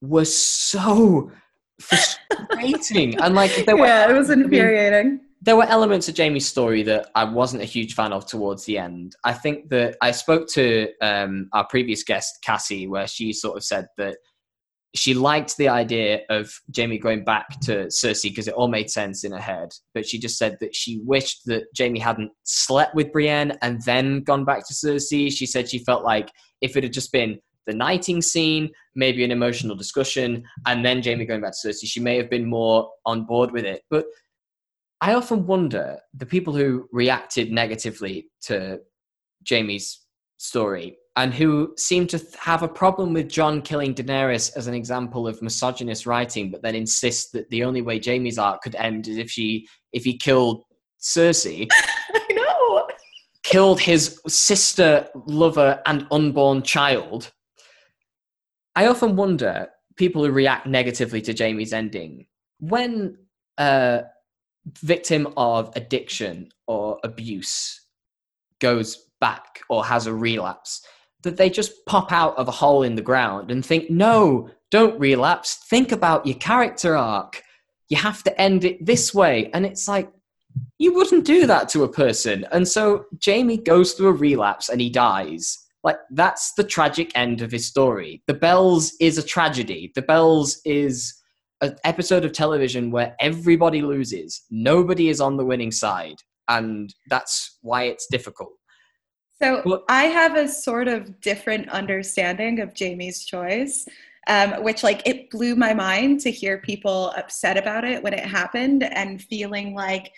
were 0.00 0.24
so 0.24 1.30
frustrating. 1.80 3.18
and 3.20 3.34
like, 3.34 3.56
yeah, 3.56 3.74
were, 3.74 4.10
it 4.10 4.18
was 4.18 4.30
infuriating. 4.30 5.06
I 5.06 5.10
mean, 5.10 5.20
there 5.42 5.56
were 5.56 5.64
elements 5.64 6.08
of 6.08 6.16
Jaime's 6.16 6.46
story 6.46 6.82
that 6.82 7.10
I 7.14 7.24
wasn't 7.24 7.62
a 7.62 7.66
huge 7.66 7.94
fan 7.94 8.12
of 8.12 8.26
towards 8.26 8.64
the 8.64 8.76
end. 8.76 9.16
I 9.24 9.32
think 9.32 9.70
that 9.70 9.96
I 10.02 10.10
spoke 10.10 10.46
to 10.48 10.88
um, 11.00 11.48
our 11.52 11.66
previous 11.66 12.02
guest, 12.02 12.38
Cassie, 12.44 12.86
where 12.86 13.06
she 13.06 13.32
sort 13.32 13.56
of 13.56 13.64
said 13.64 13.86
that 13.96 14.18
she 14.94 15.14
liked 15.14 15.56
the 15.56 15.68
idea 15.68 16.22
of 16.28 16.52
Jaime 16.76 16.98
going 16.98 17.24
back 17.24 17.60
to 17.60 17.86
Cersei 17.86 18.24
because 18.24 18.48
it 18.48 18.54
all 18.54 18.68
made 18.68 18.90
sense 18.90 19.24
in 19.24 19.32
her 19.32 19.38
head. 19.38 19.68
But 19.94 20.06
she 20.06 20.18
just 20.18 20.36
said 20.36 20.58
that 20.60 20.74
she 20.74 21.00
wished 21.04 21.46
that 21.46 21.64
Jaime 21.78 22.00
hadn't 22.00 22.32
slept 22.42 22.94
with 22.94 23.12
Brienne 23.12 23.56
and 23.62 23.80
then 23.82 24.22
gone 24.22 24.44
back 24.44 24.66
to 24.66 24.74
Cersei. 24.74 25.32
She 25.32 25.46
said 25.46 25.68
she 25.68 25.78
felt 25.78 26.04
like 26.04 26.30
if 26.60 26.76
it 26.76 26.82
had 26.82 26.92
just 26.92 27.12
been 27.12 27.38
the 27.66 27.72
knighting 27.72 28.20
scene, 28.20 28.68
maybe 28.96 29.22
an 29.22 29.30
emotional 29.30 29.76
discussion, 29.76 30.42
and 30.66 30.84
then 30.84 31.02
Jaime 31.02 31.24
going 31.24 31.40
back 31.40 31.52
to 31.62 31.68
Cersei, 31.68 31.86
she 31.86 32.00
may 32.00 32.16
have 32.16 32.28
been 32.28 32.44
more 32.44 32.90
on 33.06 33.24
board 33.24 33.52
with 33.52 33.64
it. 33.64 33.82
But 33.90 34.06
I 35.00 35.14
often 35.14 35.46
wonder 35.46 35.98
the 36.14 36.26
people 36.26 36.54
who 36.54 36.88
reacted 36.92 37.50
negatively 37.50 38.30
to 38.42 38.80
Jaime's 39.48 40.04
story 40.36 40.96
and 41.16 41.32
who 41.32 41.74
seem 41.76 42.06
to 42.06 42.22
have 42.38 42.62
a 42.62 42.68
problem 42.68 43.12
with 43.12 43.28
Jon 43.28 43.62
killing 43.62 43.94
Daenerys 43.94 44.56
as 44.56 44.66
an 44.66 44.74
example 44.74 45.26
of 45.26 45.42
misogynist 45.42 46.06
writing, 46.06 46.50
but 46.50 46.62
then 46.62 46.74
insist 46.74 47.32
that 47.32 47.48
the 47.50 47.64
only 47.64 47.82
way 47.82 47.98
Jaime's 47.98 48.38
arc 48.38 48.62
could 48.62 48.74
end 48.74 49.08
is 49.08 49.16
if 49.16 49.30
she 49.30 49.66
if 49.92 50.04
he 50.04 50.16
killed 50.16 50.64
Cersei. 51.00 51.66
I 52.14 52.32
know. 52.32 52.86
Killed 53.42 53.80
his 53.80 54.20
sister, 54.28 55.08
lover, 55.26 55.80
and 55.86 56.06
unborn 56.10 56.62
child. 56.62 57.32
I 58.76 58.86
often 58.86 59.16
wonder 59.16 59.68
people 59.96 60.24
who 60.24 60.30
react 60.30 60.66
negatively 60.66 61.20
to 61.22 61.34
Jaime's 61.34 61.72
ending 61.72 62.26
when 62.60 63.16
uh, 63.58 64.02
victim 64.66 65.32
of 65.36 65.72
addiction 65.76 66.48
or 66.66 66.98
abuse 67.04 67.80
goes 68.60 69.08
back 69.20 69.60
or 69.68 69.84
has 69.84 70.06
a 70.06 70.14
relapse 70.14 70.84
that 71.22 71.36
they 71.36 71.50
just 71.50 71.84
pop 71.86 72.12
out 72.12 72.36
of 72.36 72.48
a 72.48 72.52
hole 72.52 72.82
in 72.82 72.94
the 72.94 73.02
ground 73.02 73.50
and 73.50 73.64
think 73.64 73.90
no 73.90 74.50
don't 74.70 74.98
relapse. 75.00 75.56
Think 75.68 75.92
about 75.92 76.26
your 76.26 76.36
character 76.36 76.96
arc. 76.96 77.42
You 77.88 77.96
have 77.96 78.22
to 78.22 78.40
end 78.40 78.64
it 78.64 78.84
this 78.84 79.12
way. 79.12 79.50
And 79.52 79.66
it's 79.66 79.88
like 79.88 80.10
you 80.78 80.94
wouldn't 80.94 81.24
do 81.24 81.46
that 81.46 81.68
to 81.70 81.84
a 81.84 81.92
person. 81.92 82.46
And 82.52 82.66
so 82.66 83.06
Jaime 83.24 83.56
goes 83.56 83.92
through 83.92 84.08
a 84.08 84.12
relapse 84.12 84.68
and 84.68 84.80
he 84.80 84.88
dies. 84.88 85.58
Like 85.82 85.98
that's 86.10 86.52
the 86.54 86.64
tragic 86.64 87.10
end 87.14 87.42
of 87.42 87.50
his 87.50 87.66
story. 87.66 88.22
The 88.26 88.34
bells 88.34 88.92
is 89.00 89.18
a 89.18 89.22
tragedy. 89.22 89.92
The 89.94 90.02
bells 90.02 90.60
is 90.64 91.19
an 91.60 91.76
episode 91.84 92.24
of 92.24 92.32
television 92.32 92.90
where 92.90 93.14
everybody 93.20 93.82
loses, 93.82 94.42
nobody 94.50 95.08
is 95.08 95.20
on 95.20 95.36
the 95.36 95.44
winning 95.44 95.70
side, 95.70 96.16
and 96.48 96.94
that's 97.08 97.58
why 97.62 97.84
it's 97.84 98.06
difficult. 98.10 98.52
So 99.42 99.62
but, 99.64 99.84
I 99.88 100.04
have 100.04 100.36
a 100.36 100.48
sort 100.48 100.88
of 100.88 101.20
different 101.20 101.68
understanding 101.70 102.60
of 102.60 102.72
Jaime's 102.78 103.24
choice, 103.24 103.86
um, 104.26 104.62
which 104.62 104.82
like 104.82 105.02
it 105.06 105.30
blew 105.30 105.56
my 105.56 105.72
mind 105.72 106.20
to 106.20 106.30
hear 106.30 106.58
people 106.58 107.10
upset 107.16 107.56
about 107.56 107.84
it 107.84 108.02
when 108.02 108.12
it 108.12 108.24
happened 108.24 108.82
and 108.82 109.22
feeling 109.22 109.74
like 109.74 110.12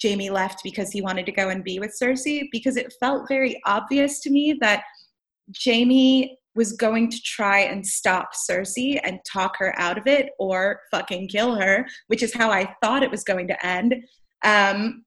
Jaime 0.00 0.30
left 0.30 0.60
because 0.62 0.90
he 0.90 1.02
wanted 1.02 1.26
to 1.26 1.32
go 1.32 1.48
and 1.48 1.64
be 1.64 1.80
with 1.80 1.96
Cersei 2.00 2.48
because 2.52 2.76
it 2.76 2.94
felt 3.00 3.28
very 3.28 3.60
obvious 3.66 4.20
to 4.20 4.30
me 4.30 4.56
that 4.60 4.84
Jaime 5.64 6.37
was 6.58 6.72
going 6.72 7.08
to 7.08 7.20
try 7.22 7.60
and 7.60 7.86
stop 7.86 8.30
Cersei 8.34 9.00
and 9.02 9.20
talk 9.32 9.56
her 9.58 9.72
out 9.78 9.96
of 9.96 10.06
it 10.06 10.30
or 10.38 10.80
fucking 10.90 11.28
kill 11.28 11.54
her, 11.54 11.86
which 12.08 12.22
is 12.22 12.34
how 12.34 12.50
I 12.50 12.74
thought 12.82 13.04
it 13.04 13.10
was 13.10 13.24
going 13.24 13.48
to 13.48 13.66
end. 13.66 13.94
Um, 14.44 15.04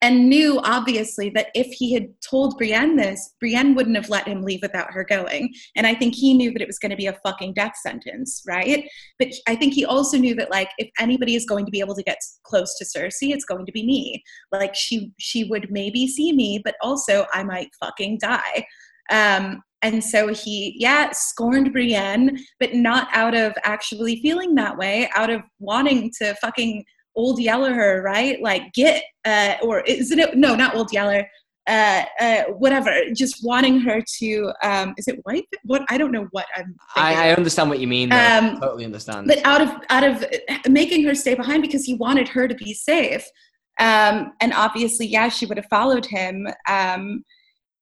and 0.00 0.28
knew 0.28 0.60
obviously 0.62 1.28
that 1.30 1.48
if 1.54 1.66
he 1.72 1.92
had 1.92 2.06
told 2.20 2.56
Brienne 2.56 2.94
this, 2.94 3.34
Brienne 3.40 3.74
wouldn't 3.74 3.96
have 3.96 4.08
let 4.08 4.28
him 4.28 4.42
leave 4.42 4.60
without 4.62 4.92
her 4.92 5.02
going. 5.02 5.52
And 5.74 5.88
I 5.88 5.94
think 5.94 6.14
he 6.14 6.34
knew 6.34 6.52
that 6.52 6.62
it 6.62 6.68
was 6.68 6.78
going 6.78 6.90
to 6.90 6.96
be 6.96 7.06
a 7.06 7.18
fucking 7.24 7.54
death 7.54 7.74
sentence, 7.82 8.44
right? 8.46 8.88
But 9.18 9.28
I 9.48 9.56
think 9.56 9.74
he 9.74 9.84
also 9.84 10.16
knew 10.16 10.36
that 10.36 10.52
like 10.52 10.70
if 10.78 10.88
anybody 11.00 11.34
is 11.34 11.46
going 11.46 11.64
to 11.64 11.72
be 11.72 11.80
able 11.80 11.96
to 11.96 12.04
get 12.04 12.18
close 12.44 12.76
to 12.76 12.84
Cersei, 12.84 13.34
it's 13.34 13.44
going 13.44 13.66
to 13.66 13.72
be 13.72 13.84
me. 13.84 14.22
Like 14.52 14.76
she 14.76 15.10
she 15.18 15.42
would 15.44 15.66
maybe 15.70 16.06
see 16.06 16.32
me, 16.32 16.60
but 16.64 16.76
also 16.80 17.26
I 17.32 17.42
might 17.42 17.70
fucking 17.80 18.18
die. 18.20 18.66
Um, 19.10 19.62
and 19.82 20.02
so 20.02 20.28
he, 20.28 20.74
yeah, 20.78 21.10
scorned 21.12 21.72
Brienne, 21.72 22.38
but 22.58 22.74
not 22.74 23.08
out 23.12 23.34
of 23.34 23.54
actually 23.64 24.20
feeling 24.20 24.54
that 24.56 24.76
way, 24.76 25.08
out 25.14 25.30
of 25.30 25.42
wanting 25.60 26.10
to 26.20 26.34
fucking 26.36 26.84
old 27.14 27.40
yeller 27.40 27.72
her, 27.72 28.02
right? 28.02 28.40
Like 28.42 28.72
get, 28.72 29.02
uh, 29.24 29.54
or 29.62 29.80
isn't 29.80 30.18
it? 30.18 30.36
No, 30.36 30.54
not 30.54 30.74
old 30.74 30.92
yeller. 30.92 31.28
Uh, 31.68 32.02
uh, 32.18 32.44
whatever, 32.44 32.90
just 33.14 33.44
wanting 33.44 33.78
her 33.78 34.02
to, 34.18 34.50
um, 34.62 34.94
is 34.96 35.06
it 35.06 35.20
wife? 35.26 35.44
What 35.64 35.82
I 35.90 35.98
don't 35.98 36.12
know 36.12 36.26
what 36.30 36.46
I'm. 36.56 36.74
I, 36.96 37.28
I, 37.28 37.34
understand 37.34 37.68
what 37.68 37.78
you 37.78 37.86
mean. 37.86 38.10
Um, 38.10 38.58
totally 38.58 38.86
understand. 38.86 39.26
But 39.26 39.44
out 39.44 39.60
of 39.60 39.68
out 39.90 40.02
of 40.02 40.24
making 40.66 41.04
her 41.04 41.14
stay 41.14 41.34
behind 41.34 41.60
because 41.60 41.84
he 41.84 41.92
wanted 41.92 42.26
her 42.28 42.48
to 42.48 42.54
be 42.54 42.72
safe, 42.72 43.22
um, 43.78 44.32
and 44.40 44.54
obviously, 44.54 45.06
yeah, 45.06 45.28
she 45.28 45.44
would 45.44 45.58
have 45.58 45.66
followed 45.68 46.06
him. 46.06 46.48
Um, 46.66 47.22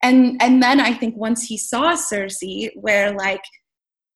and 0.03 0.41
and 0.43 0.63
then 0.63 0.81
I 0.81 0.93
think 0.93 1.17
once 1.17 1.45
he 1.45 1.57
saw 1.57 1.93
Cersei, 1.95 2.71
where 2.77 3.13
like 3.13 3.43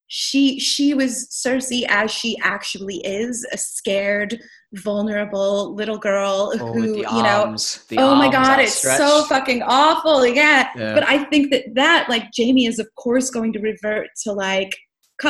she 0.06 0.58
she 0.58 0.94
was 0.94 1.28
Cersei 1.30 1.84
as 1.88 2.10
she 2.10 2.36
actually 2.42 2.96
is, 2.98 3.46
a 3.52 3.58
scared, 3.58 4.40
vulnerable 4.74 5.74
little 5.74 5.98
girl 5.98 6.52
oh, 6.54 6.72
who 6.72 6.98
you 6.98 7.04
arms, 7.06 7.84
know 7.90 8.12
oh 8.12 8.14
my 8.14 8.30
god 8.30 8.60
it's 8.60 8.80
so 8.80 9.24
fucking 9.24 9.62
awful 9.62 10.24
yeah. 10.24 10.68
yeah. 10.76 10.94
But 10.94 11.08
i 11.08 11.24
think 11.24 11.50
that 11.50 11.64
that 11.74 12.08
like 12.08 12.28
jaime 12.36 12.66
is 12.66 12.78
of 12.78 12.86
course 12.94 13.30
going 13.30 13.52
to 13.54 13.58
revert 13.58 14.08
to 14.22 14.32
like 14.32 14.76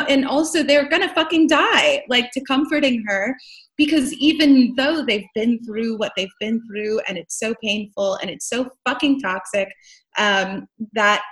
and 0.09 0.27
also 0.27 0.63
they're 0.63 0.89
gonna 0.91 1.13
fucking 1.15 1.49
die 1.49 2.03
like 2.11 2.31
to 2.33 2.41
comforting 2.43 3.03
her 3.07 3.35
because 3.81 4.13
even 4.13 4.75
though 4.77 5.03
they've 5.03 5.33
been 5.35 5.59
through 5.65 5.97
what 5.97 6.13
they've 6.15 6.29
been 6.39 6.61
through 6.67 7.01
and 7.09 7.17
it's 7.17 7.39
so 7.39 7.55
painful 7.65 8.17
and 8.17 8.29
it's 8.29 8.47
so 8.47 8.69
fucking 8.87 9.19
toxic 9.21 9.73
um, 10.19 10.69
that 10.93 11.23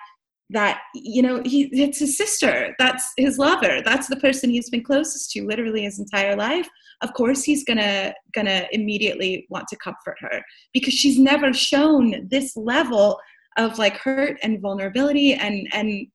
that 0.49 0.81
you 0.95 1.21
know 1.21 1.43
he 1.45 1.69
it's 1.73 1.99
his 1.99 2.17
sister 2.17 2.75
that's 2.79 3.13
his 3.19 3.37
lover 3.37 3.83
that's 3.85 4.07
the 4.07 4.17
person 4.17 4.49
he's 4.49 4.71
been 4.71 4.83
closest 4.83 5.31
to 5.31 5.47
literally 5.47 5.83
his 5.83 5.99
entire 5.99 6.35
life. 6.35 6.67
Of 7.03 7.13
course 7.13 7.45
he's 7.45 7.65
gonna 7.65 8.15
gonna 8.35 8.67
immediately 8.73 9.47
want 9.51 9.69
to 9.69 9.77
comfort 9.77 10.17
her 10.21 10.43
because 10.73 10.95
she's 10.95 11.19
never 11.19 11.53
shown 11.53 12.29
this 12.31 12.57
level 12.57 13.21
of 13.59 13.77
like 13.77 13.99
hurt 13.99 14.39
and 14.43 14.63
vulnerability 14.63 15.35
and 15.35 15.69
and 15.75 16.07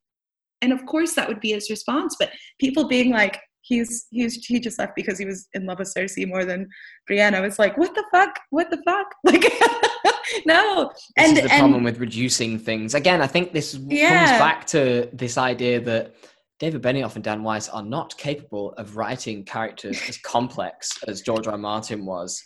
and 0.64 0.74
of 0.74 0.84
course 0.88 1.14
that 1.14 1.28
would 1.28 1.42
be 1.42 1.52
his 1.52 1.70
response 1.70 2.16
but 2.18 2.32
people 2.60 2.88
being 2.88 3.12
like 3.12 3.40
he's 3.64 4.06
he's 4.12 4.46
he 4.46 4.60
just 4.60 4.78
left 4.78 4.96
because 4.96 5.18
he 5.18 5.26
was 5.26 5.48
in 5.54 5.66
love 5.66 5.80
with 5.80 5.94
Cersei 5.94 6.28
more 6.28 6.46
than 6.46 6.70
Brienne. 7.08 7.34
I 7.34 7.40
was 7.40 7.58
like, 7.58 7.78
what 7.78 7.96
the 7.96 8.04
fuck? 8.12 8.40
What 8.52 8.70
the 8.70 8.82
fuck? 8.86 9.08
Like, 9.24 9.52
no. 10.46 10.92
This 11.16 11.30
and 11.30 11.38
is 11.38 11.44
the 11.44 11.52
and, 11.52 11.60
problem 11.60 11.84
with 11.84 12.00
reducing 12.00 12.60
things. 12.60 12.94
Again, 12.94 13.22
I 13.22 13.28
think 13.28 13.54
this 13.54 13.76
yeah. 13.88 14.28
comes 14.28 14.40
back 14.40 14.66
to 14.68 15.10
this 15.14 15.38
idea 15.38 15.80
that 15.82 16.16
David 16.60 16.82
Benioff 16.82 17.16
and 17.16 17.24
Dan 17.24 17.44
Weiss 17.44 17.70
are 17.70 17.84
not 17.84 18.18
capable 18.18 18.74
of 18.74 18.96
writing 18.96 19.44
characters 19.44 20.02
as 20.08 20.18
complex 20.24 20.92
as 21.08 21.22
George 21.22 21.48
R. 21.48 21.54
R. 21.54 21.58
Martin 21.58 22.06
was, 22.06 22.42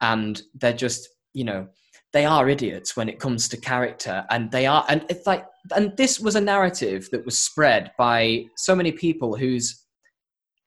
and 0.00 0.40
they're 0.54 0.72
just 0.72 1.08
you 1.34 1.44
know 1.44 1.68
they 2.12 2.24
are 2.24 2.48
idiots 2.48 2.96
when 2.96 3.08
it 3.08 3.20
comes 3.20 3.48
to 3.48 3.56
character 3.56 4.24
and 4.30 4.50
they 4.50 4.66
are 4.66 4.84
and 4.88 5.04
it's 5.08 5.26
like 5.26 5.46
and 5.76 5.96
this 5.96 6.18
was 6.18 6.34
a 6.34 6.40
narrative 6.40 7.08
that 7.12 7.24
was 7.24 7.38
spread 7.38 7.92
by 7.96 8.44
so 8.56 8.74
many 8.74 8.90
people 8.90 9.36
whose 9.36 9.79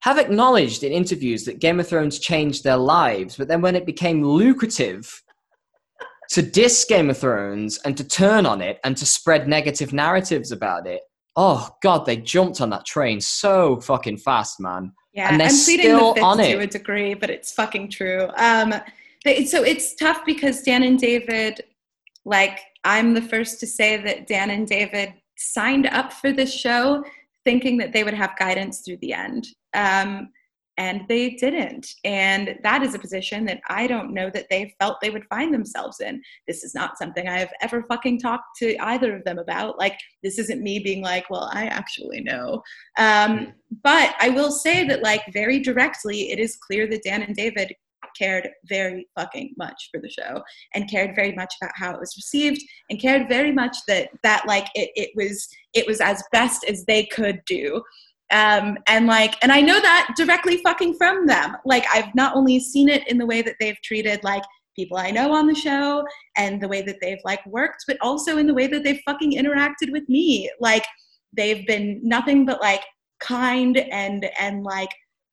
have 0.04 0.18
acknowledged 0.18 0.84
in 0.84 0.92
interviews 0.92 1.46
that 1.46 1.60
Game 1.60 1.80
of 1.80 1.88
Thrones 1.88 2.18
changed 2.18 2.62
their 2.62 2.76
lives, 2.76 3.38
but 3.38 3.48
then 3.48 3.62
when 3.62 3.74
it 3.74 3.86
became 3.86 4.22
lucrative 4.22 5.22
to 6.28 6.42
diss 6.42 6.84
Game 6.86 7.08
of 7.08 7.16
Thrones 7.16 7.78
and 7.86 7.96
to 7.96 8.06
turn 8.06 8.44
on 8.44 8.60
it 8.60 8.78
and 8.84 8.98
to 8.98 9.06
spread 9.06 9.48
negative 9.48 9.94
narratives 9.94 10.52
about 10.52 10.86
it, 10.86 11.00
oh 11.36 11.70
god, 11.82 12.04
they 12.04 12.18
jumped 12.18 12.60
on 12.60 12.68
that 12.68 12.84
train 12.84 13.18
so 13.18 13.80
fucking 13.80 14.18
fast, 14.18 14.60
man. 14.60 14.92
Yeah, 15.14 15.30
and 15.30 15.40
they're 15.40 15.48
I'm 15.48 15.64
pleading 15.64 15.96
the 15.96 16.12
fifth 16.14 16.50
to 16.50 16.58
a 16.58 16.66
degree, 16.66 17.14
but 17.14 17.30
it's 17.30 17.52
fucking 17.52 17.88
true. 17.88 18.28
Um, 18.36 18.74
so 19.46 19.62
it's 19.62 19.94
tough 19.94 20.20
because 20.26 20.60
Dan 20.60 20.82
and 20.82 20.98
David, 20.98 21.62
like, 22.26 22.60
I'm 22.84 23.14
the 23.14 23.22
first 23.22 23.58
to 23.60 23.66
say 23.66 23.96
that 23.96 24.26
Dan 24.26 24.50
and 24.50 24.66
David 24.66 25.14
signed 25.38 25.86
up 25.86 26.12
for 26.12 26.30
this 26.30 26.52
show 26.52 27.02
thinking 27.44 27.76
that 27.78 27.92
they 27.92 28.04
would 28.04 28.14
have 28.14 28.38
guidance 28.38 28.80
through 28.80 28.98
the 29.00 29.12
end. 29.12 29.46
Um, 29.74 30.28
and 30.76 31.02
they 31.08 31.30
didn't. 31.30 31.86
And 32.04 32.58
that 32.64 32.82
is 32.82 32.94
a 32.94 32.98
position 32.98 33.44
that 33.44 33.60
I 33.68 33.86
don't 33.86 34.12
know 34.12 34.28
that 34.30 34.46
they 34.50 34.74
felt 34.80 35.00
they 35.00 35.10
would 35.10 35.26
find 35.26 35.54
themselves 35.54 36.00
in. 36.00 36.20
This 36.48 36.64
is 36.64 36.74
not 36.74 36.98
something 36.98 37.28
I've 37.28 37.52
ever 37.60 37.84
fucking 37.88 38.18
talked 38.18 38.56
to 38.58 38.76
either 38.82 39.16
of 39.16 39.24
them 39.24 39.38
about. 39.38 39.78
Like, 39.78 39.96
this 40.22 40.38
isn't 40.38 40.62
me 40.62 40.80
being 40.80 41.00
like, 41.00 41.30
well, 41.30 41.48
I 41.52 41.66
actually 41.66 42.22
know. 42.22 42.62
Um, 42.98 43.52
but 43.84 44.14
I 44.18 44.30
will 44.30 44.50
say 44.50 44.86
that, 44.88 45.02
like, 45.02 45.22
very 45.32 45.60
directly, 45.60 46.32
it 46.32 46.40
is 46.40 46.56
clear 46.56 46.88
that 46.88 47.04
Dan 47.04 47.22
and 47.22 47.36
David 47.36 47.72
cared 48.18 48.48
very 48.66 49.06
fucking 49.18 49.54
much 49.56 49.88
for 49.90 50.00
the 50.00 50.10
show 50.10 50.42
and 50.74 50.90
cared 50.90 51.14
very 51.14 51.32
much 51.32 51.52
about 51.60 51.72
how 51.74 51.92
it 51.92 52.00
was 52.00 52.14
received 52.16 52.60
and 52.90 53.00
cared 53.00 53.28
very 53.28 53.52
much 53.52 53.76
that 53.88 54.08
that 54.22 54.46
like 54.46 54.66
it, 54.74 54.90
it 54.96 55.10
was 55.14 55.48
it 55.74 55.86
was 55.86 56.00
as 56.00 56.22
best 56.32 56.64
as 56.64 56.84
they 56.84 57.04
could 57.06 57.40
do. 57.46 57.82
Um, 58.32 58.78
and 58.86 59.06
like 59.06 59.36
and 59.42 59.52
i 59.52 59.60
know 59.60 59.80
that 59.80 60.14
directly 60.16 60.56
fucking 60.58 60.94
from 60.94 61.26
them. 61.26 61.56
Like 61.64 61.84
i've 61.92 62.14
not 62.14 62.34
only 62.34 62.58
seen 62.58 62.88
it 62.88 63.06
in 63.08 63.18
the 63.18 63.26
way 63.26 63.42
that 63.42 63.56
they've 63.60 63.80
treated 63.84 64.24
like 64.24 64.42
people 64.74 64.96
i 64.96 65.10
know 65.10 65.32
on 65.32 65.46
the 65.46 65.54
show 65.54 66.04
and 66.36 66.60
the 66.60 66.66
way 66.66 66.82
that 66.82 66.96
they've 67.00 67.20
like 67.24 67.44
worked 67.46 67.84
but 67.86 67.96
also 68.00 68.38
in 68.38 68.46
the 68.46 68.54
way 68.54 68.66
that 68.66 68.82
they've 68.82 69.00
fucking 69.06 69.32
interacted 69.32 69.92
with 69.92 70.08
me. 70.08 70.50
Like 70.58 70.84
they've 71.36 71.66
been 71.66 72.00
nothing 72.02 72.46
but 72.46 72.60
like 72.60 72.82
kind 73.20 73.78
and 73.78 74.26
and 74.38 74.62
like 74.62 74.90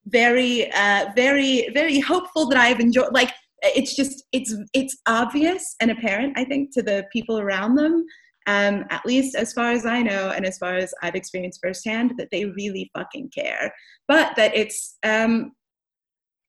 very 0.07 0.71
uh 0.73 1.05
very 1.15 1.69
very 1.73 1.99
hopeful 1.99 2.47
that 2.47 2.59
i've 2.59 2.79
enjoyed 2.79 3.13
like 3.13 3.31
it's 3.63 3.95
just 3.95 4.23
it's 4.31 4.55
it's 4.73 4.97
obvious 5.07 5.75
and 5.79 5.91
apparent 5.91 6.37
i 6.37 6.43
think 6.43 6.73
to 6.73 6.81
the 6.81 7.05
people 7.13 7.39
around 7.39 7.75
them 7.75 8.03
um, 8.47 8.85
at 8.89 9.05
least 9.05 9.35
as 9.35 9.53
far 9.53 9.71
as 9.71 9.85
I 9.85 10.01
know 10.01 10.31
and 10.31 10.45
as 10.45 10.57
far 10.57 10.75
as 10.75 10.93
I've 11.03 11.15
experienced 11.15 11.59
firsthand, 11.61 12.13
that 12.17 12.29
they 12.31 12.45
really 12.45 12.89
fucking 12.95 13.29
care. 13.29 13.73
But 14.07 14.35
that 14.35 14.55
it's 14.55 14.97
um, 15.03 15.51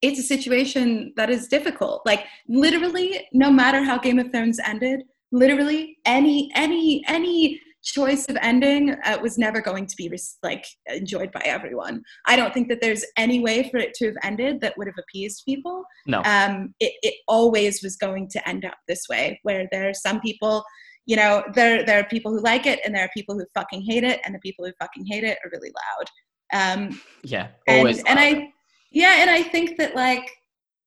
it's 0.01 0.19
a 0.19 0.23
situation 0.23 1.13
that 1.17 1.31
is 1.31 1.49
difficult. 1.49 2.03
Like 2.07 2.25
literally, 2.49 3.27
no 3.33 3.51
matter 3.51 3.83
how 3.85 3.99
Game 3.99 4.19
of 4.19 4.33
Thrones 4.33 4.59
ended, 4.65 5.03
literally 5.33 5.97
any 6.05 6.51
any 6.55 7.03
any 7.07 7.61
choice 7.83 8.27
of 8.29 8.37
ending 8.41 8.97
uh, 9.05 9.19
was 9.21 9.39
never 9.39 9.61
going 9.61 9.87
to 9.87 9.97
be 9.97 10.11
like 10.43 10.65
enjoyed 10.87 11.33
by 11.33 11.43
everyone. 11.45 12.03
I 12.27 12.37
don't 12.37 12.55
think 12.55 12.69
that 12.69 12.81
there's 12.81 13.05
any 13.17 13.41
way 13.41 13.69
for 13.71 13.79
it 13.79 13.95
to 13.95 14.07
have 14.07 14.17
ended 14.23 14.61
that 14.61 14.77
would 14.79 14.87
have 14.87 14.99
appeased 14.99 15.43
people. 15.45 15.85
No. 16.07 16.23
Um, 16.25 16.75
it, 16.81 16.93
it 17.03 17.15
always 17.29 17.83
was 17.83 17.97
going 17.97 18.29
to 18.31 18.49
end 18.49 18.65
up 18.65 18.77
this 18.89 19.07
way, 19.11 19.41
where 19.43 19.69
there 19.71 19.89
are 19.89 19.95
some 19.95 20.21
people 20.21 20.65
you 21.07 21.17
know, 21.17 21.43
there 21.55 21.85
there 21.85 21.99
are 21.99 22.05
people 22.05 22.33
who 22.33 22.41
like 22.41 22.67
it 22.67 22.79
and 22.85 22.95
there 22.95 23.05
are 23.05 23.11
people 23.13 23.37
who 23.37 23.45
fucking 23.55 23.83
hate 23.83 24.05
it, 24.05 24.21
and 24.25 24.35
the 24.35 24.39
people 24.39 24.65
who 24.65 24.73
fucking 24.81 25.05
hate 25.07 25.25
it 25.25 25.39
are 25.45 25.51
really 25.53 25.73
loud. 25.73 26.09
Um, 26.53 27.01
yeah, 27.25 27.49
always. 27.69 27.99
And, 28.01 28.09
and 28.09 28.21
I, 28.21 28.49
yeah, 28.91 29.17
and 29.21 29.31
I 29.31 29.43
think 29.43 29.79
that 29.79 29.97
like 29.97 30.31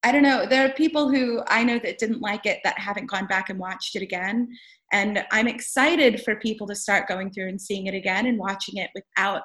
I 0.05 0.11
don't 0.11 0.23
know, 0.23 0.45
there 0.45 0.65
are 0.65 0.73
people 0.73 1.09
who 1.09 1.41
I 1.47 1.63
know 1.63 1.79
that 1.79 1.97
didn't 1.97 2.21
like 2.21 2.45
it 2.45 2.59
that 2.63 2.77
haven't 2.77 3.09
gone 3.09 3.25
back 3.25 3.49
and 3.49 3.59
watched 3.59 3.95
it 3.95 4.03
again, 4.03 4.47
and 4.93 5.25
I'm 5.31 5.47
excited 5.47 6.21
for 6.23 6.35
people 6.35 6.67
to 6.67 6.75
start 6.75 7.07
going 7.07 7.31
through 7.31 7.49
and 7.49 7.59
seeing 7.59 7.87
it 7.87 7.95
again 7.95 8.27
and 8.27 8.37
watching 8.37 8.77
it 8.77 8.91
without 8.93 9.41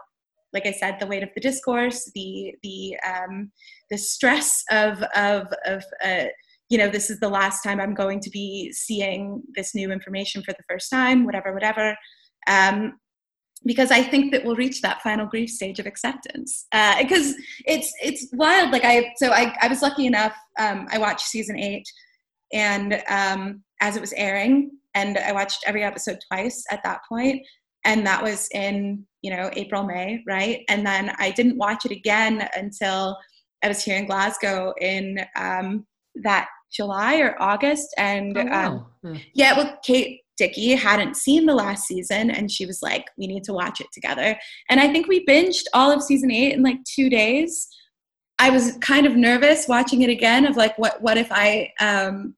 like 0.53 0.67
I 0.67 0.73
said, 0.73 0.99
the 0.99 1.07
weight 1.07 1.23
of 1.23 1.31
the 1.35 1.41
discourse, 1.41 2.11
the 2.15 2.55
the 2.63 2.97
um, 3.07 3.51
the 3.91 3.99
stress 3.99 4.63
of 4.71 5.03
of 5.15 5.47
of 5.65 5.85
uh, 6.05 6.25
you 6.69 6.79
know, 6.79 6.89
this 6.89 7.11
is 7.11 7.19
the 7.21 7.29
last 7.29 7.63
time 7.63 7.81
I'm 7.81 7.95
going 7.95 8.21
to 8.21 8.31
be 8.31 8.73
seeing 8.73 9.43
this 9.57 9.75
new 9.75 9.91
information 9.91 10.43
for 10.43 10.53
the 10.53 10.65
first 10.69 10.89
time, 10.91 11.25
whatever, 11.25 11.53
whatever. 11.53 11.97
Um, 12.47 12.95
because 13.65 13.91
I 13.91 14.03
think 14.03 14.33
that 14.33 14.45
we'll 14.45 14.57
reach 14.57 14.81
that 14.81 15.03
final 15.03 15.27
grief 15.27 15.51
stage 15.51 15.79
of 15.79 15.87
acceptance. 15.87 16.67
Because 16.71 17.33
uh, 17.33 17.43
it's 17.67 17.93
it's 18.03 18.29
wild. 18.33 18.71
Like 18.71 18.85
I 18.85 19.13
so 19.17 19.31
I, 19.33 19.55
I 19.61 19.69
was 19.69 19.83
lucky 19.83 20.07
enough. 20.07 20.35
Um, 20.59 20.87
I 20.91 20.99
watched 20.99 21.27
season 21.27 21.59
eight, 21.59 21.87
and 22.53 23.03
um, 23.09 23.63
as 23.81 23.97
it 23.97 24.01
was 24.01 24.13
airing, 24.15 24.71
and 24.95 25.19
I 25.19 25.33
watched 25.33 25.65
every 25.67 25.83
episode 25.83 26.19
twice 26.33 26.65
at 26.71 26.83
that 26.85 27.01
point, 27.09 27.47
and 27.85 28.07
that 28.07 28.23
was 28.23 28.49
in 28.55 29.05
you 29.23 29.31
know 29.35 29.51
April 29.55 29.85
May, 29.85 30.23
right? 30.27 30.63
And 30.69 30.87
then 30.87 31.15
I 31.19 31.31
didn't 31.31 31.59
watch 31.59 31.85
it 31.85 31.93
again 31.93 32.49
until 32.55 33.17
I 33.63 33.69
was 33.69 33.85
here 33.85 33.99
in 33.99 34.07
Glasgow 34.07 34.73
in 34.81 35.21
um, 35.37 35.87
that 36.23 36.49
July 36.73 37.19
or 37.19 37.41
August. 37.41 37.89
And 37.99 38.37
oh, 38.37 38.45
wow. 38.45 38.67
um, 38.67 38.87
hmm. 39.03 39.17
yeah, 39.35 39.57
well, 39.57 39.79
Kate 39.85 40.21
Dickie 40.41 40.75
hadn't 40.75 41.19
seen 41.19 41.45
the 41.45 41.55
last 41.55 41.87
season 41.87 42.31
and 42.31 42.51
she 42.51 42.65
was 42.65 42.81
like, 42.81 43.05
we 43.19 43.27
need 43.27 43.45
to 43.45 43.53
watch 43.53 43.79
it 43.79 43.89
together. 43.93 44.39
And 44.71 44.81
I 44.81 44.91
think 44.91 45.07
we 45.07 45.27
binged 45.27 45.65
all 45.75 45.93
of 45.93 46.03
season 46.03 46.31
eight 46.31 46.55
in 46.55 46.63
like 46.63 46.79
two 46.85 47.11
days. 47.11 47.69
I 48.39 48.49
was 48.49 48.79
kind 48.81 49.07
of 49.07 49.17
nervous 49.17 49.69
watching 49.69 50.01
it 50.01 50.09
again 50.09 50.47
of 50.47 50.57
like, 50.57 50.79
what, 50.79 51.03
what 51.03 51.19
if 51.19 51.29
I, 51.31 51.71
um, 51.79 52.35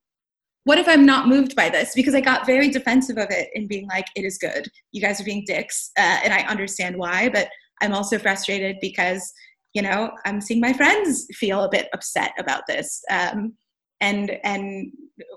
what 0.65 0.79
if 0.79 0.89
I'm 0.89 1.07
not 1.07 1.29
moved 1.29 1.55
by 1.55 1.69
this? 1.69 1.95
Because 1.95 2.17
I 2.17 2.21
got 2.21 2.45
very 2.45 2.71
defensive 2.71 3.19
of 3.19 3.31
it 3.31 3.51
in 3.55 3.69
being 3.69 3.87
like, 3.87 4.07
it 4.17 4.25
is 4.25 4.37
good. 4.37 4.67
You 4.91 5.01
guys 5.01 5.21
are 5.21 5.25
being 5.25 5.45
dicks. 5.47 5.93
Uh, 5.97 6.19
and 6.25 6.35
I 6.35 6.41
understand 6.43 6.97
why, 6.97 7.29
but 7.29 7.49
I'm 7.81 7.95
also 7.95 8.19
frustrated 8.19 8.79
because, 8.81 9.33
you 9.75 9.83
know, 9.83 10.11
I'm 10.27 10.41
seeing 10.41 10.61
my 10.61 10.73
friends 10.73 11.29
feel 11.35 11.63
a 11.63 11.71
bit 11.71 11.89
upset 11.95 12.33
about 12.37 12.67
this. 12.67 13.01
Um, 13.09 13.55
and 14.03 14.39
and 14.45 14.93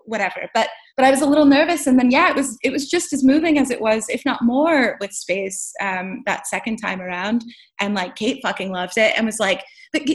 whatever 0.06 0.50
but 0.54 0.68
but 0.98 1.06
i 1.06 1.12
was 1.12 1.22
a 1.22 1.26
little 1.26 1.46
nervous 1.46 1.88
and 1.88 1.98
then 1.98 2.12
yeah 2.12 2.30
it 2.30 2.36
was 2.36 2.58
it 2.64 2.72
was 2.72 2.90
just 2.90 3.14
as 3.14 3.24
moving 3.24 3.58
as 3.58 3.72
it 3.72 3.80
was 3.80 4.10
if 4.10 4.26
not 4.26 4.44
more 4.44 4.98
with 5.00 5.12
space 5.12 5.72
um 5.82 6.22
that 6.26 6.48
second 6.48 6.78
time 6.78 7.02
around 7.02 7.44
and 7.80 7.94
like 7.96 8.16
kate 8.16 8.40
fucking 8.44 8.72
loved 8.72 8.98
it 8.98 9.14
and 9.16 9.26
was 9.26 9.40
like 9.40 9.64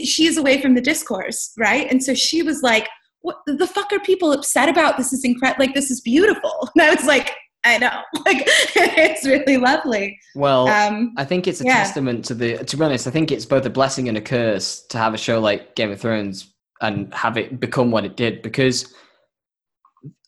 she's 0.03 0.37
away 0.37 0.61
from 0.61 0.75
the 0.75 0.81
discourse 0.81 1.53
right 1.57 1.89
and 1.89 2.03
so 2.03 2.13
she 2.13 2.43
was 2.43 2.61
like 2.61 2.87
what 3.21 3.37
the 3.45 3.67
fuck 3.67 3.91
are 3.91 3.99
people 3.99 4.31
upset 4.31 4.69
about? 4.69 4.97
This 4.97 5.13
is 5.13 5.23
incredible. 5.23 5.65
Like, 5.65 5.73
this 5.73 5.91
is 5.91 6.01
beautiful. 6.01 6.69
And 6.75 6.83
I 6.83 6.93
was 6.93 7.05
like, 7.05 7.31
I 7.63 7.77
know. 7.77 8.01
Like, 8.25 8.43
it's 8.75 9.25
really 9.25 9.57
lovely. 9.57 10.19
Well, 10.35 10.67
um, 10.67 11.13
I 11.17 11.25
think 11.25 11.47
it's 11.47 11.61
a 11.61 11.65
yeah. 11.65 11.75
testament 11.75 12.25
to 12.25 12.33
the, 12.33 12.57
to 12.57 12.77
be 12.77 12.83
honest, 12.83 13.07
I 13.07 13.11
think 13.11 13.31
it's 13.31 13.45
both 13.45 13.65
a 13.65 13.69
blessing 13.69 14.09
and 14.09 14.17
a 14.17 14.21
curse 14.21 14.81
to 14.87 14.97
have 14.97 15.13
a 15.13 15.17
show 15.17 15.39
like 15.39 15.75
Game 15.75 15.91
of 15.91 15.99
Thrones 15.99 16.50
and 16.81 17.13
have 17.13 17.37
it 17.37 17.59
become 17.59 17.91
what 17.91 18.05
it 18.05 18.17
did 18.17 18.41
because 18.41 18.93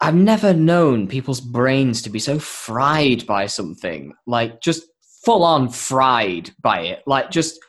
I've 0.02 0.16
never 0.16 0.54
known 0.54 1.08
people's 1.08 1.42
brains 1.42 2.02
to 2.04 2.10
be 2.10 2.20
so 2.20 2.38
fried 2.40 3.26
by 3.26 3.48
something, 3.48 4.14
like 4.28 4.62
just 4.62 4.84
full 5.26 5.44
on 5.44 5.70
fried 5.70 6.52
by 6.62 6.82
it. 6.82 7.04
Like, 7.08 7.32
just, 7.32 7.60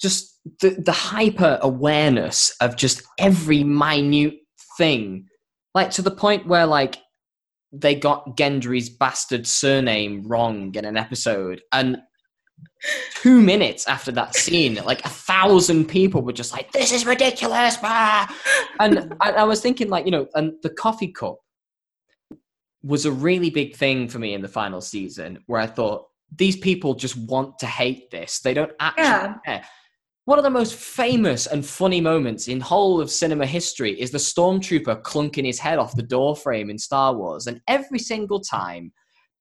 just 0.00 0.38
the, 0.60 0.70
the 0.70 0.92
hyper 0.92 1.58
awareness 1.62 2.54
of 2.60 2.76
just 2.76 3.02
every 3.18 3.64
minute 3.64 4.34
thing, 4.78 5.26
like 5.74 5.90
to 5.92 6.02
the 6.02 6.10
point 6.10 6.46
where 6.46 6.66
like 6.66 6.98
they 7.72 7.94
got 7.94 8.36
Gendry's 8.36 8.90
bastard 8.90 9.46
surname 9.46 10.22
wrong 10.26 10.74
in 10.74 10.84
an 10.84 10.96
episode, 10.96 11.62
and 11.72 11.98
two 13.14 13.40
minutes 13.40 13.86
after 13.86 14.12
that 14.12 14.34
scene, 14.34 14.76
like 14.84 15.04
a 15.04 15.08
thousand 15.08 15.86
people 15.86 16.22
were 16.22 16.32
just 16.32 16.52
like, 16.52 16.72
"This 16.72 16.92
is 16.92 17.06
ridiculous!" 17.06 17.76
And 17.82 19.14
I, 19.20 19.32
I 19.32 19.44
was 19.44 19.60
thinking, 19.60 19.88
like, 19.88 20.04
you 20.04 20.10
know, 20.10 20.26
and 20.34 20.54
the 20.62 20.70
coffee 20.70 21.12
cup 21.12 21.38
was 22.82 23.06
a 23.06 23.12
really 23.12 23.50
big 23.50 23.76
thing 23.76 24.08
for 24.08 24.18
me 24.18 24.34
in 24.34 24.42
the 24.42 24.48
final 24.48 24.80
season, 24.80 25.38
where 25.46 25.60
I 25.60 25.66
thought 25.66 26.06
these 26.34 26.56
people 26.56 26.94
just 26.94 27.16
want 27.16 27.58
to 27.60 27.66
hate 27.66 28.10
this. 28.10 28.40
They 28.40 28.54
don't 28.54 28.72
actually 28.80 29.04
yeah. 29.04 29.34
care 29.44 29.64
one 30.24 30.38
of 30.38 30.44
the 30.44 30.50
most 30.50 30.74
famous 30.74 31.46
and 31.46 31.66
funny 31.66 32.00
moments 32.00 32.46
in 32.46 32.60
whole 32.60 33.00
of 33.00 33.10
cinema 33.10 33.44
history 33.44 34.00
is 34.00 34.12
the 34.12 34.18
stormtrooper 34.18 35.02
clunking 35.02 35.44
his 35.44 35.58
head 35.58 35.78
off 35.78 35.96
the 35.96 36.02
door 36.02 36.36
frame 36.36 36.70
in 36.70 36.78
Star 36.78 37.12
Wars. 37.14 37.48
And 37.48 37.60
every 37.66 37.98
single 37.98 38.38
time 38.38 38.92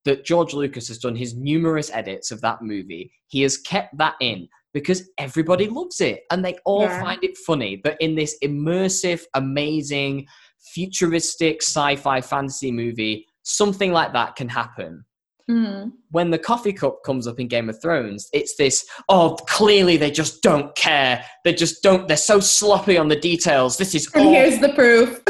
that 0.06 0.26
George 0.26 0.54
Lucas 0.54 0.88
has 0.88 0.98
done 0.98 1.16
his 1.16 1.36
numerous 1.36 1.92
edits 1.94 2.32
of 2.32 2.42
that 2.42 2.62
movie, 2.62 3.12
he 3.28 3.42
has 3.42 3.58
kept 3.58 3.98
that 3.98 4.16
in 4.20 4.48
because 4.74 5.10
everybody 5.18 5.68
loves 5.68 6.02
it 6.02 6.24
and 6.32 6.44
they 6.44 6.56
all 6.66 6.84
yeah. 6.84 7.02
find 7.02 7.24
it 7.24 7.38
funny 7.38 7.76
But 7.76 7.98
in 8.00 8.16
this 8.16 8.38
immersive, 8.44 9.22
amazing, 9.34 10.28
futuristic 10.74 11.62
sci-fi 11.62 12.22
fantasy 12.22 12.72
movie, 12.72 13.28
something 13.44 13.92
like 13.92 14.14
that 14.14 14.36
can 14.36 14.50
happen. 14.50 15.06
Mm. 15.50 15.92
When 16.12 16.30
the 16.30 16.40
coffee 16.40 16.72
cup 16.72 17.04
comes 17.04 17.28
up 17.28 17.40
in 17.40 17.48
Game 17.48 17.70
of 17.70 17.82
Thrones, 17.82 18.30
it's 18.32 18.56
this, 18.56 18.86
oh, 19.10 19.36
clearly 19.48 19.98
they 19.98 20.12
just 20.12 20.42
don't 20.42 20.74
care. 20.76 21.26
They 21.44 21.54
just 21.54 21.84
don't, 21.84 22.08
they're 22.08 22.16
so 22.16 22.40
sloppy 22.40 22.98
on 22.98 23.10
the 23.10 23.20
details. 23.20 23.78
This 23.78 23.94
is 23.94 24.10
And 24.14 24.30
here's 24.30 24.60
the 24.60 24.74
proof. 24.74 25.22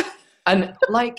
and 0.45 0.75
like, 0.89 1.17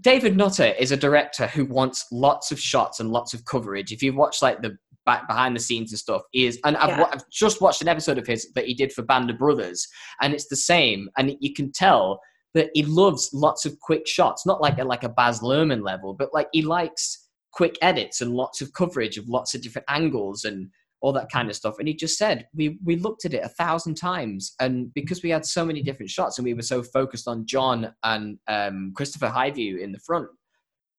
David 0.00 0.36
Nutter 0.36 0.72
is 0.78 0.90
a 0.90 0.96
director 0.96 1.46
who 1.46 1.66
wants 1.66 2.06
lots 2.10 2.50
of 2.50 2.58
shots 2.58 3.00
and 3.00 3.10
lots 3.10 3.34
of 3.34 3.44
coverage. 3.44 3.92
If 3.92 4.02
you've 4.02 4.16
watched 4.16 4.42
like 4.42 4.62
the 4.62 4.76
back 5.04 5.28
behind 5.28 5.54
the 5.54 5.60
scenes 5.60 5.92
and 5.92 5.98
stuff, 5.98 6.22
he 6.32 6.46
is, 6.46 6.58
and 6.64 6.76
I've, 6.78 6.88
yeah. 6.88 7.10
I've 7.12 7.28
just 7.30 7.60
watched 7.60 7.82
an 7.82 7.88
episode 7.88 8.18
of 8.18 8.26
his 8.26 8.50
that 8.54 8.66
he 8.66 8.74
did 8.74 8.92
for 8.92 9.02
Band 9.02 9.28
of 9.28 9.38
Brothers, 9.38 9.86
and 10.22 10.32
it's 10.32 10.48
the 10.48 10.56
same. 10.56 11.10
And 11.18 11.36
you 11.40 11.52
can 11.52 11.72
tell 11.72 12.20
that 12.54 12.70
he 12.74 12.84
loves 12.84 13.30
lots 13.32 13.66
of 13.66 13.78
quick 13.80 14.06
shots, 14.06 14.46
not 14.46 14.60
like 14.62 14.78
a, 14.78 14.84
like 14.84 15.04
a 15.04 15.08
Baz 15.08 15.40
Luhrmann 15.40 15.84
level, 15.84 16.14
but 16.14 16.32
like 16.32 16.48
he 16.52 16.62
likes 16.62 17.28
quick 17.52 17.76
edits 17.82 18.22
and 18.22 18.32
lots 18.32 18.62
of 18.62 18.72
coverage 18.72 19.18
of 19.18 19.28
lots 19.28 19.54
of 19.54 19.62
different 19.62 19.86
angles 19.88 20.44
and 20.44 20.70
all 21.02 21.12
that 21.12 21.30
kind 21.30 21.50
of 21.50 21.56
stuff. 21.56 21.74
And 21.78 21.88
he 21.88 21.94
just 21.94 22.16
said, 22.16 22.46
we, 22.54 22.78
we 22.84 22.96
looked 22.96 23.24
at 23.24 23.34
it 23.34 23.44
a 23.44 23.48
thousand 23.48 23.96
times. 23.96 24.54
And 24.60 24.94
because 24.94 25.22
we 25.22 25.30
had 25.30 25.44
so 25.44 25.64
many 25.64 25.82
different 25.82 26.10
shots 26.10 26.38
and 26.38 26.44
we 26.44 26.54
were 26.54 26.62
so 26.62 26.82
focused 26.82 27.26
on 27.28 27.44
Jon 27.44 27.92
and 28.04 28.38
um, 28.46 28.92
Kristofer 28.96 29.32
Hivju 29.32 29.80
in 29.80 29.92
the 29.92 29.98
front, 29.98 30.28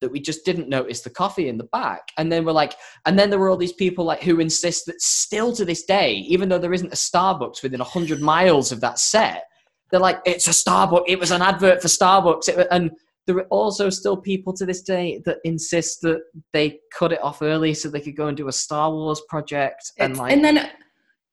that 0.01 0.11
we 0.11 0.19
just 0.19 0.43
didn't 0.43 0.67
notice 0.67 0.99
the 0.99 1.09
coffee 1.09 1.47
in 1.47 1.57
the 1.57 1.63
back. 1.71 2.09
And 2.17 2.29
then 2.29 2.43
we're 2.43 2.51
like, 2.51 2.75
and 3.05 3.17
then 3.17 3.29
there 3.29 3.39
were 3.39 3.49
all 3.49 3.55
these 3.55 3.71
people 3.71 4.03
like 4.03 4.21
who 4.21 4.41
insist 4.41 4.85
that 4.87 5.01
still 5.01 5.53
to 5.53 5.63
this 5.63 5.85
day, 5.85 6.15
even 6.15 6.49
though 6.49 6.59
there 6.59 6.73
isn't 6.73 6.91
a 6.91 6.97
Starbucks 6.97 7.63
within 7.63 7.79
100 7.79 8.19
miles 8.19 8.73
of 8.73 8.81
that 8.81 8.99
set, 8.99 9.45
they're 9.89 10.01
like, 10.01 10.19
it's 10.25 10.47
a 10.47 10.51
Starbucks. 10.51 11.05
It 11.07 11.19
was 11.19 11.31
an 11.31 11.41
advert 11.41 11.81
for 11.81 11.87
Starbucks. 11.87 12.49
It, 12.49 12.67
and 12.69 12.91
there 13.25 13.37
are 13.37 13.47
also 13.47 13.89
still 13.89 14.17
people 14.17 14.53
to 14.53 14.65
this 14.65 14.81
day 14.81 15.21
that 15.25 15.37
insist 15.43 16.01
that 16.01 16.21
they 16.51 16.79
cut 16.91 17.11
it 17.11 17.23
off 17.23 17.41
early 17.41 17.73
so 17.73 17.89
they 17.89 18.01
could 18.01 18.17
go 18.17 18.27
and 18.27 18.37
do 18.37 18.47
a 18.47 18.51
Star 18.51 18.91
Wars 18.91 19.21
project 19.29 19.91
and 19.99 20.11
it's, 20.11 20.19
like 20.19 20.33
and 20.33 20.43
then 20.43 20.69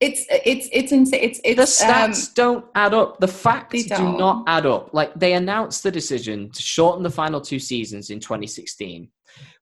it's 0.00 0.24
it's 0.30 0.68
it's 0.72 0.92
insane. 0.92 1.20
It's, 1.22 1.40
it's 1.44 1.56
the 1.58 1.84
stats 1.84 2.28
um, 2.28 2.32
don't 2.34 2.64
add 2.74 2.94
up. 2.94 3.20
The 3.20 3.28
facts 3.28 3.84
do 3.84 4.16
not 4.16 4.44
add 4.46 4.64
up. 4.64 4.94
Like 4.94 5.12
they 5.14 5.34
announced 5.34 5.82
the 5.82 5.90
decision 5.90 6.50
to 6.52 6.62
shorten 6.62 7.02
the 7.02 7.10
final 7.10 7.40
two 7.40 7.58
seasons 7.58 8.08
in 8.08 8.18
2016, 8.18 9.08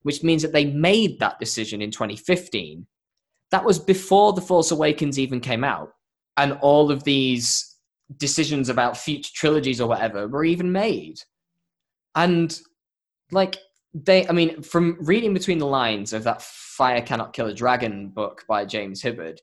which 0.02 0.22
means 0.22 0.42
that 0.42 0.52
they 0.52 0.66
made 0.66 1.18
that 1.18 1.40
decision 1.40 1.82
in 1.82 1.90
2015. 1.90 2.86
That 3.50 3.64
was 3.64 3.80
before 3.80 4.32
the 4.32 4.40
Force 4.40 4.70
Awakens 4.70 5.18
even 5.18 5.40
came 5.40 5.64
out, 5.64 5.90
and 6.36 6.52
all 6.60 6.92
of 6.92 7.02
these 7.02 7.76
decisions 8.16 8.68
about 8.68 8.96
future 8.96 9.32
trilogies 9.34 9.80
or 9.80 9.88
whatever 9.88 10.28
were 10.28 10.44
even 10.44 10.70
made. 10.70 11.18
And 12.14 12.58
like 13.30 13.58
they, 13.94 14.26
I 14.28 14.32
mean, 14.32 14.62
from 14.62 14.96
reading 15.00 15.32
between 15.34 15.58
the 15.58 15.66
lines 15.66 16.12
of 16.12 16.24
that 16.24 16.42
Fire 16.42 17.02
Cannot 17.02 17.32
Kill 17.32 17.46
a 17.46 17.54
Dragon 17.54 18.08
book 18.08 18.44
by 18.48 18.64
James 18.64 19.02
Hibberd, 19.02 19.38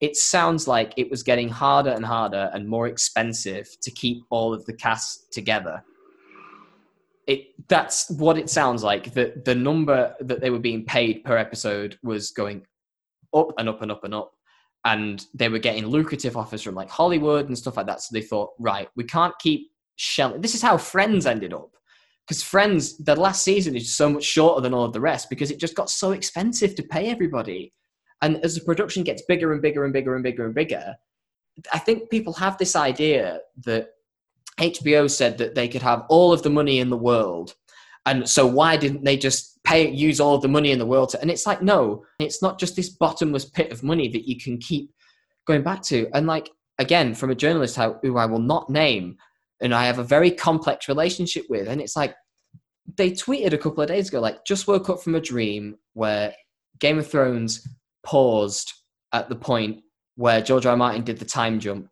it 0.00 0.16
sounds 0.16 0.66
like 0.66 0.94
it 0.96 1.10
was 1.10 1.22
getting 1.22 1.48
harder 1.48 1.90
and 1.90 2.04
harder 2.04 2.50
and 2.54 2.66
more 2.66 2.86
expensive 2.86 3.68
to 3.82 3.90
keep 3.90 4.22
all 4.30 4.54
of 4.54 4.64
the 4.64 4.72
cast 4.72 5.32
together. 5.32 5.82
It, 7.26 7.48
that's 7.68 8.10
what 8.10 8.38
it 8.38 8.48
sounds 8.48 8.82
like. 8.82 9.12
The, 9.12 9.40
the 9.44 9.54
number 9.54 10.14
that 10.20 10.40
they 10.40 10.50
were 10.50 10.58
being 10.58 10.84
paid 10.84 11.22
per 11.22 11.36
episode 11.36 11.98
was 12.02 12.30
going 12.30 12.66
up 13.34 13.52
and 13.58 13.68
up 13.68 13.82
and 13.82 13.92
up 13.92 14.04
and 14.04 14.14
up. 14.14 14.32
And 14.86 15.24
they 15.34 15.50
were 15.50 15.58
getting 15.58 15.86
lucrative 15.86 16.38
offers 16.38 16.62
from 16.62 16.74
like 16.74 16.88
Hollywood 16.88 17.48
and 17.48 17.56
stuff 17.56 17.76
like 17.76 17.86
that. 17.86 18.00
So 18.00 18.14
they 18.14 18.22
thought, 18.22 18.50
right, 18.58 18.88
we 18.96 19.04
can't 19.04 19.38
keep 19.38 19.70
shelling. 19.96 20.40
This 20.40 20.54
is 20.54 20.62
how 20.62 20.78
Friends 20.78 21.26
ended 21.26 21.52
up 21.52 21.70
because 22.30 22.44
Friends, 22.44 22.96
the 22.98 23.16
last 23.16 23.42
season 23.42 23.74
is 23.74 23.92
so 23.92 24.08
much 24.08 24.22
shorter 24.22 24.60
than 24.60 24.72
all 24.72 24.84
of 24.84 24.92
the 24.92 25.00
rest 25.00 25.28
because 25.28 25.50
it 25.50 25.58
just 25.58 25.74
got 25.74 25.90
so 25.90 26.12
expensive 26.12 26.76
to 26.76 26.82
pay 26.84 27.10
everybody. 27.10 27.72
And 28.22 28.36
as 28.44 28.54
the 28.54 28.60
production 28.60 29.02
gets 29.02 29.22
bigger 29.22 29.52
and 29.52 29.60
bigger 29.60 29.82
and 29.82 29.92
bigger 29.92 30.14
and 30.14 30.22
bigger 30.22 30.44
and 30.44 30.54
bigger, 30.54 30.94
I 31.74 31.80
think 31.80 32.08
people 32.08 32.32
have 32.34 32.56
this 32.56 32.76
idea 32.76 33.40
that 33.64 33.88
HBO 34.58 35.10
said 35.10 35.38
that 35.38 35.56
they 35.56 35.66
could 35.66 35.82
have 35.82 36.04
all 36.08 36.32
of 36.32 36.44
the 36.44 36.50
money 36.50 36.78
in 36.78 36.88
the 36.88 36.96
world. 36.96 37.56
And 38.06 38.28
so 38.28 38.46
why 38.46 38.76
didn't 38.76 39.02
they 39.02 39.16
just 39.16 39.60
pay 39.64 39.90
use 39.90 40.20
all 40.20 40.36
of 40.36 40.42
the 40.42 40.46
money 40.46 40.70
in 40.70 40.78
the 40.78 40.86
world 40.86 41.08
to, 41.08 41.20
and 41.20 41.32
it's 41.32 41.48
like 41.48 41.62
no, 41.62 42.04
it's 42.20 42.42
not 42.42 42.60
just 42.60 42.76
this 42.76 42.90
bottomless 42.90 43.44
pit 43.44 43.72
of 43.72 43.82
money 43.82 44.06
that 44.06 44.28
you 44.28 44.38
can 44.38 44.56
keep 44.58 44.92
going 45.48 45.64
back 45.64 45.82
to. 45.82 46.08
And 46.14 46.28
like 46.28 46.48
again, 46.78 47.12
from 47.12 47.30
a 47.30 47.34
journalist 47.34 47.76
who 47.76 48.18
I 48.18 48.26
will 48.26 48.38
not 48.38 48.70
name, 48.70 49.16
and 49.60 49.74
I 49.74 49.86
have 49.86 49.98
a 49.98 50.04
very 50.04 50.30
complex 50.30 50.88
relationship 50.88 51.44
with. 51.48 51.68
And 51.68 51.80
it's 51.80 51.96
like 51.96 52.14
they 52.96 53.10
tweeted 53.10 53.52
a 53.52 53.58
couple 53.58 53.82
of 53.82 53.88
days 53.88 54.08
ago, 54.08 54.20
like 54.20 54.44
just 54.44 54.66
woke 54.66 54.88
up 54.88 55.02
from 55.02 55.14
a 55.14 55.20
dream 55.20 55.76
where 55.94 56.34
Game 56.78 56.98
of 56.98 57.06
Thrones 57.06 57.66
paused 58.04 58.72
at 59.12 59.28
the 59.28 59.36
point 59.36 59.82
where 60.16 60.40
George 60.40 60.66
R. 60.66 60.72
R. 60.72 60.76
Martin 60.76 61.02
did 61.02 61.18
the 61.18 61.24
time 61.24 61.60
jump, 61.60 61.88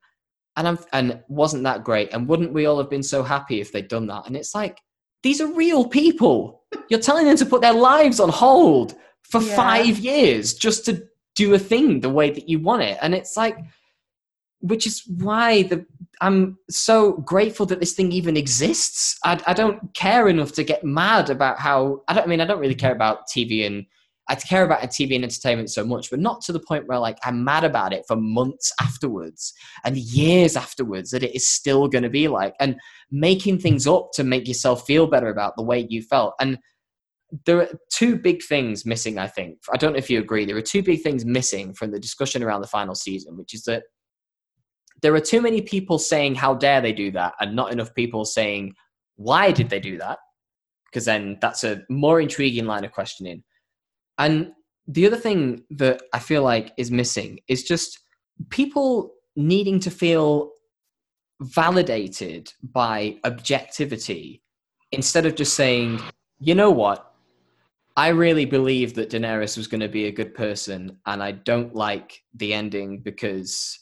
and 0.56 0.68
I'm 0.68 0.78
and 0.92 1.22
wasn't 1.28 1.64
that 1.64 1.84
great. 1.84 2.12
And 2.12 2.28
wouldn't 2.28 2.52
we 2.52 2.66
all 2.66 2.78
have 2.78 2.90
been 2.90 3.02
so 3.02 3.22
happy 3.22 3.60
if 3.60 3.72
they'd 3.72 3.88
done 3.88 4.06
that? 4.08 4.26
And 4.26 4.36
it's 4.36 4.54
like 4.54 4.78
these 5.22 5.40
are 5.40 5.52
real 5.52 5.86
people. 5.86 6.62
You're 6.88 7.00
telling 7.00 7.26
them 7.26 7.36
to 7.36 7.46
put 7.46 7.60
their 7.60 7.72
lives 7.72 8.20
on 8.20 8.28
hold 8.28 8.94
for 9.22 9.42
yeah. 9.42 9.56
five 9.56 9.98
years 9.98 10.54
just 10.54 10.84
to 10.86 11.02
do 11.34 11.54
a 11.54 11.58
thing 11.58 12.00
the 12.00 12.10
way 12.10 12.30
that 12.30 12.48
you 12.48 12.58
want 12.58 12.82
it, 12.82 12.98
and 13.02 13.14
it's 13.14 13.36
like 13.36 13.58
which 14.60 14.86
is 14.86 15.02
why 15.18 15.62
the 15.62 15.84
I'm 16.20 16.58
so 16.68 17.12
grateful 17.18 17.64
that 17.66 17.78
this 17.78 17.92
thing 17.92 18.10
even 18.10 18.36
exists. 18.36 19.18
I, 19.24 19.40
I 19.46 19.54
don't 19.54 19.94
care 19.94 20.28
enough 20.28 20.52
to 20.52 20.64
get 20.64 20.82
mad 20.82 21.30
about 21.30 21.58
how 21.58 22.02
I 22.08 22.14
don't 22.14 22.24
I 22.24 22.26
mean 22.26 22.40
I 22.40 22.44
don't 22.44 22.60
really 22.60 22.74
care 22.74 22.92
about 22.92 23.28
TV 23.28 23.66
and 23.66 23.86
I 24.30 24.34
care 24.34 24.62
about 24.62 24.82
TV 24.82 25.14
and 25.14 25.24
entertainment 25.24 25.70
so 25.70 25.84
much, 25.84 26.10
but 26.10 26.20
not 26.20 26.42
to 26.42 26.52
the 26.52 26.60
point 26.60 26.86
where 26.86 26.98
like 26.98 27.18
I'm 27.24 27.44
mad 27.44 27.64
about 27.64 27.92
it 27.92 28.04
for 28.06 28.16
months 28.16 28.72
afterwards 28.80 29.54
and 29.84 29.96
years 29.96 30.54
afterwards 30.54 31.10
that 31.10 31.22
it 31.22 31.34
is 31.34 31.46
still 31.46 31.88
going 31.88 32.02
to 32.02 32.10
be 32.10 32.28
like, 32.28 32.54
and 32.60 32.76
making 33.10 33.58
things 33.58 33.86
up 33.86 34.10
to 34.14 34.24
make 34.24 34.46
yourself 34.46 34.86
feel 34.86 35.06
better 35.06 35.28
about 35.28 35.56
the 35.56 35.62
way 35.62 35.86
you 35.88 36.02
felt. 36.02 36.34
And 36.40 36.58
there 37.46 37.60
are 37.60 37.68
two 37.90 38.16
big 38.16 38.42
things 38.42 38.84
missing, 38.84 39.18
I 39.18 39.28
think. 39.28 39.58
I 39.72 39.76
don't 39.76 39.92
know 39.92 39.98
if 39.98 40.10
you 40.10 40.18
agree. 40.18 40.44
There 40.44 40.56
are 40.56 40.62
two 40.62 40.82
big 40.82 41.02
things 41.02 41.24
missing 41.24 41.72
from 41.72 41.90
the 41.90 42.00
discussion 42.00 42.42
around 42.42 42.60
the 42.60 42.66
final 42.66 42.94
season, 42.94 43.36
which 43.36 43.54
is 43.54 43.64
that 43.64 43.84
there 45.02 45.14
are 45.14 45.20
too 45.20 45.40
many 45.40 45.62
people 45.62 45.98
saying, 45.98 46.34
How 46.34 46.54
dare 46.54 46.80
they 46.80 46.92
do 46.92 47.10
that? 47.12 47.34
and 47.40 47.54
not 47.54 47.72
enough 47.72 47.94
people 47.94 48.24
saying, 48.24 48.74
Why 49.16 49.52
did 49.52 49.70
they 49.70 49.80
do 49.80 49.98
that? 49.98 50.18
Because 50.86 51.04
then 51.04 51.38
that's 51.40 51.64
a 51.64 51.82
more 51.88 52.20
intriguing 52.20 52.66
line 52.66 52.84
of 52.84 52.92
questioning. 52.92 53.42
And 54.18 54.52
the 54.86 55.06
other 55.06 55.16
thing 55.16 55.64
that 55.70 56.02
I 56.12 56.18
feel 56.18 56.42
like 56.42 56.72
is 56.76 56.90
missing 56.90 57.40
is 57.46 57.62
just 57.62 58.00
people 58.48 59.14
needing 59.36 59.78
to 59.80 59.90
feel 59.90 60.52
validated 61.40 62.52
by 62.62 63.16
objectivity 63.24 64.42
instead 64.90 65.26
of 65.26 65.34
just 65.34 65.54
saying, 65.54 66.00
you 66.40 66.54
know 66.54 66.70
what, 66.70 67.12
I 67.96 68.08
really 68.08 68.44
believe 68.44 68.94
that 68.94 69.10
Daenerys 69.10 69.56
was 69.56 69.66
going 69.66 69.80
to 69.80 69.88
be 69.88 70.06
a 70.06 70.12
good 70.12 70.34
person, 70.34 70.98
and 71.06 71.22
I 71.22 71.32
don't 71.32 71.74
like 71.74 72.22
the 72.34 72.54
ending 72.54 73.00
because 73.00 73.78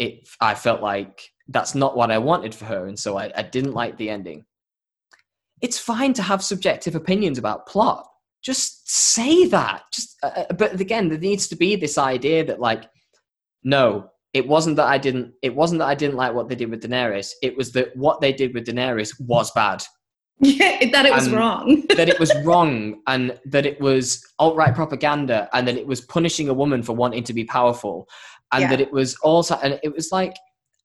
it. 0.00 0.28
I 0.40 0.54
felt 0.54 0.80
like 0.82 1.30
that's 1.48 1.74
not 1.74 1.96
what 1.96 2.10
I 2.10 2.18
wanted 2.18 2.54
for 2.54 2.64
her, 2.64 2.86
and 2.86 2.98
so 2.98 3.18
I, 3.18 3.30
I 3.36 3.42
didn't 3.42 3.74
like 3.74 3.96
the 3.96 4.10
ending. 4.10 4.44
It's 5.60 5.78
fine 5.78 6.14
to 6.14 6.22
have 6.22 6.42
subjective 6.42 6.94
opinions 6.94 7.38
about 7.38 7.66
plot. 7.66 8.06
Just 8.42 8.88
say 8.90 9.46
that. 9.46 9.82
Just 9.92 10.16
uh, 10.22 10.32
uh, 10.36 10.52
but 10.54 10.80
again 10.80 11.08
there 11.08 11.18
needs 11.18 11.46
to 11.48 11.56
be 11.56 11.76
this 11.76 11.98
idea 11.98 12.44
that 12.46 12.58
like 12.58 12.84
no 13.62 14.08
it 14.32 14.48
wasn't 14.48 14.76
that 14.76 14.86
i 14.86 14.96
didn't 14.96 15.34
it 15.42 15.54
wasn't 15.54 15.78
that 15.78 15.88
i 15.88 15.94
didn't 15.94 16.16
like 16.16 16.32
what 16.32 16.48
they 16.48 16.54
did 16.54 16.70
with 16.70 16.82
daenerys. 16.82 17.32
It 17.42 17.56
was 17.56 17.72
that 17.72 17.94
what 17.94 18.22
they 18.22 18.32
did 18.32 18.54
with 18.54 18.66
daenerys 18.66 19.12
was 19.20 19.50
bad. 19.50 19.82
Yeah 20.40 20.70
that 20.92 21.04
it 21.04 21.12
was 21.12 21.28
wrong. 21.30 21.84
that 21.96 22.08
it 22.08 22.18
was 22.18 22.32
wrong 22.44 23.02
and 23.06 23.38
that 23.44 23.66
it 23.66 23.78
was 23.80 24.24
alt-right 24.38 24.74
propaganda 24.74 25.50
and 25.52 25.68
that 25.68 25.76
it 25.76 25.86
was 25.86 26.00
punishing 26.00 26.48
a 26.48 26.54
woman 26.54 26.82
for 26.82 26.94
wanting 26.94 27.24
to 27.24 27.34
be 27.34 27.44
powerful 27.44 28.08
and 28.52 28.62
yeah. 28.62 28.68
that 28.68 28.80
it 28.80 28.92
was 28.92 29.16
also 29.16 29.56
and 29.62 29.78
it 29.82 29.94
was 29.94 30.10
like 30.12 30.36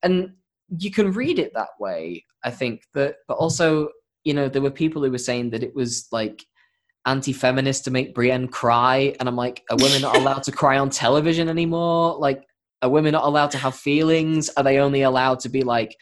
and 0.03 0.31
you 0.77 0.91
can 0.91 1.11
read 1.11 1.39
it 1.39 1.53
that 1.53 1.69
way 1.79 2.23
i 2.43 2.49
think 2.49 2.81
that 2.93 3.17
but 3.27 3.37
also 3.37 3.89
you 4.23 4.33
know 4.33 4.49
there 4.49 4.61
were 4.61 4.71
people 4.71 5.03
who 5.03 5.11
were 5.11 5.17
saying 5.17 5.49
that 5.49 5.63
it 5.63 5.75
was 5.75 6.07
like 6.11 6.43
anti-feminist 7.05 7.83
to 7.85 7.91
make 7.91 8.15
Brienne 8.15 8.47
cry, 8.47 9.15
and 9.19 9.29
I'm 9.29 9.35
like, 9.35 9.63
are 9.69 9.77
women 9.77 10.01
not 10.01 10.17
allowed 10.21 10.43
to 10.43 10.51
cry 10.51 10.77
on 10.77 10.89
television 10.89 11.49
anymore? 11.49 12.17
Like, 12.17 12.43
are 12.81 12.89
women 12.89 13.13
not 13.13 13.23
allowed 13.23 13.51
to 13.51 13.57
have 13.57 13.75
feelings? 13.75 14.49
Are 14.57 14.63
they 14.63 14.79
only 14.79 15.03
allowed 15.03 15.39
to 15.41 15.49
be 15.49 15.61
like? 15.61 15.95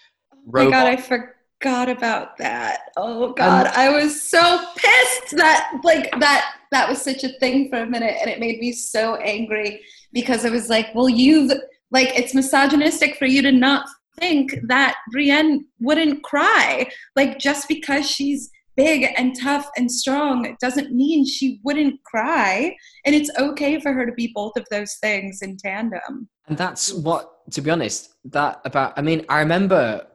Robot? 0.46 0.74
Oh 0.74 0.86
my 0.86 0.86
god, 0.86 0.88
I 0.88 1.02
forgot 1.02 1.90
about 1.90 2.38
that. 2.38 2.80
Oh 2.98 3.34
god, 3.34 3.68
and, 3.68 3.76
I 3.76 3.90
was 3.90 4.22
so 4.22 4.66
pissed 4.76 5.38
that 5.38 5.80
like 5.84 6.12
that 6.20 6.56
that 6.72 6.90
was 6.90 7.02
such 7.02 7.24
a 7.24 7.30
thing 7.40 7.70
for 7.70 7.80
a 7.80 7.86
minute, 7.86 8.18
and 8.20 8.30
it 8.30 8.40
made 8.40 8.60
me 8.60 8.72
so 8.72 9.16
angry 9.18 9.82
because 10.14 10.46
I 10.46 10.50
was 10.50 10.70
like, 10.70 10.94
well, 10.94 11.10
you've 11.10 11.52
like 11.92 12.10
it's 12.18 12.34
misogynistic 12.34 13.18
for 13.18 13.26
you 13.26 13.42
to 13.42 13.52
not 13.52 13.86
think 14.20 14.56
that 14.68 14.96
Brienne 15.12 15.66
wouldn't 15.80 16.24
cry, 16.24 16.88
like 17.16 17.40
just 17.40 17.68
because 17.68 18.10
she's 18.10 18.50
big 18.76 19.08
and 19.18 19.40
tough 19.40 19.70
and 19.78 19.92
strong 19.92 20.56
doesn't 20.60 20.92
mean 20.92 21.26
she 21.26 21.60
wouldn't 21.64 22.02
cry. 22.04 22.76
And 23.06 23.16
it's 23.16 23.30
okay 23.38 23.80
for 23.80 23.94
her 23.94 24.06
to 24.06 24.12
be 24.14 24.32
both 24.34 24.54
of 24.58 24.66
those 24.72 24.96
things 25.02 25.42
in 25.42 25.58
tandem. 25.58 26.30
And 26.48 26.58
that's 26.58 26.94
what, 26.94 27.50
to 27.52 27.62
be 27.62 27.70
honest, 27.70 28.16
that 28.26 28.62
about, 28.66 28.98
I 28.98 29.02
mean, 29.02 29.26
I 29.30 29.40
remember 29.40 30.08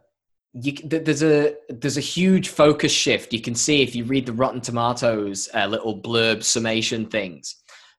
you, 0.55 0.73
there's 0.85 1.23
a 1.23 1.55
there's 1.69 1.99
a 1.99 2.03
huge 2.03 2.49
focus 2.49 2.91
shift 2.91 3.35
you 3.35 3.41
can 3.41 3.55
see 3.55 3.83
if 3.83 3.95
you 3.95 4.05
read 4.05 4.25
the 4.25 4.33
Rotten 4.33 4.63
Tomatoes 4.63 5.49
uh, 5.55 5.67
little 5.67 6.01
blurb 6.01 6.43
summation 6.43 7.07
things. 7.07 7.55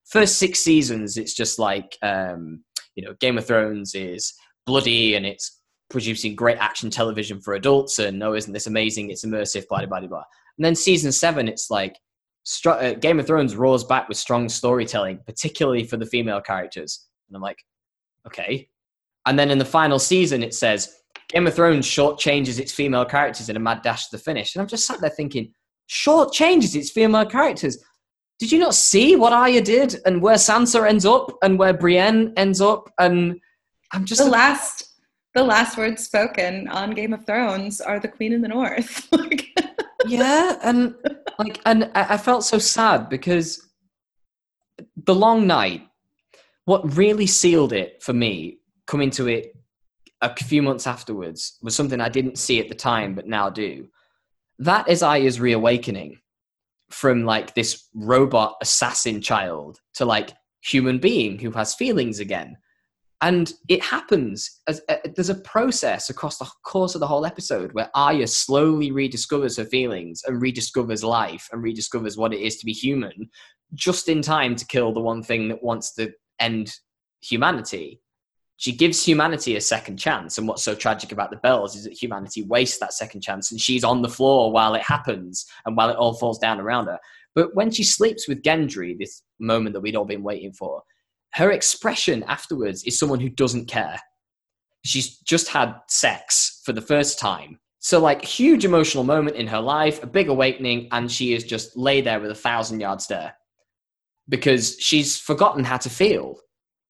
First 0.10 0.38
six 0.38 0.60
seasons, 0.60 1.18
it's 1.18 1.34
just 1.34 1.60
like 1.60 1.98
um, 2.02 2.64
you 2.96 3.06
know, 3.06 3.14
Game 3.20 3.38
of 3.38 3.46
Thrones 3.46 3.96
is 3.96 4.34
bloody 4.66 5.16
and 5.16 5.26
it's 5.26 5.62
producing 5.90 6.36
great 6.36 6.58
action 6.58 6.90
television 6.90 7.40
for 7.42 7.54
adults, 7.54 8.00
and 8.00 8.22
oh, 8.24 8.34
isn't 8.34 8.54
this 8.54 8.68
amazing? 8.68 9.10
It's 9.10 9.26
immersive, 9.26 9.68
blah 9.68 9.86
blah 9.86 10.00
blah 10.00 10.08
blah. 10.08 10.24
And 10.58 10.66
then 10.66 10.76
season 10.76 11.12
seven, 11.12 11.48
it's 11.48 11.70
like 11.70 11.98
uh, 12.66 12.94
Game 12.94 13.20
of 13.20 13.28
Thrones 13.28 13.56
roars 13.56 13.84
back 13.84 14.10
with 14.10 14.18
strong 14.18 14.50
storytelling, 14.50 15.20
particularly 15.26 15.86
for 15.86 15.98
the 15.98 16.06
female 16.06 16.42
characters. 16.42 17.08
And 17.28 17.36
I'm 17.36 17.42
like, 17.42 17.60
okay. 18.28 18.68
And 19.26 19.38
then 19.38 19.52
in 19.52 19.58
the 19.58 19.66
final 19.66 20.00
season, 20.00 20.44
it 20.44 20.54
says 20.54 20.94
Game 21.30 21.48
of 21.48 21.54
Thrones 21.54 21.86
short 21.86 22.20
changes 22.20 22.60
its 22.60 22.72
female 22.72 23.06
characters 23.06 23.50
in 23.50 23.56
a 23.56 23.60
mad 23.60 23.82
dash 23.84 24.08
to 24.08 24.18
the 24.18 24.24
finish. 24.24 24.56
And 24.56 24.62
I'm 24.62 24.68
just 24.68 24.86
sat 24.88 25.00
there 25.00 25.10
thinking, 25.10 25.54
short 25.88 26.34
changes 26.34 26.76
its 26.76 26.90
female 26.90 27.26
characters. 27.26 27.78
Did 28.40 28.54
you 28.54 28.60
not 28.60 28.74
see 28.74 29.18
what 29.18 29.34
Arya 29.34 29.62
did 29.62 30.00
and 30.06 30.22
where 30.22 30.38
Sansa 30.38 30.88
ends 30.88 31.06
up 31.06 31.38
and 31.42 31.60
where 31.60 31.74
Brienne 31.74 32.34
ends 32.38 32.62
up? 32.62 32.90
And 32.98 33.40
I'm 33.92 34.06
just 34.06 34.24
the 34.24 34.30
last 34.30 34.86
the 35.36 35.44
last 35.44 35.78
words 35.78 36.06
spoken 36.06 36.68
on 36.70 36.92
Game 36.92 37.14
of 37.14 37.26
Thrones 37.26 37.82
are 37.82 38.00
the 38.00 38.08
Queen 38.08 38.34
in 38.34 38.42
the 38.42 38.48
North. 38.48 39.08
yeah, 40.08 40.58
and 40.64 40.96
like, 41.38 41.60
and 41.66 41.92
I 41.94 42.18
felt 42.18 42.46
so 42.46 42.58
sad 42.58 43.10
because 43.10 43.70
the 44.96 45.16
long 45.16 45.46
night. 45.46 45.86
What 46.66 46.96
really 46.96 47.26
sealed 47.26 47.74
it 47.74 48.04
for 48.04 48.14
me, 48.14 48.60
coming 48.86 49.10
to 49.12 49.28
it 49.28 49.58
a 50.22 50.36
few 50.36 50.62
months 50.62 50.86
afterwards, 50.86 51.58
was 51.64 51.76
something 51.76 52.00
I 52.00 52.10
didn't 52.10 52.38
see 52.38 52.60
at 52.60 52.70
the 52.70 52.76
time, 52.76 53.16
but 53.16 53.26
now 53.26 53.50
do. 53.50 53.88
That 54.60 54.88
is 54.88 55.02
Arya's 55.02 55.40
reawakening 55.40 56.20
from 56.92 57.24
like 57.24 57.54
this 57.56 57.88
robot 57.94 58.56
assassin 58.62 59.22
child 59.22 59.80
to 59.94 60.06
like 60.06 60.32
human 60.62 61.00
being 61.00 61.40
who 61.40 61.52
has 61.52 61.76
feelings 61.76 62.20
again 62.20 62.58
and 63.22 63.54
it 63.68 63.84
happens 63.84 64.62
as 64.68 64.82
uh, 64.88 64.96
there's 65.16 65.30
a 65.30 65.36
process 65.36 66.10
across 66.10 66.38
the 66.38 66.50
course 66.64 66.96
of 66.96 67.02
the 67.02 67.08
whole 67.08 67.26
episode 67.26 67.74
where 67.74 67.90
Arya 67.94 68.28
slowly 68.28 68.92
rediscovers 68.92 69.58
her 69.58 69.66
feelings 69.66 70.22
and 70.26 70.42
rediscovers 70.42 71.04
life 71.04 71.50
and 71.52 71.64
rediscovers 71.64 72.18
what 72.18 72.34
it 72.34 72.40
is 72.40 72.58
to 72.58 72.66
be 72.66 72.72
human, 72.72 73.30
just 73.74 74.08
in 74.08 74.22
time 74.22 74.56
to 74.56 74.66
kill 74.66 74.94
the 74.94 75.02
one 75.02 75.22
thing 75.22 75.50
that 75.50 75.62
wants 75.62 75.94
to 75.96 76.12
end 76.40 76.74
humanity. 77.22 78.00
She 78.60 78.74
gives 78.74 79.06
humanity 79.06 79.56
a 79.56 79.62
second 79.62 79.96
chance, 79.96 80.38
and 80.38 80.46
what's 80.46 80.64
so 80.64 80.76
tragic 80.76 81.14
about 81.14 81.32
the 81.32 81.38
bells 81.38 81.78
is 81.78 81.86
that 81.86 81.94
humanity 81.94 82.44
wastes 82.44 82.78
that 82.80 82.92
second 82.92 83.22
chance, 83.22 83.52
and 83.52 83.60
she's 83.60 83.86
on 83.86 84.02
the 84.02 84.10
floor 84.10 84.52
while 84.52 84.76
it 84.76 84.82
happens 84.82 85.46
and 85.66 85.78
while 85.78 85.90
it 85.90 85.96
all 85.96 86.14
falls 86.14 86.38
down 86.38 86.60
around 86.60 86.88
her. 86.88 87.00
But 87.36 87.56
when 87.56 87.72
she 87.72 87.86
sleeps 87.86 88.28
with 88.28 88.44
Gendry, 88.44 89.00
this 89.00 89.24
moment 89.40 89.76
that 89.76 89.80
we'd 89.80 89.96
all 89.96 90.04
been 90.04 90.24
waiting 90.24 90.52
for, 90.52 90.84
her 91.36 91.52
expression 91.52 92.22
afterwards 92.24 92.84
is 92.84 93.00
someone 93.00 93.22
who 93.22 93.30
doesn't 93.30 93.68
care. 93.70 93.98
She's 94.84 95.20
just 95.20 95.48
had 95.48 95.76
sex 95.88 96.62
for 96.66 96.74
the 96.74 96.82
first 96.82 97.18
time. 97.18 97.62
So, 97.80 98.02
like, 98.02 98.26
huge 98.26 98.66
emotional 98.66 99.06
moment 99.06 99.38
in 99.38 99.48
her 99.48 99.62
life, 99.62 100.04
a 100.04 100.08
big 100.08 100.28
awakening, 100.28 100.90
and 100.92 101.10
she 101.10 101.34
is 101.34 101.46
just 101.46 101.78
lay 101.78 102.02
there 102.02 102.20
with 102.20 102.32
a 102.32 102.36
thousand 102.36 102.82
yard 102.82 103.00
stare 103.00 103.34
because 104.28 104.76
she's 104.80 105.18
forgotten 105.18 105.64
how 105.64 105.78
to 105.78 105.90
feel. 105.90 106.42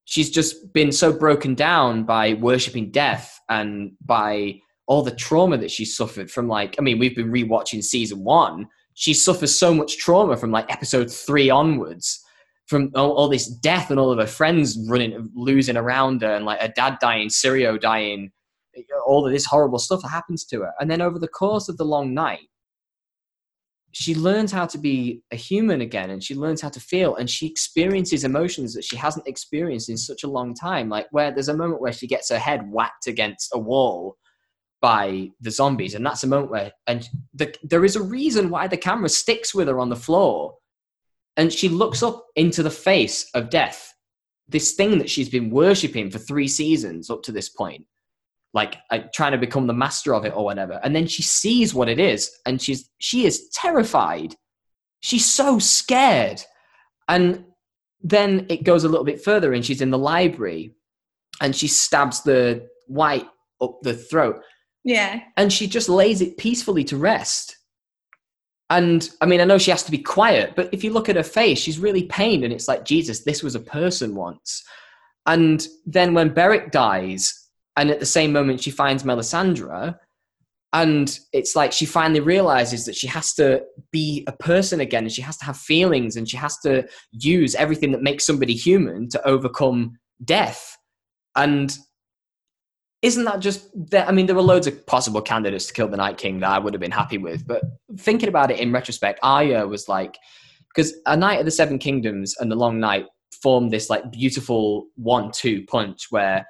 She's 0.10 0.32
just 0.32 0.74
been 0.74 0.92
so 0.92 1.14
broken 1.14 1.54
down 1.54 2.04
by 2.04 2.34
worshipping 2.34 2.90
death 2.90 3.40
and 3.48 3.92
by 4.04 4.56
all 4.88 5.04
the 5.04 5.16
trauma 5.16 5.56
that 5.60 5.70
she 5.70 5.86
suffered 5.86 6.32
from, 6.32 6.48
like, 6.48 6.76
I 6.80 6.82
mean, 6.82 6.98
we've 6.98 7.16
been 7.16 7.32
rewatching 7.32 7.84
season 7.84 8.24
one. 8.24 8.68
She 8.96 9.14
suffers 9.14 9.56
so 9.56 9.72
much 9.72 10.00
trauma 10.00 10.36
from 10.36 10.50
like 10.50 10.74
episode 10.74 11.12
three 11.12 11.52
onwards 11.52 12.26
from 12.66 12.90
all, 12.96 13.12
all, 13.12 13.30
this 13.30 13.48
death 13.48 13.92
and 13.92 14.00
all 14.00 14.12
of 14.12 14.18
her 14.18 14.26
friends 14.26 14.80
running, 14.90 15.30
losing 15.36 15.78
around 15.78 16.24
her, 16.24 16.34
and 16.34 16.44
like 16.44 16.60
her 16.60 16.74
dad 16.76 16.98
dying, 17.00 17.28
Syrio 17.28 17.80
dying, 17.80 18.32
all 19.06 19.28
of 19.28 19.32
this 19.32 19.46
horrible 19.46 19.78
stuff 19.78 20.02
that 20.02 20.10
happens 20.10 20.44
to 20.46 20.62
her. 20.62 20.74
And 20.80 20.90
then 20.90 21.02
over 21.02 21.20
the 21.20 21.28
course 21.28 21.70
of 21.70 21.78
the 21.78 21.86
long 21.86 22.16
night, 22.16 22.48
she 23.92 24.14
learns 24.14 24.52
how 24.52 24.66
to 24.68 24.78
be 24.78 25.22
a 25.32 25.36
human 25.36 25.82
again 25.82 26.12
and 26.12 26.24
she 26.24 26.36
learns 26.36 26.62
how 26.62 26.70
to 26.70 26.80
feel 26.80 27.16
and 27.16 27.30
she 27.30 27.48
experiences 27.48 28.24
emotions 28.24 28.74
that 28.74 28.84
she 28.84 28.96
hasn't 28.96 29.28
experienced 29.28 29.90
in 29.90 29.98
such 29.98 30.24
a 30.24 30.30
long 30.30 30.54
time. 30.54 30.90
Like, 30.90 31.08
where 31.12 31.32
there's 31.32 31.50
a 31.50 31.58
moment 31.58 31.82
where 31.82 31.94
she 31.94 32.08
gets 32.08 32.30
her 32.30 32.40
head 32.40 32.72
whacked 32.72 33.08
against 33.08 33.50
a 33.54 33.60
wall 33.60 34.18
by 34.82 35.30
the 35.42 35.52
zombies, 35.52 35.94
and 35.94 36.06
that's 36.06 36.24
a 36.24 36.28
moment 36.28 36.52
where, 36.52 36.72
and 36.88 37.10
the, 37.34 37.54
there 37.64 37.84
is 37.84 37.96
a 37.96 38.04
reason 38.04 38.50
why 38.50 38.68
the 38.68 38.78
camera 38.78 39.10
sticks 39.10 39.54
with 39.54 39.68
her 39.68 39.80
on 39.80 39.90
the 39.90 39.96
floor 39.96 40.56
and 41.40 41.54
she 41.54 41.70
looks 41.70 42.04
up 42.04 42.26
into 42.36 42.62
the 42.62 42.70
face 42.70 43.30
of 43.34 43.50
death, 43.50 43.94
this 44.50 44.74
thing 44.74 44.98
that 45.00 45.10
she's 45.10 45.30
been 45.30 45.50
worshipping 45.50 46.12
for 46.12 46.20
three 46.20 46.50
seasons 46.50 47.10
up 47.10 47.24
to 47.24 47.32
this 47.32 47.48
point, 47.48 47.86
like 48.54 48.78
uh, 48.90 49.00
trying 49.14 49.34
to 49.34 49.38
become 49.38 49.68
the 49.68 49.74
master 49.74 50.14
of 50.14 50.26
it 50.26 50.36
or 50.36 50.44
whatever. 50.44 50.80
And 50.84 50.96
then 50.96 51.08
she 51.08 51.24
sees 51.24 51.74
what 51.74 51.90
it 51.90 52.00
is, 52.00 52.32
and 52.46 52.62
she's 52.62 52.90
she 53.00 53.26
is 53.26 53.50
terrified. 53.50 54.36
She's 55.02 55.26
so 55.26 55.60
scared, 55.60 56.42
and 57.08 57.46
then 58.02 58.46
it 58.50 58.64
goes 58.64 58.84
a 58.84 58.90
little 58.90 59.06
bit 59.06 59.22
further 59.22 59.54
and 59.54 59.66
she's 59.66 59.82
in 59.82 59.92
the 59.92 59.98
library 59.98 60.74
and 61.42 61.56
she 61.56 61.68
stabs 61.68 62.24
the 62.24 62.68
wight 62.88 63.28
up 63.62 63.82
the 63.82 63.94
throat. 63.94 64.42
Yeah. 64.84 65.22
And 65.38 65.52
she 65.52 65.68
just 65.68 65.90
lays 65.90 66.22
it 66.22 66.38
peacefully 66.38 66.84
to 66.86 66.98
rest. 66.98 67.58
And 68.70 69.10
I 69.20 69.26
mean, 69.26 69.42
I 69.42 69.46
know 69.46 69.58
she 69.58 69.72
has 69.72 69.84
to 69.84 69.92
be 69.92 69.98
quiet, 69.98 70.54
but 70.56 70.70
if 70.72 70.84
you 70.84 70.94
look 70.94 71.10
at 71.10 71.16
her 71.16 71.24
face, 71.24 71.60
she's 71.60 71.80
really 71.80 72.04
pained. 72.04 72.44
And 72.44 72.54
it's 72.54 72.68
like, 72.68 72.86
Jesus, 72.86 73.24
this 73.24 73.44
was 73.44 73.56
a 73.56 73.60
person 73.60 74.16
once. 74.16 74.64
And 75.26 75.68
then 75.86 76.14
when 76.14 76.34
Beric 76.34 76.72
dies, 76.72 77.39
and 77.80 77.90
at 77.90 78.02
the 78.02 78.06
same 78.06 78.34
moment 78.34 78.62
she 78.62 78.72
finds 78.72 79.04
Melisandre, 79.04 79.98
and 80.74 81.18
it's 81.32 81.56
like 81.56 81.72
she 81.72 81.86
finally 81.86 82.20
realizes 82.20 82.86
that 82.86 82.96
she 82.96 83.08
has 83.08 83.34
to 83.36 83.64
be 83.92 84.26
a 84.28 84.34
person 84.34 84.82
again 84.82 85.04
and 85.04 85.12
she 85.12 85.22
has 85.22 85.38
to 85.38 85.46
have 85.46 85.58
feelings 85.58 86.16
and 86.16 86.30
she 86.30 86.38
has 86.38 86.58
to 86.60 86.86
use 87.12 87.56
everything 87.56 87.92
that 87.94 88.04
makes 88.04 88.26
somebody 88.26 88.54
human 88.54 89.10
to 89.10 89.28
overcome 89.28 89.98
death. 90.24 90.78
And 91.36 91.76
isn't 93.02 93.24
that 93.24 93.40
just 93.40 93.70
that 93.92 94.10
i 94.10 94.12
mean 94.12 94.26
there 94.26 94.36
were 94.36 94.42
loads 94.42 94.68
of 94.68 94.86
possible 94.86 95.22
candidates 95.22 95.68
to 95.68 95.74
kill 95.74 95.88
the 95.88 95.96
night 95.96 96.18
king 96.18 96.42
that 96.42 96.50
i 96.50 96.60
would 96.60 96.74
have 96.74 96.82
been 96.82 96.92
happy 96.92 97.18
with 97.18 97.48
but 97.48 97.64
thinking 97.98 98.28
about 98.28 98.52
it 98.52 98.60
in 98.60 98.74
retrospect 98.74 99.18
arya 99.24 99.66
was 99.66 99.88
like 99.88 100.18
because 100.68 100.94
a 101.06 101.16
knight 101.16 101.40
of 101.40 101.46
the 101.46 101.52
seven 101.52 101.80
kingdoms 101.80 102.36
and 102.42 102.52
the 102.52 102.58
long 102.58 102.78
night 102.78 103.06
formed 103.42 103.72
this 103.72 103.90
like 103.90 104.12
beautiful 104.12 104.88
one-two 104.96 105.64
punch 105.68 106.08
where 106.10 106.46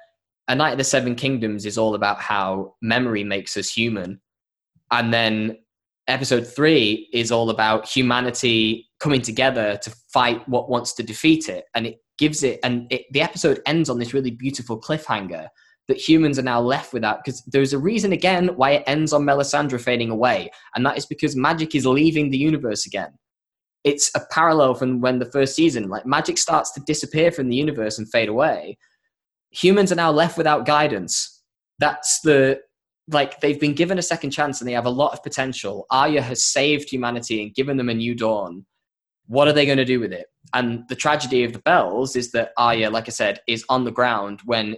a 0.50 0.54
knight 0.56 0.72
of 0.72 0.78
the 0.78 0.84
seven 0.84 1.14
kingdoms 1.14 1.64
is 1.64 1.78
all 1.78 1.94
about 1.94 2.20
how 2.20 2.74
memory 2.82 3.22
makes 3.22 3.56
us 3.56 3.72
human. 3.72 4.20
And 4.90 5.14
then 5.14 5.58
episode 6.08 6.44
three 6.44 7.08
is 7.12 7.30
all 7.30 7.50
about 7.50 7.88
humanity 7.88 8.88
coming 8.98 9.22
together 9.22 9.78
to 9.80 9.94
fight 10.12 10.46
what 10.48 10.68
wants 10.68 10.92
to 10.94 11.04
defeat 11.04 11.48
it. 11.48 11.66
And 11.76 11.86
it 11.86 11.98
gives 12.18 12.42
it 12.42 12.58
and 12.64 12.88
it, 12.90 13.04
the 13.12 13.22
episode 13.22 13.62
ends 13.64 13.88
on 13.88 14.00
this 14.00 14.12
really 14.12 14.32
beautiful 14.32 14.80
cliffhanger 14.80 15.46
that 15.86 15.96
humans 15.96 16.36
are 16.36 16.42
now 16.42 16.60
left 16.60 16.92
without 16.92 17.24
because 17.24 17.44
there's 17.46 17.72
a 17.72 17.78
reason 17.78 18.12
again 18.12 18.48
why 18.56 18.72
it 18.72 18.84
ends 18.88 19.12
on 19.12 19.22
melisandre 19.22 19.80
fading 19.80 20.10
away. 20.10 20.50
And 20.74 20.84
that 20.84 20.98
is 20.98 21.06
because 21.06 21.36
magic 21.36 21.76
is 21.76 21.86
leaving 21.86 22.28
the 22.28 22.38
universe 22.38 22.86
again. 22.86 23.12
It's 23.84 24.10
a 24.16 24.20
parallel 24.32 24.74
from 24.74 25.00
when 25.00 25.20
the 25.20 25.30
first 25.30 25.54
season 25.54 25.88
like 25.88 26.06
magic 26.06 26.38
starts 26.38 26.72
to 26.72 26.80
disappear 26.80 27.30
from 27.30 27.48
the 27.48 27.56
universe 27.56 27.98
and 27.98 28.10
fade 28.10 28.28
away 28.28 28.76
humans 29.50 29.92
are 29.92 29.96
now 29.96 30.10
left 30.10 30.38
without 30.38 30.66
guidance. 30.66 31.42
That's 31.78 32.20
the 32.20 32.60
like 33.08 33.40
they've 33.40 33.60
been 33.60 33.74
given 33.74 33.98
a 33.98 34.02
second 34.02 34.30
chance 34.30 34.60
and 34.60 34.68
they 34.68 34.74
have 34.74 34.86
a 34.86 34.90
lot 34.90 35.12
of 35.12 35.22
potential. 35.22 35.86
Arya 35.90 36.22
has 36.22 36.44
saved 36.44 36.90
humanity 36.90 37.42
and 37.42 37.54
given 37.54 37.76
them 37.76 37.88
a 37.88 37.94
new 37.94 38.14
dawn. 38.14 38.66
What 39.26 39.48
are 39.48 39.52
they 39.52 39.66
going 39.66 39.78
to 39.78 39.84
do 39.84 40.00
with 40.00 40.12
it? 40.12 40.26
And 40.54 40.84
the 40.88 40.94
tragedy 40.94 41.44
of 41.44 41.52
the 41.52 41.58
bells 41.60 42.16
is 42.16 42.30
that 42.32 42.52
Arya, 42.56 42.90
like 42.90 43.08
I 43.08 43.10
said, 43.10 43.40
is 43.46 43.64
on 43.68 43.84
the 43.84 43.90
ground 43.90 44.40
when 44.44 44.76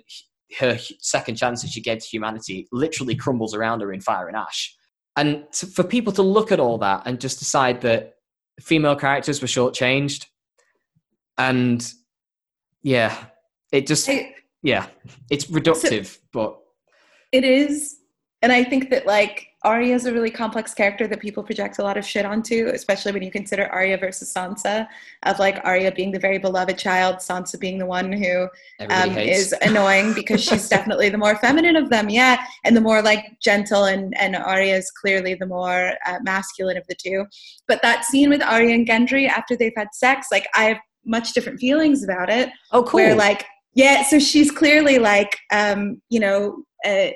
her 0.59 0.79
second 1.01 1.37
chance 1.37 1.62
that 1.62 1.70
she 1.70 1.81
gave 1.81 1.99
to 1.99 2.07
humanity 2.07 2.68
literally 2.73 3.14
crumbles 3.14 3.55
around 3.55 3.81
her 3.81 3.93
in 3.93 4.01
fire 4.01 4.29
and 4.29 4.37
ash. 4.37 4.75
And 5.16 5.45
to, 5.53 5.66
for 5.66 5.85
people 5.85 6.12
to 6.14 6.23
look 6.23 6.53
at 6.53 6.61
all 6.61 6.79
that 6.79 7.03
and 7.07 7.20
just 7.20 7.39
decide 7.39 7.83
that 7.83 8.14
female 8.61 8.97
characters 8.97 9.41
were 9.41 9.49
shortchanged, 9.49 10.27
and 11.39 11.87
yeah, 12.83 13.16
it 13.73 13.87
just. 13.87 14.09
Yeah, 14.63 14.87
it's 15.31 15.47
reductive, 15.47 16.07
so 16.07 16.21
but 16.33 16.59
it 17.33 17.45
is. 17.45 17.99
And 18.43 18.51
I 18.51 18.65
think 18.65 18.91
that 18.91 19.07
like 19.07 19.49
Arya 19.65 19.95
is 19.95 20.07
a 20.07 20.13
really 20.13 20.31
complex 20.31 20.75
character 20.75 21.07
that 21.07 21.21
people 21.21 21.45
project 21.45 21.79
a 21.79 21.83
lot 21.83 21.97
of 21.97 22.05
shit 22.05 22.27
onto, 22.27 22.67
especially 22.75 23.13
when 23.13 23.23
you 23.23 23.31
consider 23.31 23.67
Arya 23.67 23.97
versus 23.99 24.33
Sansa, 24.33 24.89
of 25.23 25.39
like 25.39 25.61
Arya 25.65 25.93
being 25.93 26.11
the 26.11 26.19
very 26.19 26.39
beloved 26.39 26.77
child, 26.77 27.17
Sansa 27.17 27.59
being 27.61 27.79
the 27.79 27.87
one 27.87 28.13
who 28.13 28.49
um, 28.91 29.17
is 29.17 29.55
annoying 29.63 30.15
because 30.15 30.43
she's 30.43 30.69
definitely 30.77 31.09
the 31.09 31.19
more 31.19 31.37
feminine 31.37 31.77
of 31.77 31.91
them, 31.91 32.09
yeah, 32.09 32.45
and 32.65 32.77
the 32.77 32.81
more 32.81 33.03
like 33.03 33.39
gentle, 33.41 33.85
and 33.85 34.17
and 34.19 34.35
Arya 34.35 34.77
is 34.77 34.91
clearly 34.91 35.35
the 35.35 35.47
more 35.47 35.93
uh, 36.07 36.19
masculine 36.23 36.77
of 36.77 36.87
the 36.89 36.97
two. 36.97 37.25
But 37.69 37.83
that 37.83 38.05
scene 38.05 38.31
with 38.31 38.43
Arya 38.43 38.75
and 38.75 38.87
Gendry 38.87 39.29
after 39.29 39.57
they've 39.57 39.73
had 39.77 39.89
sex, 39.93 40.29
like 40.33 40.49
I 40.57 40.65
have 40.65 40.79
much 41.05 41.33
different 41.33 41.61
feelings 41.61 42.03
about 42.03 42.31
it. 42.31 42.51
Oh, 42.73 42.83
cool. 42.83 43.01
Where 43.01 43.15
like 43.15 43.47
yeah, 43.75 44.03
so 44.03 44.18
she's 44.18 44.51
clearly 44.51 44.99
like, 44.99 45.37
um, 45.53 46.01
you 46.11 46.20
know, 46.20 46.64
uh, 46.85 47.09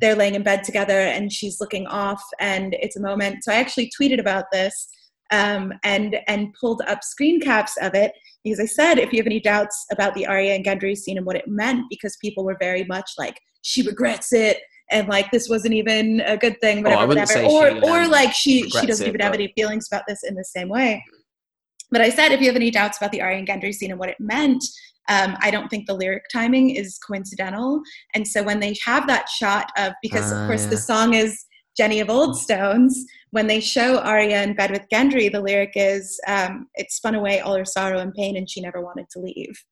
they're 0.00 0.14
laying 0.14 0.34
in 0.34 0.42
bed 0.42 0.64
together 0.64 1.00
and 1.00 1.32
she's 1.32 1.60
looking 1.60 1.86
off, 1.86 2.22
and 2.40 2.76
it's 2.80 2.96
a 2.96 3.00
moment. 3.00 3.42
So 3.42 3.52
I 3.52 3.56
actually 3.56 3.90
tweeted 4.00 4.20
about 4.20 4.44
this 4.52 4.88
um, 5.30 5.72
and 5.84 6.16
and 6.28 6.54
pulled 6.58 6.82
up 6.86 7.02
screen 7.02 7.40
caps 7.40 7.76
of 7.82 7.94
it 7.94 8.12
because 8.44 8.60
I 8.60 8.66
said, 8.66 8.98
if 8.98 9.12
you 9.12 9.18
have 9.18 9.26
any 9.26 9.40
doubts 9.40 9.86
about 9.90 10.14
the 10.14 10.26
Arya 10.26 10.54
and 10.54 10.64
Gendry 10.64 10.96
scene 10.96 11.16
and 11.16 11.26
what 11.26 11.36
it 11.36 11.48
meant, 11.48 11.84
because 11.90 12.16
people 12.22 12.44
were 12.44 12.56
very 12.60 12.84
much 12.84 13.10
like, 13.18 13.38
she 13.62 13.82
regrets 13.82 14.32
it, 14.32 14.58
and 14.90 15.08
like 15.08 15.30
this 15.30 15.48
wasn't 15.48 15.74
even 15.74 16.20
a 16.20 16.36
good 16.36 16.58
thing, 16.60 16.82
whatever, 16.82 17.02
oh, 17.02 17.06
whatever, 17.06 17.42
or 17.42 17.68
or 17.84 18.02
um, 18.02 18.10
like 18.10 18.32
she 18.32 18.70
she 18.70 18.86
doesn't 18.86 19.04
it, 19.04 19.08
even 19.08 19.18
but... 19.18 19.24
have 19.24 19.34
any 19.34 19.52
feelings 19.56 19.88
about 19.90 20.04
this 20.08 20.22
in 20.22 20.34
the 20.34 20.44
same 20.44 20.68
way. 20.68 21.04
But 21.90 22.02
I 22.02 22.10
said, 22.10 22.32
if 22.32 22.40
you 22.40 22.46
have 22.46 22.56
any 22.56 22.70
doubts 22.70 22.98
about 22.98 23.12
the 23.12 23.22
Arya 23.22 23.38
and 23.38 23.48
Gendry 23.48 23.74
scene 23.74 23.90
and 23.90 23.98
what 23.98 24.10
it 24.10 24.20
meant, 24.20 24.62
um, 25.08 25.36
I 25.40 25.50
don't 25.50 25.68
think 25.68 25.86
the 25.86 25.94
lyric 25.94 26.24
timing 26.32 26.70
is 26.70 26.98
coincidental. 26.98 27.80
And 28.14 28.26
so 28.26 28.42
when 28.42 28.60
they 28.60 28.76
have 28.84 29.06
that 29.06 29.28
shot 29.28 29.70
of, 29.76 29.92
because 30.02 30.32
uh, 30.32 30.36
of 30.36 30.46
course 30.46 30.64
yeah. 30.64 30.70
the 30.70 30.76
song 30.76 31.14
is 31.14 31.44
Jenny 31.76 32.00
of 32.00 32.10
Old 32.10 32.36
Stones, 32.36 33.04
when 33.30 33.46
they 33.46 33.60
show 33.60 33.98
Arya 33.98 34.42
in 34.42 34.54
bed 34.54 34.70
with 34.70 34.86
Gendry, 34.92 35.30
the 35.30 35.40
lyric 35.40 35.72
is, 35.74 36.18
um, 36.26 36.66
it 36.74 36.90
spun 36.90 37.14
away 37.14 37.40
all 37.40 37.56
her 37.56 37.64
sorrow 37.64 37.98
and 37.98 38.14
pain 38.14 38.36
and 38.36 38.48
she 38.48 38.60
never 38.60 38.80
wanted 38.80 39.06
to 39.10 39.20
leave. 39.20 39.62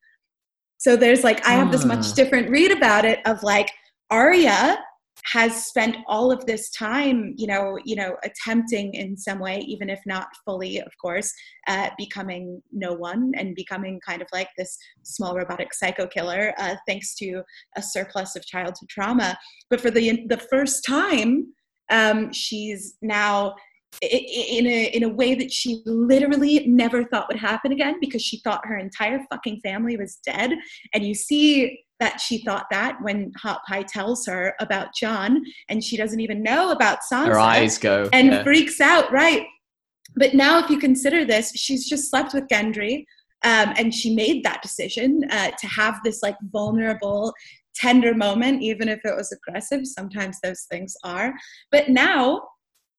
So 0.77 0.95
there's 0.95 1.23
like, 1.23 1.45
I 1.47 1.53
have 1.53 1.71
this 1.71 1.85
much 1.85 2.05
ah. 2.05 2.13
different 2.15 2.49
read 2.49 2.71
about 2.71 3.05
it 3.05 3.19
of 3.25 3.41
like, 3.43 3.71
Arya 4.09 4.77
has 5.25 5.65
spent 5.65 5.97
all 6.07 6.31
of 6.31 6.45
this 6.45 6.69
time 6.71 7.33
you 7.37 7.47
know 7.47 7.77
you 7.83 7.95
know 7.95 8.15
attempting 8.23 8.93
in 8.93 9.17
some 9.17 9.39
way 9.39 9.59
even 9.67 9.89
if 9.89 9.99
not 10.05 10.27
fully 10.45 10.79
of 10.79 10.91
course 11.01 11.33
uh, 11.67 11.89
becoming 11.97 12.61
no 12.71 12.93
one 12.93 13.31
and 13.35 13.55
becoming 13.55 13.99
kind 14.05 14.21
of 14.21 14.27
like 14.31 14.49
this 14.57 14.77
small 15.03 15.35
robotic 15.35 15.73
psycho 15.73 16.07
killer 16.07 16.53
uh, 16.57 16.75
thanks 16.87 17.15
to 17.15 17.41
a 17.75 17.81
surplus 17.81 18.35
of 18.35 18.45
childhood 18.45 18.89
trauma. 18.89 19.37
But 19.69 19.81
for 19.81 19.91
the 19.91 20.25
the 20.27 20.37
first 20.37 20.85
time 20.85 21.53
um, 21.89 22.33
she's 22.33 22.97
now 23.01 23.55
in 24.01 24.67
a 24.67 24.85
in 24.93 25.03
a 25.03 25.09
way 25.09 25.33
that 25.33 25.51
she 25.51 25.81
literally 25.85 26.67
never 26.67 27.03
thought 27.05 27.27
would 27.27 27.39
happen 27.39 27.71
again 27.71 27.95
because 27.99 28.21
she 28.21 28.39
thought 28.39 28.65
her 28.65 28.77
entire 28.77 29.19
fucking 29.31 29.59
family 29.61 29.97
was 29.97 30.19
dead 30.25 30.53
and 30.93 31.03
you 31.03 31.15
see 31.15 31.83
that 31.99 32.21
she 32.21 32.43
thought 32.43 32.67
that 32.69 32.97
when 33.01 33.31
Hot 33.37 33.61
Pie 33.67 33.83
tells 33.83 34.25
her 34.27 34.53
about 34.59 34.93
Jon 34.93 35.43
and 35.69 35.83
she 35.83 35.97
doesn't 35.97 36.19
even 36.19 36.43
know 36.43 36.71
about 36.71 36.99
Sansa. 37.11 37.27
Her 37.27 37.39
eyes 37.39 37.77
go. 37.77 38.07
And 38.13 38.27
yeah. 38.27 38.43
freaks 38.43 38.79
out, 38.79 39.11
right. 39.11 39.47
But 40.15 40.33
now 40.33 40.63
if 40.63 40.69
you 40.69 40.77
consider 40.77 41.25
this, 41.25 41.51
she's 41.55 41.89
just 41.89 42.09
slept 42.09 42.33
with 42.33 42.47
Gendry 42.51 43.05
um, 43.43 43.73
and 43.77 43.93
she 43.93 44.13
made 44.13 44.43
that 44.43 44.61
decision 44.61 45.23
uh, 45.31 45.51
to 45.59 45.67
have 45.67 45.99
this 46.03 46.21
like 46.21 46.37
vulnerable, 46.51 47.33
tender 47.75 48.13
moment, 48.13 48.61
even 48.61 48.89
if 48.89 48.99
it 49.03 49.15
was 49.15 49.31
aggressive. 49.31 49.85
Sometimes 49.85 50.39
those 50.41 50.65
things 50.71 50.95
are. 51.03 51.33
But 51.71 51.89
now 51.89 52.43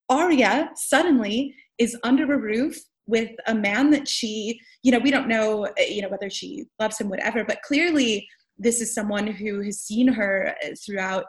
Arya 0.09 0.71
suddenly 0.75 1.55
is 1.79 1.97
under 2.03 2.33
a 2.33 2.39
roof 2.39 2.77
with 3.07 3.31
a 3.47 3.55
man 3.55 3.91
that 3.91 4.07
she, 4.07 4.61
you 4.83 4.93
know, 4.93 4.99
we 4.99 5.11
don't 5.11 5.29
know, 5.29 5.67
uh, 5.67 5.83
you 5.89 6.03
know, 6.03 6.09
whether 6.09 6.29
she 6.29 6.67
loves 6.79 6.99
him, 6.99 7.09
whatever, 7.09 7.45
but 7.45 7.63
clearly 7.63 8.29
this 8.59 8.81
is 8.81 8.95
someone 8.95 9.27
who 9.27 9.61
has 9.63 9.81
seen 9.81 10.09
her 10.09 10.55
uh, 10.65 10.69
throughout 10.85 11.25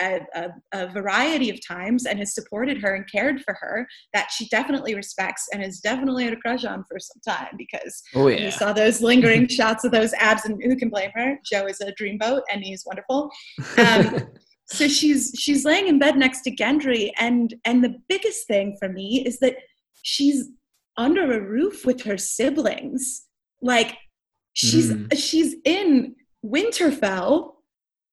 a, 0.00 0.20
a, 0.34 0.48
a, 0.72 0.86
variety 0.88 1.50
of 1.50 1.64
times 1.66 2.06
and 2.06 2.18
has 2.18 2.34
supported 2.34 2.78
her 2.78 2.94
and 2.94 3.10
cared 3.10 3.42
for 3.42 3.54
her 3.60 3.86
that 4.14 4.30
she 4.30 4.48
definitely 4.48 4.94
respects 4.94 5.46
and 5.52 5.62
has 5.62 5.80
definitely 5.80 6.24
had 6.24 6.32
a 6.32 6.36
crush 6.36 6.64
on 6.64 6.84
for 6.84 6.98
some 6.98 7.20
time 7.26 7.54
because 7.58 8.02
oh, 8.14 8.28
yeah. 8.28 8.46
you 8.46 8.50
saw 8.50 8.72
those 8.72 9.02
lingering 9.02 9.46
shots 9.48 9.84
of 9.84 9.92
those 9.92 10.14
abs 10.14 10.46
and 10.46 10.62
who 10.62 10.74
can 10.76 10.88
blame 10.88 11.10
her 11.14 11.38
joe 11.44 11.66
is 11.66 11.80
a 11.80 11.92
dreamboat 12.00 12.40
and 12.50 12.64
he's 12.64 12.84
wonderful 12.86 13.30
um, 13.78 14.26
so 14.66 14.88
she's 14.88 15.32
she's 15.38 15.64
laying 15.64 15.88
in 15.88 15.98
bed 15.98 16.16
next 16.16 16.42
to 16.42 16.54
gendry 16.54 17.10
and 17.18 17.54
and 17.64 17.84
the 17.84 17.96
biggest 18.08 18.46
thing 18.46 18.76
for 18.78 18.88
me 18.88 19.22
is 19.26 19.38
that 19.38 19.56
she's 20.02 20.48
under 20.96 21.32
a 21.32 21.40
roof 21.40 21.84
with 21.84 22.02
her 22.02 22.16
siblings 22.16 23.26
like 23.60 23.96
she's 24.52 24.92
mm. 24.92 25.16
she's 25.16 25.56
in 25.64 26.14
Winterfell 26.44 27.52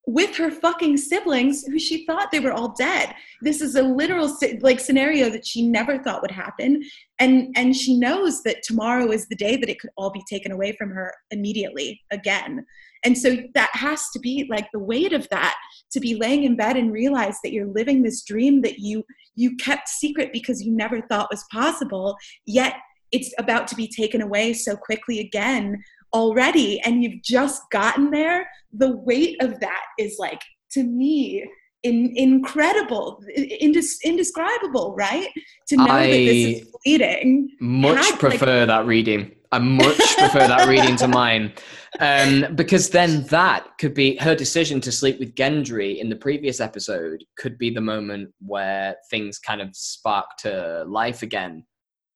with 0.07 0.35
her 0.35 0.49
fucking 0.49 0.97
siblings 0.97 1.63
who 1.65 1.77
she 1.77 2.05
thought 2.05 2.31
they 2.31 2.39
were 2.39 2.51
all 2.51 2.73
dead. 2.73 3.13
This 3.41 3.61
is 3.61 3.75
a 3.75 3.83
literal 3.83 4.35
like 4.61 4.79
scenario 4.79 5.29
that 5.29 5.45
she 5.45 5.67
never 5.67 5.99
thought 5.99 6.21
would 6.21 6.31
happen 6.31 6.81
and 7.19 7.53
and 7.55 7.75
she 7.75 7.97
knows 7.97 8.41
that 8.43 8.63
tomorrow 8.63 9.11
is 9.11 9.27
the 9.27 9.35
day 9.35 9.57
that 9.57 9.69
it 9.69 9.79
could 9.79 9.91
all 9.97 10.09
be 10.09 10.23
taken 10.27 10.51
away 10.51 10.73
from 10.73 10.89
her 10.89 11.13
immediately 11.29 12.01
again. 12.11 12.65
And 13.03 13.17
so 13.17 13.37
that 13.55 13.71
has 13.73 14.09
to 14.11 14.19
be 14.19 14.47
like 14.49 14.67
the 14.71 14.79
weight 14.79 15.13
of 15.13 15.27
that 15.29 15.55
to 15.91 15.99
be 15.99 16.15
laying 16.15 16.43
in 16.43 16.55
bed 16.55 16.77
and 16.77 16.91
realize 16.91 17.37
that 17.43 17.51
you're 17.51 17.67
living 17.67 18.03
this 18.03 18.23
dream 18.23 18.61
that 18.61 18.79
you 18.79 19.03
you 19.35 19.55
kept 19.57 19.87
secret 19.87 20.31
because 20.33 20.61
you 20.61 20.71
never 20.71 21.01
thought 21.01 21.29
was 21.31 21.45
possible 21.51 22.15
yet 22.45 22.75
it's 23.11 23.33
about 23.37 23.67
to 23.67 23.75
be 23.75 23.87
taken 23.87 24.21
away 24.21 24.53
so 24.53 24.75
quickly 24.75 25.19
again 25.19 25.83
already. 26.13 26.79
And 26.81 27.03
you've 27.03 27.21
just 27.21 27.61
gotten 27.71 28.11
there. 28.11 28.49
The 28.73 28.95
weight 28.97 29.41
of 29.41 29.59
that 29.59 29.83
is 29.99 30.17
like 30.19 30.41
to 30.71 30.83
me 30.83 31.45
in, 31.83 32.13
incredible 32.15 33.21
indes, 33.35 33.97
indescribable 34.03 34.95
right? 34.95 35.29
To 35.69 35.77
know 35.77 35.85
I 35.85 36.07
that 36.07 36.11
this 36.11 36.61
is 36.61 36.69
fleeting. 36.83 37.49
much 37.59 38.19
prefer 38.19 38.59
like, 38.59 38.67
that 38.67 38.85
reading 38.85 39.35
i 39.51 39.59
much 39.59 40.17
prefer 40.17 40.47
that 40.47 40.67
reading 40.67 40.95
to 40.97 41.07
mine. 41.07 41.53
Um, 41.99 42.55
because 42.55 42.89
then 42.89 43.23
that 43.27 43.67
could 43.77 43.93
be 43.93 44.15
her 44.17 44.33
decision 44.33 44.79
to 44.81 44.91
sleep 44.91 45.19
with 45.19 45.35
gendry 45.35 45.97
in 45.97 46.09
the 46.09 46.15
previous 46.15 46.61
episode 46.61 47.25
could 47.37 47.57
be 47.57 47.69
the 47.69 47.81
moment 47.81 48.33
where 48.39 48.95
things 49.09 49.39
kind 49.39 49.61
of 49.61 49.75
spark 49.75 50.37
to 50.39 50.85
life 50.87 51.21
again 51.21 51.65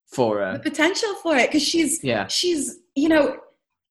for 0.07 0.39
her. 0.39 0.53
The 0.53 0.69
potential 0.69 1.13
for 1.15 1.36
it 1.36 1.49
because 1.49 1.63
she's 1.63 2.03
yeah. 2.03 2.27
she's 2.27 2.79
you 2.95 3.09
know 3.09 3.38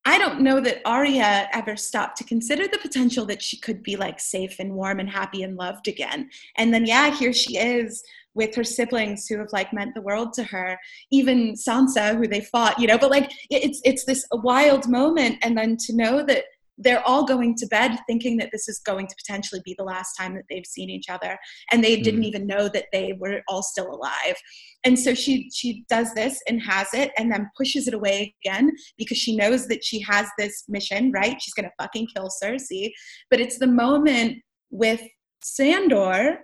I 0.07 0.19
don't 0.19 0.41
know 0.41 0.59
that 0.59 0.81
Arya 0.85 1.49
ever 1.51 1.75
stopped 1.75 2.17
to 2.17 2.23
consider 2.23 2.67
the 2.67 2.77
potential 2.77 3.25
that 3.25 3.41
she 3.41 3.57
could 3.57 3.81
be 3.81 3.95
like 3.95 4.19
safe 4.19 4.59
and 4.59 4.73
warm 4.73 4.99
and 4.99 5.09
happy 5.09 5.41
and 5.41 5.57
loved 5.57 5.87
again. 5.87 6.29
And 6.57 6.71
then, 6.71 6.85
yeah, 6.85 7.09
here 7.09 7.33
she 7.33 7.57
is 7.57 8.03
with 8.35 8.53
her 8.53 8.63
siblings 8.63 9.27
who 9.27 9.39
have 9.39 9.51
like 9.51 9.73
meant 9.73 9.95
the 9.95 10.01
world 10.01 10.33
to 10.33 10.43
her. 10.43 10.77
Even 11.11 11.53
Sansa, 11.53 12.15
who 12.15 12.27
they 12.27 12.41
fought, 12.41 12.79
you 12.79 12.85
know. 12.85 12.99
But 12.99 13.09
like, 13.09 13.31
it's 13.49 13.81
it's 13.83 14.05
this 14.05 14.25
wild 14.31 14.87
moment, 14.87 15.39
and 15.41 15.57
then 15.57 15.75
to 15.77 15.95
know 15.95 16.23
that 16.23 16.45
they're 16.77 17.05
all 17.07 17.25
going 17.25 17.55
to 17.55 17.67
bed 17.67 17.97
thinking 18.07 18.37
that 18.37 18.49
this 18.51 18.67
is 18.67 18.79
going 18.79 19.07
to 19.07 19.15
potentially 19.15 19.61
be 19.63 19.75
the 19.77 19.83
last 19.83 20.13
time 20.15 20.35
that 20.35 20.43
they've 20.49 20.65
seen 20.65 20.89
each 20.89 21.09
other 21.09 21.37
and 21.71 21.83
they 21.83 21.97
mm. 21.97 22.03
didn't 22.03 22.23
even 22.23 22.45
know 22.45 22.67
that 22.67 22.85
they 22.91 23.13
were 23.19 23.41
all 23.47 23.63
still 23.63 23.89
alive 23.91 24.35
and 24.83 24.97
so 24.97 25.13
she 25.13 25.49
she 25.53 25.85
does 25.89 26.13
this 26.13 26.41
and 26.47 26.61
has 26.61 26.87
it 26.93 27.11
and 27.17 27.31
then 27.31 27.49
pushes 27.57 27.87
it 27.87 27.93
away 27.93 28.33
again 28.43 28.71
because 28.97 29.17
she 29.17 29.35
knows 29.35 29.67
that 29.67 29.83
she 29.83 29.99
has 30.01 30.27
this 30.37 30.63
mission 30.67 31.11
right 31.11 31.41
she's 31.41 31.53
gonna 31.53 31.71
fucking 31.79 32.07
kill 32.13 32.29
cersei 32.43 32.91
but 33.29 33.39
it's 33.39 33.57
the 33.57 33.67
moment 33.67 34.37
with 34.69 35.01
sandor 35.41 36.39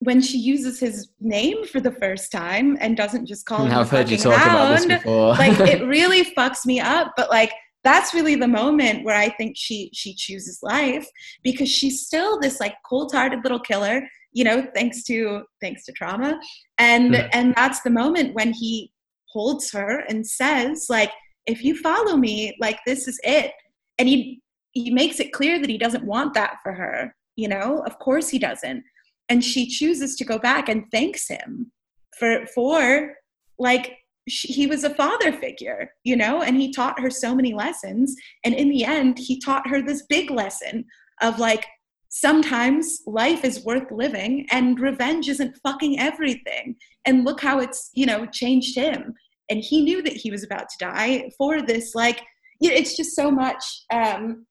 when 0.00 0.20
she 0.20 0.36
uses 0.36 0.78
his 0.78 1.08
name 1.20 1.64
for 1.64 1.80
the 1.80 1.90
first 1.90 2.30
time 2.30 2.76
and 2.80 2.96
doesn't 2.96 3.26
just 3.26 3.46
call 3.46 3.64
him 3.64 3.72
I've 3.72 3.90
heard 3.90 4.10
you 4.10 4.18
talk 4.18 4.34
hound, 4.34 4.50
about 4.50 4.76
this 4.76 4.86
before. 4.86 5.30
like 5.34 5.58
it 5.60 5.84
really 5.86 6.24
fucks 6.36 6.66
me 6.66 6.80
up 6.80 7.12
but 7.16 7.30
like 7.30 7.50
that's 7.86 8.12
really 8.12 8.34
the 8.34 8.48
moment 8.48 9.04
where 9.04 9.16
I 9.16 9.28
think 9.28 9.56
she 9.56 9.90
she 9.94 10.12
chooses 10.12 10.58
life 10.60 11.06
because 11.44 11.68
she's 11.68 12.04
still 12.04 12.40
this 12.40 12.58
like 12.58 12.74
cold-hearted 12.84 13.40
little 13.44 13.60
killer, 13.60 14.02
you 14.32 14.42
know, 14.42 14.66
thanks 14.74 15.04
to 15.04 15.42
thanks 15.60 15.84
to 15.84 15.92
trauma. 15.92 16.40
And 16.78 17.14
mm. 17.14 17.28
and 17.32 17.54
that's 17.54 17.82
the 17.82 17.90
moment 17.90 18.34
when 18.34 18.52
he 18.52 18.90
holds 19.28 19.70
her 19.70 20.00
and 20.08 20.26
says 20.26 20.86
like 20.88 21.12
if 21.46 21.62
you 21.62 21.76
follow 21.76 22.16
me, 22.16 22.56
like 22.60 22.80
this 22.86 23.06
is 23.06 23.20
it. 23.22 23.52
And 23.98 24.08
he 24.08 24.42
he 24.72 24.90
makes 24.90 25.20
it 25.20 25.32
clear 25.32 25.60
that 25.60 25.70
he 25.70 25.78
doesn't 25.78 26.04
want 26.04 26.34
that 26.34 26.56
for 26.62 26.72
her, 26.72 27.14
you 27.36 27.48
know? 27.48 27.84
Of 27.86 27.98
course 28.00 28.28
he 28.28 28.38
doesn't. 28.38 28.82
And 29.28 29.42
she 29.44 29.68
chooses 29.68 30.16
to 30.16 30.24
go 30.24 30.38
back 30.38 30.68
and 30.68 30.84
thanks 30.90 31.28
him 31.28 31.70
for 32.18 32.46
for 32.54 33.14
like 33.58 33.92
she, 34.28 34.52
he 34.52 34.66
was 34.66 34.84
a 34.84 34.94
father 34.94 35.32
figure, 35.32 35.90
you 36.04 36.16
know, 36.16 36.42
and 36.42 36.56
he 36.56 36.72
taught 36.72 37.00
her 37.00 37.10
so 37.10 37.34
many 37.34 37.54
lessons. 37.54 38.14
And 38.44 38.54
in 38.54 38.68
the 38.68 38.84
end, 38.84 39.18
he 39.18 39.38
taught 39.40 39.68
her 39.68 39.80
this 39.80 40.02
big 40.08 40.30
lesson 40.30 40.84
of 41.22 41.38
like, 41.38 41.66
sometimes 42.08 43.02
life 43.06 43.44
is 43.44 43.64
worth 43.64 43.90
living 43.90 44.46
and 44.50 44.80
revenge 44.80 45.28
isn't 45.28 45.58
fucking 45.62 45.98
everything. 45.98 46.76
And 47.04 47.24
look 47.24 47.40
how 47.40 47.60
it's, 47.60 47.90
you 47.94 48.06
know, 48.06 48.26
changed 48.26 48.76
him. 48.76 49.14
And 49.50 49.60
he 49.60 49.82
knew 49.82 50.02
that 50.02 50.14
he 50.14 50.30
was 50.30 50.42
about 50.42 50.68
to 50.68 50.78
die 50.78 51.30
for 51.36 51.62
this. 51.62 51.94
Like, 51.94 52.22
it's 52.60 52.96
just 52.96 53.14
so 53.14 53.30
much 53.30 53.62
um, 53.92 54.46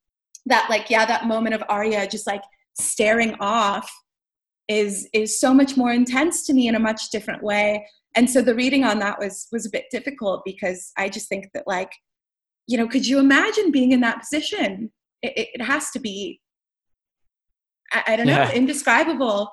that, 0.46 0.70
like, 0.70 0.88
yeah, 0.90 1.04
that 1.06 1.26
moment 1.26 1.54
of 1.54 1.64
Arya 1.68 2.08
just 2.08 2.26
like 2.26 2.42
staring 2.78 3.34
off 3.40 3.90
is 4.68 5.08
is 5.12 5.38
so 5.38 5.54
much 5.54 5.76
more 5.76 5.92
intense 5.92 6.44
to 6.46 6.52
me 6.52 6.66
in 6.68 6.74
a 6.74 6.80
much 6.80 7.10
different 7.10 7.42
way 7.42 7.86
and 8.16 8.28
so 8.28 8.42
the 8.42 8.54
reading 8.54 8.84
on 8.84 8.98
that 8.98 9.18
was 9.18 9.46
was 9.52 9.66
a 9.66 9.70
bit 9.70 9.84
difficult 9.90 10.42
because 10.44 10.92
i 10.96 11.08
just 11.08 11.28
think 11.28 11.48
that 11.54 11.64
like 11.66 11.92
you 12.66 12.76
know 12.76 12.88
could 12.88 13.06
you 13.06 13.18
imagine 13.18 13.70
being 13.70 13.92
in 13.92 14.00
that 14.00 14.18
position 14.20 14.90
it, 15.22 15.50
it 15.54 15.62
has 15.62 15.90
to 15.90 16.00
be 16.00 16.40
i, 17.92 18.02
I 18.08 18.16
don't 18.16 18.26
know 18.26 18.32
yeah. 18.32 18.52
indescribable 18.52 19.52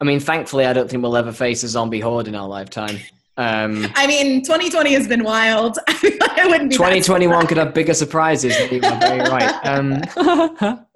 i 0.00 0.04
mean 0.04 0.20
thankfully 0.20 0.66
i 0.66 0.72
don't 0.72 0.88
think 0.90 1.02
we'll 1.02 1.16
ever 1.16 1.32
face 1.32 1.62
a 1.62 1.68
zombie 1.68 2.00
horde 2.00 2.28
in 2.28 2.34
our 2.34 2.48
lifetime 2.48 2.98
um, 3.38 3.86
I 3.94 4.06
mean, 4.06 4.42
2020 4.42 4.94
has 4.94 5.06
been 5.06 5.22
wild. 5.22 5.78
I 5.88 6.46
wouldn't 6.46 6.70
be 6.70 6.76
2021 6.76 7.46
could 7.46 7.58
have 7.58 7.74
bigger 7.74 7.92
surprises. 7.92 8.58
You 8.72 8.80
very 8.80 9.20
right. 9.20 9.60
Um, 9.62 10.00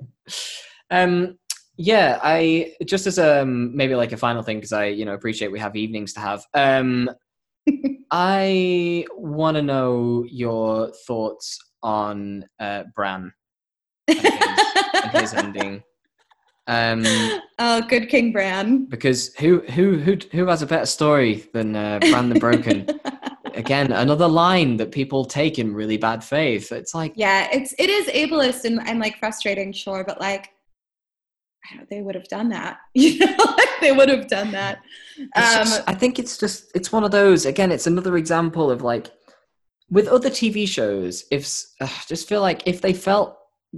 um, 0.90 1.38
yeah, 1.80 2.20
I 2.22 2.74
just 2.84 3.06
as 3.06 3.18
um 3.18 3.74
maybe 3.74 3.94
like 3.94 4.12
a 4.12 4.16
final 4.18 4.42
thing 4.42 4.58
because 4.58 4.72
I 4.72 4.86
you 4.86 5.06
know 5.06 5.14
appreciate 5.14 5.50
we 5.50 5.58
have 5.58 5.76
evenings 5.76 6.12
to 6.12 6.20
have. 6.20 6.44
Um, 6.52 7.10
I 8.10 9.06
want 9.14 9.56
to 9.56 9.62
know 9.62 10.26
your 10.28 10.92
thoughts 11.06 11.58
on 11.82 12.44
uh, 12.58 12.84
Bran 12.94 13.32
and 14.08 14.18
his, 14.18 14.32
and 15.04 15.12
his 15.12 15.34
ending. 15.34 15.82
Um, 16.66 17.02
oh, 17.58 17.80
good 17.88 18.10
King 18.10 18.30
Bran. 18.30 18.84
Because 18.84 19.34
who 19.36 19.60
who 19.60 19.96
who 19.96 20.18
who 20.32 20.46
has 20.48 20.60
a 20.60 20.66
better 20.66 20.86
story 20.86 21.46
than 21.54 21.74
uh, 21.74 21.98
Bran 22.00 22.28
the 22.28 22.38
Broken? 22.38 22.88
Again, 23.54 23.90
another 23.92 24.28
line 24.28 24.76
that 24.76 24.92
people 24.92 25.24
take 25.24 25.58
in 25.58 25.72
really 25.72 25.96
bad 25.96 26.22
faith. 26.22 26.72
It's 26.72 26.94
like 26.94 27.14
yeah, 27.16 27.48
it's 27.50 27.74
it 27.78 27.88
is 27.88 28.06
ableist 28.08 28.66
and, 28.66 28.86
and 28.86 29.00
like 29.00 29.18
frustrating, 29.18 29.72
sure, 29.72 30.04
but 30.06 30.20
like 30.20 30.50
they 31.88 32.02
would 32.02 32.14
have 32.14 32.28
done 32.28 32.48
that. 32.50 32.78
You 32.94 33.18
know, 33.18 33.56
they 33.80 33.92
would 33.92 34.08
have 34.08 34.28
done 34.28 34.52
that. 34.52 34.80
Um, 35.18 35.26
just, 35.36 35.82
I 35.86 35.94
think 35.94 36.18
it's 36.18 36.38
just 36.38 36.70
it's 36.74 36.90
one 36.90 37.04
of 37.04 37.10
those. 37.10 37.44
Again, 37.44 37.70
it's 37.70 37.86
another 37.86 38.16
example 38.16 38.70
of 38.70 38.80
like 38.80 39.10
with 39.90 40.08
other 40.08 40.30
TV 40.30 40.66
shows. 40.66 41.24
If 41.30 41.46
uh, 41.78 41.88
just 42.06 42.26
feel 42.26 42.40
like 42.40 42.62
if 42.64 42.80
they 42.80 42.94
felt 42.94 43.36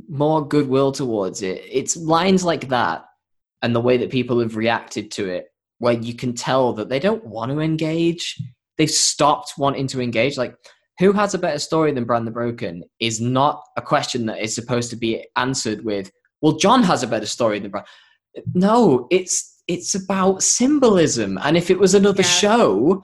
more 0.09 0.47
goodwill 0.47 0.93
towards 0.93 1.43
it, 1.43 1.65
it's 1.69 1.97
lines 1.97 2.45
like 2.45 2.69
that 2.69 3.07
and 3.63 3.75
the 3.75 3.81
way 3.81 3.97
that 3.97 4.11
people 4.11 4.39
have 4.39 4.55
reacted 4.55 5.11
to 5.13 5.29
it, 5.29 5.47
where 5.79 5.95
you 5.95 6.15
can 6.15 6.33
tell 6.33 6.73
that 6.75 6.89
they 6.89 7.01
don't 7.01 7.27
want 7.27 7.51
to 7.51 7.59
engage. 7.59 8.41
They've 8.79 8.89
stopped 8.89 9.55
wanting 9.59 9.89
to 9.89 10.01
engage. 10.01 10.39
Like 10.39 10.55
who 10.99 11.13
has 11.13 11.35
a 11.35 11.39
better 11.39 11.59
story 11.59 11.93
than 11.93 12.05
Bran 12.05 12.25
the 12.25 12.31
Broken 12.31 12.85
is 13.01 13.21
not 13.21 13.65
a 13.77 13.83
question 13.83 14.27
that 14.27 14.41
is 14.41 14.55
supposed 14.55 14.91
to 14.91 14.97
be 14.97 15.27
answered 15.37 15.85
with 15.85 16.11
well, 16.43 16.53
Jon 16.53 16.83
has 16.83 17.03
a 17.03 17.07
better 17.07 17.27
story 17.27 17.59
than 17.59 17.71
Bran. 17.71 17.85
No, 18.55 19.07
it's 19.11 19.63
it's 19.69 19.95
about 19.95 20.43
symbolism. 20.43 21.39
And 21.43 21.57
if 21.57 21.71
it 21.71 21.79
was 21.79 21.95
another 21.95 22.23
yeah. 22.23 22.29
show, 22.29 23.03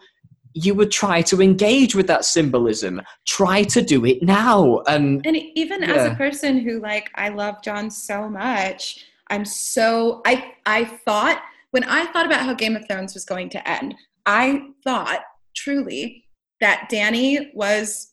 you 0.54 0.74
would 0.74 0.90
try 0.90 1.22
to 1.22 1.40
engage 1.40 1.94
with 1.94 2.08
that 2.08 2.24
symbolism. 2.24 3.00
Try 3.26 3.62
to 3.64 3.80
do 3.80 4.04
it 4.04 4.22
now. 4.22 4.80
And 4.88 5.24
and 5.24 5.36
even 5.54 5.82
yeah. 5.82 5.92
as 5.92 6.12
a 6.12 6.14
person 6.16 6.58
who 6.58 6.80
like 6.80 7.10
I 7.14 7.28
love 7.28 7.62
Jon 7.62 7.90
so 7.90 8.28
much, 8.28 9.04
I'm 9.28 9.44
so 9.44 10.20
I 10.26 10.52
I 10.66 10.84
thought 10.84 11.40
when 11.70 11.84
I 11.84 12.06
thought 12.06 12.26
about 12.26 12.40
how 12.40 12.54
Game 12.54 12.76
of 12.76 12.86
Thrones 12.88 13.14
was 13.14 13.24
going 13.24 13.50
to 13.50 13.68
end, 13.68 13.94
I 14.26 14.62
thought 14.84 15.20
truly 15.54 16.24
that 16.60 16.88
Dany 16.90 17.54
was 17.54 18.12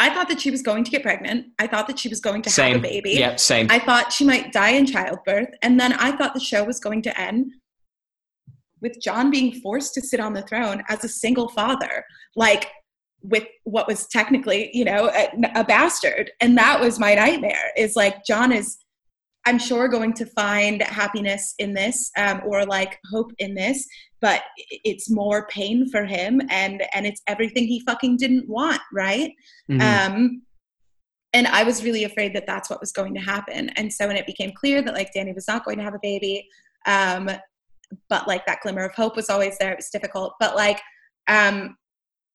I 0.00 0.10
thought 0.10 0.28
that 0.28 0.40
she 0.40 0.50
was 0.50 0.62
going 0.62 0.84
to 0.84 0.90
get 0.90 1.02
pregnant. 1.02 1.46
I 1.58 1.66
thought 1.66 1.86
that 1.86 1.98
she 1.98 2.08
was 2.08 2.20
going 2.20 2.42
to 2.42 2.50
same. 2.50 2.74
have 2.74 2.80
a 2.80 2.82
baby. 2.82 3.12
Yeah, 3.12 3.36
same. 3.36 3.68
I 3.70 3.78
thought 3.78 4.12
she 4.12 4.24
might 4.24 4.52
die 4.52 4.70
in 4.70 4.86
childbirth. 4.86 5.50
And 5.62 5.78
then 5.78 5.92
I 5.92 6.16
thought 6.16 6.34
the 6.34 6.40
show 6.40 6.64
was 6.64 6.80
going 6.80 7.02
to 7.02 7.20
end 7.20 7.52
with 8.80 9.00
Jon 9.00 9.30
being 9.30 9.60
forced 9.60 9.94
to 9.94 10.00
sit 10.00 10.20
on 10.20 10.34
the 10.34 10.42
throne 10.42 10.82
as 10.88 11.04
a 11.04 11.08
single 11.08 11.48
father, 11.48 12.04
like 12.36 12.70
with 13.22 13.44
what 13.62 13.86
was 13.86 14.06
technically, 14.08 14.70
you 14.74 14.84
know, 14.84 15.10
a, 15.14 15.30
a 15.54 15.64
bastard. 15.64 16.30
And 16.40 16.58
that 16.58 16.80
was 16.80 16.98
my 16.98 17.14
nightmare 17.14 17.72
is 17.76 17.96
like 17.96 18.24
Jon 18.24 18.52
is 18.52 18.76
I'm 19.46 19.58
sure 19.58 19.88
going 19.88 20.14
to 20.14 20.26
find 20.26 20.82
happiness 20.82 21.54
in 21.58 21.74
this 21.74 22.10
um, 22.16 22.42
or 22.46 22.64
like 22.64 22.98
hope 23.10 23.30
in 23.38 23.54
this, 23.54 23.86
but 24.24 24.40
it's 24.70 25.10
more 25.10 25.46
pain 25.48 25.86
for 25.90 26.06
him 26.06 26.40
and 26.48 26.82
and 26.94 27.04
it's 27.04 27.20
everything 27.26 27.66
he 27.66 27.80
fucking 27.80 28.16
didn't 28.16 28.48
want, 28.48 28.80
right? 28.90 29.30
Mm-hmm. 29.70 29.82
Um, 29.82 30.42
and 31.34 31.46
I 31.46 31.62
was 31.62 31.84
really 31.84 32.04
afraid 32.04 32.34
that 32.34 32.46
that's 32.46 32.70
what 32.70 32.80
was 32.80 32.90
going 32.90 33.12
to 33.16 33.20
happen. 33.20 33.68
And 33.76 33.92
so 33.92 34.06
when 34.06 34.16
it 34.16 34.26
became 34.26 34.52
clear 34.52 34.80
that 34.80 34.94
like 34.94 35.12
dany 35.14 35.34
was 35.34 35.46
not 35.46 35.66
going 35.66 35.76
to 35.76 35.84
have 35.84 35.92
a 35.92 35.98
baby, 36.00 36.48
um, 36.86 37.28
but 38.08 38.26
like 38.26 38.46
that 38.46 38.62
glimmer 38.62 38.86
of 38.86 38.94
hope 38.94 39.14
was 39.14 39.28
always 39.28 39.58
there. 39.58 39.72
It 39.72 39.78
was 39.78 39.90
difficult, 39.90 40.32
but 40.40 40.56
like 40.56 40.80
um, 41.28 41.76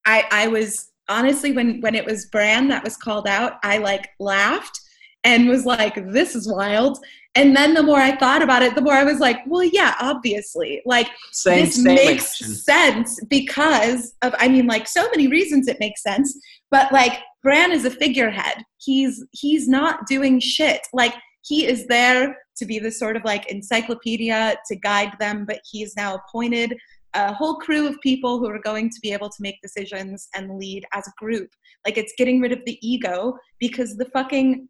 I 0.05 0.25
I 0.29 0.47
was 0.47 0.91
honestly 1.07 1.53
when 1.53 1.81
when 1.81 1.95
it 1.95 2.05
was 2.05 2.27
Bran 2.27 2.67
that 2.67 2.83
was 2.83 2.97
called 2.97 3.27
out, 3.27 3.53
I 3.63 3.79
like 3.79 4.09
laughed 4.19 4.79
and 5.23 5.49
was 5.49 5.65
like, 5.65 5.95
this 6.13 6.35
is 6.35 6.47
wild. 6.47 6.99
And 7.35 7.55
then 7.55 7.73
the 7.73 7.83
more 7.83 7.99
I 7.99 8.15
thought 8.15 8.41
about 8.41 8.63
it, 8.63 8.75
the 8.75 8.81
more 8.81 8.93
I 8.93 9.03
was 9.03 9.19
like, 9.19 9.37
well, 9.45 9.63
yeah, 9.63 9.95
obviously. 10.01 10.81
Like 10.85 11.09
same, 11.31 11.65
this 11.65 11.75
same 11.75 11.83
makes 11.83 12.41
reaction. 12.41 12.55
sense 12.55 13.23
because 13.25 14.15
of 14.21 14.33
I 14.39 14.47
mean, 14.47 14.67
like 14.67 14.87
so 14.87 15.07
many 15.11 15.27
reasons 15.27 15.67
it 15.67 15.79
makes 15.79 16.01
sense, 16.01 16.37
but 16.71 16.91
like 16.91 17.19
Bran 17.43 17.71
is 17.71 17.85
a 17.85 17.91
figurehead. 17.91 18.63
He's 18.77 19.23
he's 19.31 19.67
not 19.67 20.07
doing 20.07 20.39
shit. 20.39 20.81
Like 20.91 21.13
he 21.43 21.65
is 21.67 21.85
there 21.87 22.35
to 22.57 22.65
be 22.65 22.79
the 22.79 22.91
sort 22.91 23.15
of 23.15 23.23
like 23.23 23.49
encyclopedia 23.49 24.57
to 24.67 24.75
guide 24.75 25.13
them, 25.19 25.45
but 25.45 25.61
he's 25.69 25.95
now 25.95 26.15
appointed 26.15 26.75
a 27.15 27.33
whole 27.33 27.55
crew 27.55 27.87
of 27.87 27.99
people 28.01 28.37
who 28.37 28.47
are 28.47 28.59
going 28.59 28.89
to 28.89 28.99
be 29.01 29.13
able 29.13 29.29
to 29.29 29.41
make 29.41 29.61
decisions 29.61 30.29
and 30.35 30.57
lead 30.57 30.85
as 30.93 31.07
a 31.07 31.13
group. 31.17 31.49
Like 31.85 31.97
it's 31.97 32.13
getting 32.17 32.41
rid 32.41 32.51
of 32.51 32.59
the 32.65 32.77
ego 32.87 33.37
because 33.59 33.97
the 33.97 34.05
fucking 34.13 34.67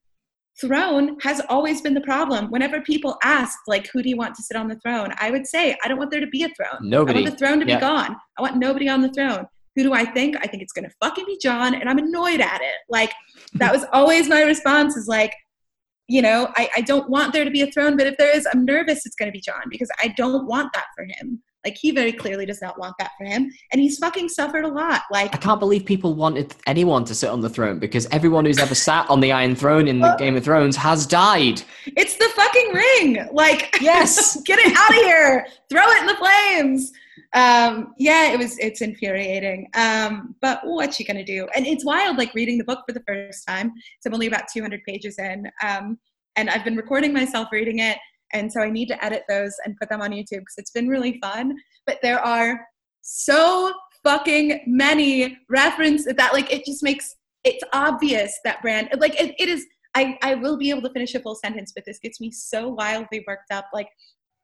throne 0.60 1.18
has 1.22 1.42
always 1.50 1.82
been 1.82 1.94
the 1.94 2.02
problem. 2.02 2.52
Whenever 2.52 2.82
people 2.82 3.18
ask, 3.24 3.58
like, 3.68 3.88
who 3.88 4.02
do 4.02 4.10
you 4.10 4.18
want 4.18 4.36
to 4.36 4.44
sit 4.44 4.58
on 4.58 4.68
the 4.68 4.80
throne? 4.80 5.14
I 5.20 5.32
would 5.32 5.48
say, 5.48 5.76
I 5.84 5.88
don't 5.88 5.98
want 5.98 6.12
there 6.12 6.20
to 6.20 6.28
be 6.28 6.44
a 6.44 6.50
throne. 6.50 6.90
Nobody. 6.90 7.20
I 7.20 7.22
want 7.22 7.32
the 7.32 7.38
throne 7.38 7.60
to 7.60 7.68
yeah. 7.68 7.76
be 7.76 7.82
gone. 7.82 8.16
I 8.38 8.42
want 8.42 8.58
nobody 8.58 8.90
on 8.90 9.02
the 9.02 9.10
throne. 9.10 9.46
Who 9.76 9.84
do 9.84 9.94
I 9.94 10.06
think? 10.06 10.36
I 10.38 10.48
think 10.48 10.62
it's 10.62 10.74
gonna 10.74 10.92
fucking 11.02 11.26
be 11.26 11.38
Jon, 11.42 11.76
and 11.76 11.90
I'm 11.90 11.98
annoyed 11.98 12.42
at 12.42 12.62
it. 12.62 12.76
Like, 12.90 13.14
that 13.54 13.72
was 13.72 13.86
always 13.94 14.28
my 14.28 14.42
response 14.42 14.98
is 14.98 15.08
like, 15.08 15.34
you 16.08 16.22
know, 16.22 16.52
I, 16.58 16.70
I 16.78 16.82
don't 16.82 17.10
want 17.10 17.34
there 17.34 17.46
to 17.46 17.52
be 17.52 17.62
a 17.62 17.72
throne, 17.72 17.96
but 17.96 18.08
if 18.08 18.18
there 18.18 18.36
is, 18.36 18.48
I'm 18.52 18.66
nervous 18.66 19.06
it's 19.06 19.16
gonna 19.16 19.32
be 19.32 19.42
Jon 19.42 19.62
because 19.70 19.90
I 20.02 20.10
don't 20.10 20.48
want 20.48 20.74
that 20.74 20.88
for 20.96 21.06
him. 21.06 21.42
Like 21.66 21.78
he 21.78 21.92
very 21.92 22.14
clearly 22.14 22.46
does 22.46 22.62
not 22.62 22.80
want 22.80 22.96
that 23.00 23.12
for 23.18 23.26
him, 23.26 23.52
and 23.72 23.82
he's 23.82 23.98
fucking 23.98 24.30
suffered 24.30 24.64
a 24.64 24.68
lot. 24.68 25.02
Like 25.12 25.34
I 25.34 25.38
can't 25.38 25.60
believe 25.60 25.86
people 25.86 26.14
wanted 26.16 26.56
anyone 26.68 27.04
to 27.06 27.16
sit 27.16 27.30
on 27.30 27.42
the 27.42 27.50
throne 27.50 27.80
because 27.80 28.08
everyone 28.12 28.46
who's 28.46 28.60
ever 28.60 28.76
sat 28.76 29.10
on 29.10 29.20
the 29.20 29.32
Iron 29.32 29.56
Throne 29.56 29.88
in 29.88 30.00
the 30.00 30.16
Game 30.16 30.38
of 30.38 30.44
Thrones 30.44 30.78
has 30.78 31.06
died. 31.06 31.62
It's 31.86 32.16
the 32.16 32.30
fucking 32.36 32.74
ring. 32.74 33.28
Like 33.34 33.78
yes, 33.82 34.42
get 34.46 34.60
it 34.60 34.76
out 34.78 34.90
of 34.90 34.96
here, 34.96 35.48
throw 35.70 35.84
it 35.86 36.02
in 36.02 36.08
the 36.08 36.16
flames. 36.16 36.94
Um, 37.34 37.94
yeah, 37.98 38.32
it 38.32 38.40
was 38.40 38.58
it's 38.60 38.82
infuriating. 38.82 39.70
Um, 39.76 40.36
but 40.42 40.62
what 40.64 40.98
you 40.98 41.06
gonna 41.06 41.26
do? 41.26 41.48
And 41.56 41.68
it's 41.68 41.84
wild, 41.84 42.18
like 42.18 42.34
reading 42.34 42.58
the 42.58 42.64
book 42.64 42.84
for 42.88 42.94
the 42.94 43.04
first 43.06 43.46
time. 43.46 43.74
So 44.00 44.08
I'm 44.10 44.14
only 44.14 44.28
about 44.28 44.44
200 44.54 44.82
pages 44.88 45.20
in, 45.20 45.50
um, 45.62 46.00
and 46.38 46.50
I've 46.50 46.64
been 46.64 46.78
recording 46.78 47.12
myself 47.12 47.50
reading 47.52 47.80
it 47.80 47.98
and 48.34 48.52
so 48.52 48.62
I 48.62 48.70
need 48.70 48.88
to 48.88 49.04
edit 49.04 49.24
those 49.28 49.54
and 49.66 49.78
put 49.78 49.90
them 49.90 50.02
on 50.02 50.12
YouTube 50.12 50.40
because 50.40 50.56
it's 50.58 50.72
been 50.72 50.88
really 50.88 51.20
fun. 51.22 51.56
But 51.86 52.00
there 52.02 52.20
are 52.20 52.60
so 53.02 53.74
fucking 54.04 54.62
many 54.66 55.38
references 55.50 56.14
that 56.16 56.34
like 56.34 56.52
it 56.54 56.66
just 56.66 56.84
makes 56.84 57.16
it's 57.44 57.64
obvious 57.74 58.38
that 58.44 58.62
Bran 58.62 58.90
like 58.98 59.20
it, 59.20 59.36
it 59.40 59.50
is 59.50 59.66
I, 59.96 60.18
I 60.22 60.36
will 60.36 60.58
be 60.58 60.70
able 60.70 60.84
to 60.84 60.92
finish 60.92 61.16
a 61.16 61.20
full 61.20 61.36
sentence, 61.36 61.72
but 61.74 61.84
this 61.86 62.00
gets 62.00 62.22
me 62.22 62.32
so 62.32 62.70
wildly 62.70 63.24
worked 63.28 63.52
up. 63.52 63.66
Like 63.74 63.90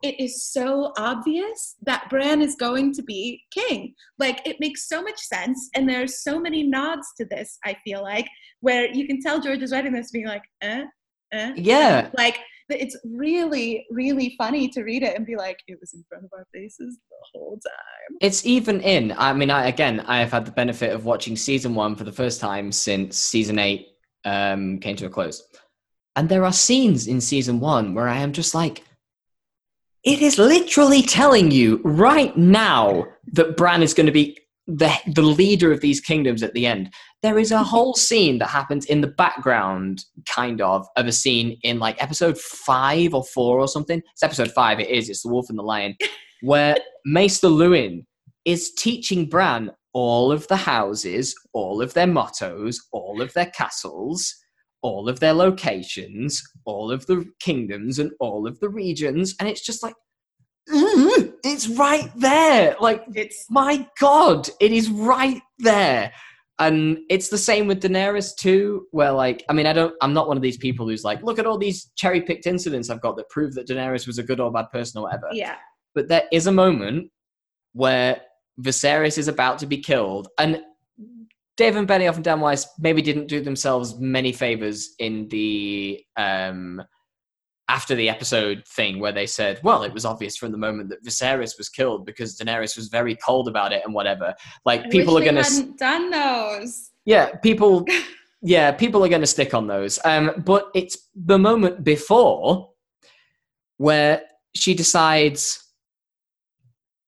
it 0.03 0.19
is 0.19 0.51
so 0.51 0.91
obvious 0.97 1.75
that 1.83 2.09
Bran 2.09 2.41
is 2.41 2.55
going 2.55 2.93
to 2.93 3.03
be 3.03 3.41
king. 3.51 3.93
Like 4.19 4.45
it 4.45 4.57
makes 4.59 4.87
so 4.87 5.01
much 5.01 5.19
sense, 5.19 5.69
and 5.75 5.87
there's 5.87 6.23
so 6.23 6.39
many 6.39 6.63
nods 6.63 7.07
to 7.17 7.25
this. 7.25 7.57
I 7.65 7.75
feel 7.83 8.01
like 8.01 8.27
where 8.61 8.91
you 8.91 9.07
can 9.07 9.21
tell 9.21 9.39
George 9.39 9.61
is 9.61 9.71
writing 9.71 9.93
this, 9.93 10.11
being 10.11 10.27
like, 10.27 10.43
eh, 10.61 10.85
eh, 11.31 11.53
yeah, 11.55 12.09
like 12.17 12.39
it's 12.69 12.97
really 13.05 13.85
really 13.91 14.35
funny 14.37 14.67
to 14.67 14.83
read 14.83 15.03
it 15.03 15.15
and 15.15 15.25
be 15.25 15.35
like 15.35 15.59
it 15.67 15.77
was 15.79 15.93
in 15.93 16.03
front 16.09 16.23
of 16.23 16.31
our 16.33 16.45
faces 16.53 16.97
the 17.09 17.39
whole 17.39 17.59
time 17.63 18.17
it's 18.21 18.45
even 18.45 18.81
in 18.81 19.13
i 19.17 19.31
mean 19.33 19.51
i 19.51 19.67
again 19.67 19.99
i 20.01 20.17
have 20.17 20.31
had 20.31 20.45
the 20.45 20.51
benefit 20.51 20.93
of 20.93 21.05
watching 21.05 21.35
season 21.35 21.75
one 21.75 21.95
for 21.95 22.03
the 22.03 22.11
first 22.11 22.39
time 22.39 22.71
since 22.71 23.17
season 23.17 23.59
eight 23.59 23.87
um, 24.25 24.79
came 24.79 24.95
to 24.95 25.05
a 25.05 25.09
close 25.09 25.47
and 26.15 26.27
there 26.27 26.43
are 26.43 26.53
scenes 26.53 27.07
in 27.07 27.21
season 27.21 27.59
one 27.59 27.93
where 27.93 28.07
i 28.07 28.17
am 28.17 28.33
just 28.33 28.55
like 28.55 28.83
it 30.03 30.21
is 30.21 30.37
literally 30.37 31.03
telling 31.03 31.51
you 31.51 31.79
right 31.83 32.35
now 32.35 33.05
that 33.33 33.55
bran 33.55 33.83
is 33.83 33.93
going 33.93 34.07
to 34.07 34.11
be 34.11 34.35
the 34.67 34.91
the 35.13 35.21
leader 35.21 35.71
of 35.71 35.81
these 35.81 36.01
kingdoms 36.01 36.43
at 36.43 36.53
the 36.53 36.65
end. 36.65 36.93
There 37.25 37.39
is 37.39 37.51
a 37.51 37.63
whole 37.63 37.95
scene 37.95 38.37
that 38.37 38.49
happens 38.49 38.85
in 38.85 39.01
the 39.01 39.07
background, 39.07 40.05
kind 40.27 40.61
of, 40.61 40.85
of 40.95 41.07
a 41.07 41.11
scene 41.11 41.57
in 41.63 41.79
like 41.79 41.99
episode 41.99 42.37
five 42.37 43.15
or 43.15 43.23
four 43.23 43.59
or 43.59 43.67
something. 43.67 43.99
It's 44.13 44.21
episode 44.21 44.51
five. 44.51 44.79
It 44.79 44.89
is. 44.89 45.09
It's 45.09 45.23
the 45.23 45.29
Wolf 45.29 45.49
and 45.49 45.57
the 45.57 45.63
Lion, 45.63 45.95
where 46.43 46.77
Maester 47.03 47.47
Luwin 47.47 48.05
is 48.45 48.75
teaching 48.75 49.27
Bran 49.27 49.71
all 49.91 50.31
of 50.31 50.47
the 50.49 50.55
houses, 50.55 51.33
all 51.51 51.81
of 51.81 51.95
their 51.95 52.05
mottos, 52.05 52.79
all 52.91 53.23
of 53.23 53.33
their 53.33 53.47
castles, 53.47 54.31
all 54.83 55.09
of 55.09 55.19
their 55.19 55.33
locations, 55.33 56.43
all 56.63 56.91
of 56.91 57.07
the 57.07 57.25
kingdoms, 57.39 57.97
and 57.97 58.11
all 58.19 58.45
of 58.45 58.59
the 58.59 58.69
regions, 58.69 59.33
and 59.39 59.49
it's 59.49 59.65
just 59.65 59.81
like 59.81 59.95
it's 60.67 61.67
right 61.69 62.11
there. 62.15 62.75
Like, 62.79 63.03
it's 63.15 63.47
my 63.49 63.87
God, 63.99 64.47
it 64.59 64.71
is 64.71 64.91
right 64.91 65.41
there. 65.57 66.11
And 66.57 66.99
it's 67.09 67.27
the 67.27 67.37
same 67.37 67.67
with 67.67 67.81
Daenerys 67.81 68.35
too, 68.35 68.87
where 68.91 69.11
like, 69.11 69.43
I 69.49 69.53
mean, 69.53 69.65
I 69.65 69.73
don't, 69.73 69.93
I'm 70.01 70.13
not 70.13 70.27
one 70.27 70.37
of 70.37 70.43
these 70.43 70.57
people 70.57 70.87
who's 70.87 71.03
like, 71.03 71.21
look 71.21 71.37
at 71.37 71.45
all 71.45 71.57
these 71.57 71.91
cherry 71.95 72.21
picked 72.21 72.47
incidents 72.47 72.89
I've 72.89 73.01
got 73.01 73.17
that 73.17 73.29
prove 73.29 73.55
that 73.55 73.67
Daenerys 73.67 74.07
was 74.07 74.19
a 74.19 74.23
good 74.23 74.39
or 74.39 74.51
bad 74.51 74.71
person 74.71 74.99
or 74.99 75.03
whatever. 75.03 75.27
Yeah. 75.33 75.57
But 75.93 76.07
there 76.07 76.23
is 76.31 76.47
a 76.47 76.51
moment 76.51 77.11
where 77.73 78.21
Viserys 78.61 79.17
is 79.17 79.27
about 79.27 79.59
to 79.59 79.65
be 79.65 79.77
killed, 79.77 80.29
and 80.37 80.61
Dave 81.57 81.73
David 81.73 81.87
Benioff 81.87 82.15
and 82.15 82.23
Dan 82.23 82.39
Weiss 82.41 82.67
maybe 82.79 83.01
didn't 83.01 83.27
do 83.27 83.41
themselves 83.41 83.97
many 83.99 84.31
favors 84.31 84.93
in 84.99 85.27
the 85.29 86.01
um, 86.17 86.81
after 87.67 87.95
the 87.95 88.09
episode 88.09 88.63
thing 88.67 88.99
where 88.99 89.11
they 89.11 89.25
said, 89.25 89.59
well, 89.63 89.83
it 89.83 89.93
was 89.93 90.05
obvious 90.05 90.37
from 90.37 90.51
the 90.51 90.57
moment 90.57 90.89
that 90.89 91.03
Viserys 91.03 91.57
was 91.57 91.69
killed 91.69 92.05
because 92.05 92.37
Daenerys 92.37 92.75
was 92.75 92.89
very 92.89 93.15
cold 93.15 93.47
about 93.47 93.73
it 93.73 93.81
and 93.83 93.93
whatever. 93.93 94.35
Like 94.65 94.81
I 94.81 94.89
people 94.89 95.17
are 95.17 95.23
going 95.23 95.43
to 95.43 95.73
done 95.77 96.11
those. 96.11 96.91
Yeah, 97.05 97.35
people. 97.37 97.85
yeah, 98.41 98.71
people 98.71 99.03
are 99.03 99.09
going 99.09 99.21
to 99.21 99.27
stick 99.27 99.55
on 99.55 99.65
those. 99.65 99.97
Um, 100.05 100.43
but 100.45 100.69
it's 100.75 101.09
the 101.15 101.39
moment 101.39 101.83
before 101.83 102.69
where 103.77 104.21
she 104.55 104.75
decides, 104.75 105.63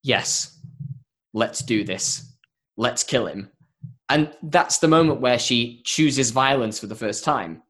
yes, 0.01 0.60
let's 1.34 1.60
do 1.60 1.84
this. 1.84 2.34
Let's 2.76 3.03
kill 3.03 3.28
him. 3.28 3.51
And 4.10 4.32
that's 4.41 4.80
the 4.80 4.88
moment 4.88 5.22
where 5.22 5.38
she 5.38 5.82
chooses 5.84 6.32
violence 6.32 6.80
for 6.80 6.88
the 6.88 6.95
first 6.95 7.24
time. 7.24 7.62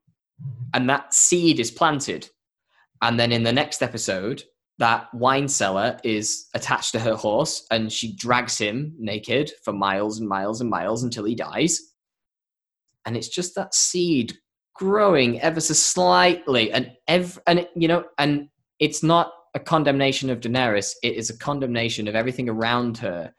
And 0.74 0.90
that 0.90 1.14
seed 1.14 1.60
is 1.60 1.72
planted 1.72 2.30
and 3.02 3.20
then 3.20 3.32
in 3.32 3.44
the 3.44 3.54
next 3.54 3.82
episode, 3.82 4.44
that 4.80 5.12
wine 5.14 5.48
cellar 5.48 5.98
is 6.04 6.48
attached 6.54 6.92
to 6.92 7.00
her 7.00 7.16
horse 7.16 7.66
and 7.72 7.92
she 7.92 8.16
drags 8.16 8.58
him 8.58 8.94
naked 9.00 9.52
for 9.64 9.74
miles 9.74 10.20
and 10.20 10.30
miles 10.30 10.62
and 10.62 10.70
miles 10.70 11.04
until 11.04 11.26
he 11.26 11.36
dies. 11.36 11.80
And 13.06 13.18
it's 13.18 13.30
just 13.30 13.56
that 13.56 13.74
seed 13.74 14.38
growing 14.76 15.42
ever 15.42 15.60
so 15.60 15.74
slightly. 15.74 16.72
And 16.72 16.92
every, 17.08 17.42
and 17.48 17.68
you 17.76 17.88
know, 17.88 18.06
and 18.20 18.50
it's 18.80 19.02
not 19.02 19.32
a 19.56 19.60
condemnation 19.60 20.30
of 20.30 20.42
Daenerys, 20.42 20.94
it 21.02 21.16
is 21.16 21.30
a 21.32 21.38
condemnation 21.38 22.08
of 22.08 22.16
everything 22.16 22.48
around 22.48 22.98
her 23.00 23.34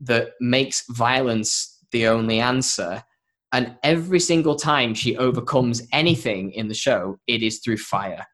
that 0.00 0.30
makes 0.40 0.84
violence 0.90 1.82
the 1.90 2.06
only 2.06 2.38
answer. 2.38 3.02
And 3.50 3.76
every 3.82 4.20
single 4.20 4.54
time 4.54 4.94
she 4.94 5.16
overcomes 5.16 5.82
anything 5.92 6.52
in 6.52 6.68
the 6.68 6.74
show, 6.74 7.18
it 7.26 7.42
is 7.42 7.58
through 7.58 7.78
fire 7.78 8.24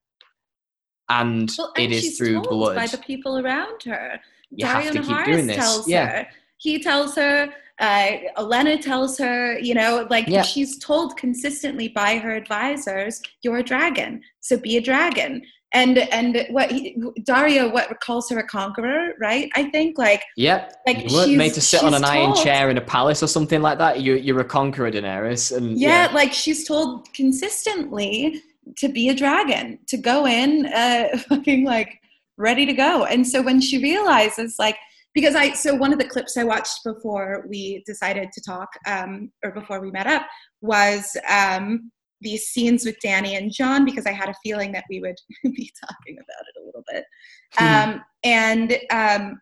and, 1.09 1.51
well, 1.59 1.73
and 1.77 1.93
it 1.93 2.05
is 2.05 2.19
through 2.19 2.43
blood 2.43 2.77
by 2.77 2.87
the 2.87 2.99
people 2.99 3.39
around 3.39 3.83
her. 3.85 4.21
You 4.51 4.67
Daario 4.67 4.93
Naharis 4.93 5.55
tells 5.55 5.89
yeah. 5.89 6.07
her. 6.07 6.29
He 6.59 6.83
tells 6.83 7.15
her. 7.17 7.53
Uh, 7.81 8.11
Olenna 8.39 8.81
tells 8.81 9.19
her. 9.19 9.59
You 9.59 9.75
know, 9.75 10.07
like 10.11 10.27
yeah. 10.29 10.43
she's 10.43 10.79
told 10.79 11.17
consistently 11.17 11.89
by 11.89 12.19
her 12.19 12.35
advisors, 12.35 13.21
"You're 13.43 13.59
a 13.59 13.63
dragon, 13.63 14.23
so 14.41 14.57
be 14.57 14.77
a 14.77 14.81
dragon." 14.81 15.43
And 15.73 15.99
and 15.99 16.47
what 16.51 16.71
he, 16.71 16.97
Daario 17.21 17.73
what 17.73 18.01
calls 18.01 18.31
her 18.31 18.39
a 18.39 18.47
conqueror, 18.47 19.15
right? 19.21 19.51
I 19.57 19.65
think 19.71 19.99
like 19.99 20.23
yeah, 20.37 20.71
like 20.87 21.11
you 21.11 21.17
weren't 21.17 21.37
made 21.37 21.55
to 21.55 21.61
sit 21.61 21.83
on 21.83 21.95
an 21.95 22.03
told, 22.03 22.15
iron 22.15 22.35
chair 22.37 22.71
in 22.71 22.79
a 22.79 22.81
palace 22.81 23.25
or 23.25 23.27
something 23.27 23.61
like 23.61 23.79
that. 23.79 24.01
You 24.01 24.15
you're 24.15 24.41
a 24.41 24.45
conqueror, 24.45 24.93
Daenerys, 24.93 25.55
and 25.55 25.77
yeah, 25.77 26.07
yeah. 26.07 26.15
like 26.15 26.33
she's 26.33 26.67
told 26.67 27.13
consistently 27.13 28.41
to 28.79 28.89
be 28.89 29.09
a 29.09 29.15
dragon, 29.15 29.79
to 29.89 29.97
go 29.97 30.27
in 30.27 30.67
uh, 30.67 31.19
fucking 31.29 31.65
like 31.65 32.01
ready 32.37 32.67
to 32.67 32.73
go. 32.73 33.05
And 33.05 33.27
so 33.27 33.43
when 33.43 33.61
she 33.61 33.79
realizes, 33.79 34.57
like, 34.59 34.77
because 35.15 35.37
I, 35.37 35.53
so 35.53 35.75
one 35.75 35.93
of 35.93 35.99
the 35.99 36.09
clips 36.09 36.37
I 36.37 36.45
watched 36.45 36.81
before 36.85 37.47
we 37.49 37.83
decided 37.87 38.33
to 38.33 38.41
talk, 38.41 38.69
um, 38.87 39.31
or 39.45 39.53
before 39.53 39.81
we 39.81 39.93
met 39.93 40.09
up, 40.09 40.27
was 40.61 41.17
um, 41.29 41.93
these 42.21 42.49
scenes 42.49 42.85
with 42.85 42.97
Dany 43.05 43.37
and 43.39 43.53
Jon 43.53 43.85
because 43.85 44.07
I 44.07 44.13
had 44.13 44.29
a 44.29 44.35
feeling 44.43 44.73
that 44.73 44.85
we 44.91 45.01
would 45.01 45.17
be 45.45 45.73
talking 45.81 46.17
about 46.19 46.47
it 46.49 46.61
a 46.61 46.65
little 46.65 46.85
bit. 46.93 47.05
Hmm. 47.53 47.91
Um, 47.91 48.05
and, 48.25 48.79
um, 48.91 49.41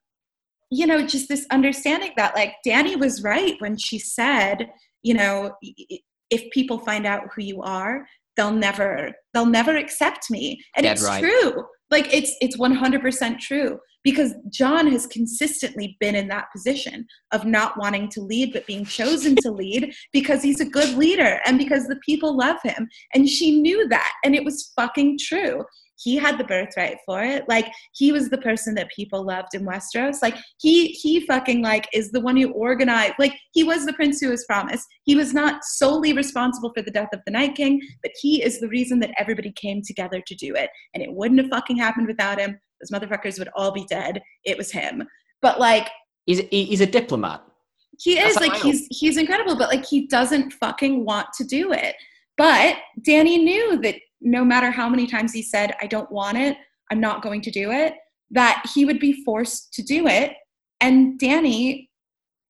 you 0.71 0.87
know, 0.87 1.07
just 1.07 1.29
this 1.29 1.47
understanding 1.51 2.13
that, 2.17 2.35
like, 2.35 2.55
Dany 2.67 2.99
was 2.99 3.23
right 3.23 3.55
when 3.61 3.77
she 3.79 3.99
said, 3.99 4.71
you 5.03 5.15
know, 5.15 5.55
if 6.31 6.51
people 6.51 6.79
find 6.79 7.07
out 7.07 7.29
who 7.35 7.43
you 7.43 7.63
are, 7.63 8.07
they'll 8.37 8.53
never 8.53 9.13
they'll 9.35 9.47
never 9.47 9.77
accept 9.77 10.31
me. 10.31 10.63
And 10.77 10.85
Dead 10.85 10.93
it's 10.93 11.05
right. 11.05 11.23
true. 11.23 11.65
Like 11.91 12.13
it's 12.13 12.35
it's 12.41 12.57
100% 12.57 13.39
true 13.39 13.79
because 14.05 14.35
jon 14.51 14.89
has 14.89 15.07
consistently 15.07 15.97
been 16.01 16.17
in 16.17 16.27
that 16.29 16.47
position 16.53 17.07
of 17.33 17.45
not 17.45 17.79
wanting 17.79 18.09
to 18.09 18.21
lead 18.21 18.53
but 18.53 18.67
being 18.67 18.85
chosen 18.85 19.37
to 19.37 19.51
lead 19.51 19.95
because 20.13 20.43
he's 20.43 20.61
a 20.61 20.65
good 20.65 20.97
leader 20.97 21.39
and 21.47 21.59
because 21.59 21.87
the 21.87 22.01
people 22.05 22.37
love 22.37 22.57
him. 22.65 22.89
And 23.15 23.29
she 23.29 23.61
knew 23.61 23.89
that. 23.89 24.13
And 24.25 24.35
it 24.35 24.45
was 24.45 24.73
fucking 24.77 25.19
true 25.21 25.65
he 25.97 26.17
had 26.17 26.39
the 26.39 26.45
birthright 26.45 26.99
for 27.07 27.23
it. 27.23 27.49
Like 27.49 27.71
he 27.95 28.13
was 28.13 28.29
the 28.29 28.39
person 28.39 28.75
that 28.75 28.91
people 28.91 29.25
loved 29.25 29.55
in 29.55 29.65
Westeros. 29.65 30.23
Like 30.23 30.37
he 30.59 30.89
he 30.89 31.27
fucking 31.27 31.63
like 31.63 31.89
is 31.93 32.11
the 32.11 32.21
one 32.21 32.37
who 32.37 32.51
organized. 32.53 33.15
Like 33.19 33.35
he 33.53 33.65
was 33.65 33.87
the 33.87 33.93
prince 33.93 34.21
who 34.21 34.31
was 34.31 34.45
promised. 34.45 34.87
He 35.05 35.15
was 35.15 35.33
not 35.33 35.65
solely 35.65 36.13
responsible 36.13 36.73
for 36.75 36.83
the 36.83 36.91
death 36.91 37.11
of 37.13 37.21
the 37.25 37.33
Night 37.33 37.55
King, 37.55 37.81
but 38.03 38.13
he 38.21 38.43
is 38.43 38.61
the 38.61 38.69
reason 38.69 38.99
that 39.01 39.15
everybody 39.19 39.53
came 39.53 39.83
together 39.83 40.23
to 40.27 40.35
do 40.35 40.55
it. 40.55 40.71
And 40.95 41.03
it 41.03 41.13
wouldn't 41.13 41.41
have 41.41 41.51
fucking 41.51 41.77
happened 41.77 42.07
without 42.07 42.41
him. 42.41 42.59
Those 42.81 43.01
motherfuckers 43.01 43.39
would 43.39 43.51
all 43.55 43.73
be 43.73 43.85
dead. 43.87 44.21
It 44.45 44.59
was 44.59 44.73
him. 44.73 45.07
But 45.41 45.61
like 45.61 45.89
he's 46.27 46.41
he's 46.51 46.81
a 46.81 46.87
diplomat. 46.87 47.43
He 48.01 48.19
is 48.19 48.37
like 48.37 48.55
he's 48.55 48.89
he's 48.91 49.17
incredible, 49.17 49.57
but 49.57 49.69
like 49.69 49.85
he 49.85 50.07
doesn't 50.07 50.53
fucking 50.55 51.05
want 51.05 51.29
to 51.35 51.45
do 51.45 51.73
it. 51.73 51.95
But 52.39 52.77
Dany 53.07 53.43
knew 53.43 53.79
that 53.83 53.97
no 54.23 54.45
matter 54.45 54.71
how 54.71 54.89
many 54.89 55.07
times 55.07 55.33
he 55.33 55.43
said, 55.43 55.75
I 55.81 55.87
don't 55.87 56.11
want 56.11 56.39
it, 56.39 56.57
I'm 56.91 57.01
not 57.01 57.23
going 57.23 57.41
to 57.43 57.51
do 57.51 57.71
it, 57.71 57.95
that 58.31 58.65
he 58.75 58.85
would 58.85 58.99
be 58.99 59.25
forced 59.25 59.73
to 59.75 59.83
do 59.83 60.07
it. 60.07 60.33
And 60.81 61.19
Dany 61.19 61.89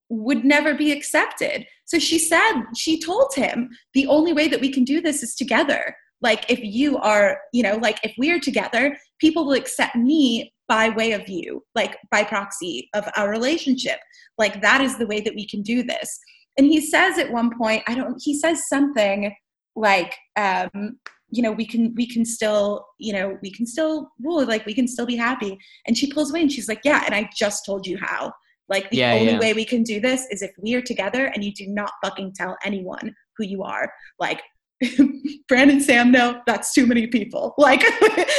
would 0.09 0.43
never 0.45 0.73
be 0.73 0.91
accepted. 0.91 1.65
So 1.85 1.99
she 1.99 2.19
said, 2.19 2.63
she 2.75 2.99
told 2.99 3.33
him, 3.35 3.69
the 3.93 4.07
only 4.07 4.33
way 4.33 4.47
that 4.47 4.61
we 4.61 4.71
can 4.71 4.83
do 4.83 5.01
this 5.01 5.23
is 5.23 5.35
together. 5.35 5.95
Like, 6.21 6.49
if 6.49 6.59
you 6.61 6.97
are, 6.97 7.39
you 7.51 7.63
know, 7.63 7.75
like 7.75 7.99
if 8.03 8.13
we're 8.17 8.39
together, 8.39 8.97
people 9.19 9.45
will 9.45 9.53
accept 9.53 9.95
me 9.95 10.53
by 10.67 10.89
way 10.89 11.11
of 11.11 11.27
you, 11.27 11.63
like 11.75 11.97
by 12.11 12.23
proxy 12.23 12.89
of 12.93 13.07
our 13.17 13.29
relationship. 13.29 13.99
Like, 14.37 14.61
that 14.61 14.81
is 14.81 14.97
the 14.97 15.07
way 15.07 15.19
that 15.21 15.35
we 15.35 15.47
can 15.47 15.61
do 15.61 15.83
this. 15.83 16.19
And 16.57 16.67
he 16.67 16.79
says 16.81 17.17
at 17.17 17.31
one 17.31 17.57
point, 17.57 17.83
I 17.87 17.95
don't, 17.95 18.21
he 18.23 18.39
says 18.39 18.67
something 18.69 19.35
like, 19.75 20.15
um, 20.35 20.97
you 21.33 21.41
know 21.41 21.51
we 21.51 21.65
can 21.65 21.93
we 21.95 22.05
can 22.05 22.23
still 22.23 22.85
you 22.99 23.11
know 23.11 23.37
we 23.41 23.51
can 23.51 23.65
still 23.65 24.11
rule 24.21 24.45
like 24.45 24.65
we 24.65 24.73
can 24.73 24.87
still 24.87 25.05
be 25.05 25.15
happy. 25.15 25.57
And 25.87 25.97
she 25.97 26.11
pulls 26.11 26.29
away 26.29 26.41
and 26.41 26.51
she's 26.51 26.69
like 26.69 26.81
yeah 26.83 27.03
and 27.05 27.15
i 27.15 27.29
just 27.35 27.65
told 27.65 27.87
you 27.87 27.97
how. 28.01 28.31
Like 28.69 28.89
the 28.89 28.97
yeah, 28.97 29.13
only 29.13 29.33
yeah. 29.33 29.39
way 29.39 29.53
we 29.53 29.65
can 29.65 29.83
do 29.83 29.99
this 29.99 30.25
is 30.31 30.41
if 30.41 30.51
we 30.57 30.73
are 30.75 30.81
together 30.81 31.25
and 31.25 31.43
you 31.43 31.53
do 31.53 31.67
not 31.67 31.91
fucking 32.03 32.33
tell 32.33 32.55
anyone 32.63 33.13
who 33.37 33.45
you 33.45 33.63
are. 33.63 33.91
Like 34.19 34.41
bran 35.47 35.69
and 35.69 35.81
sam 35.81 36.11
no 36.11 36.41
that's 36.45 36.73
too 36.73 36.85
many 36.85 37.07
people. 37.07 37.55
Like 37.57 37.83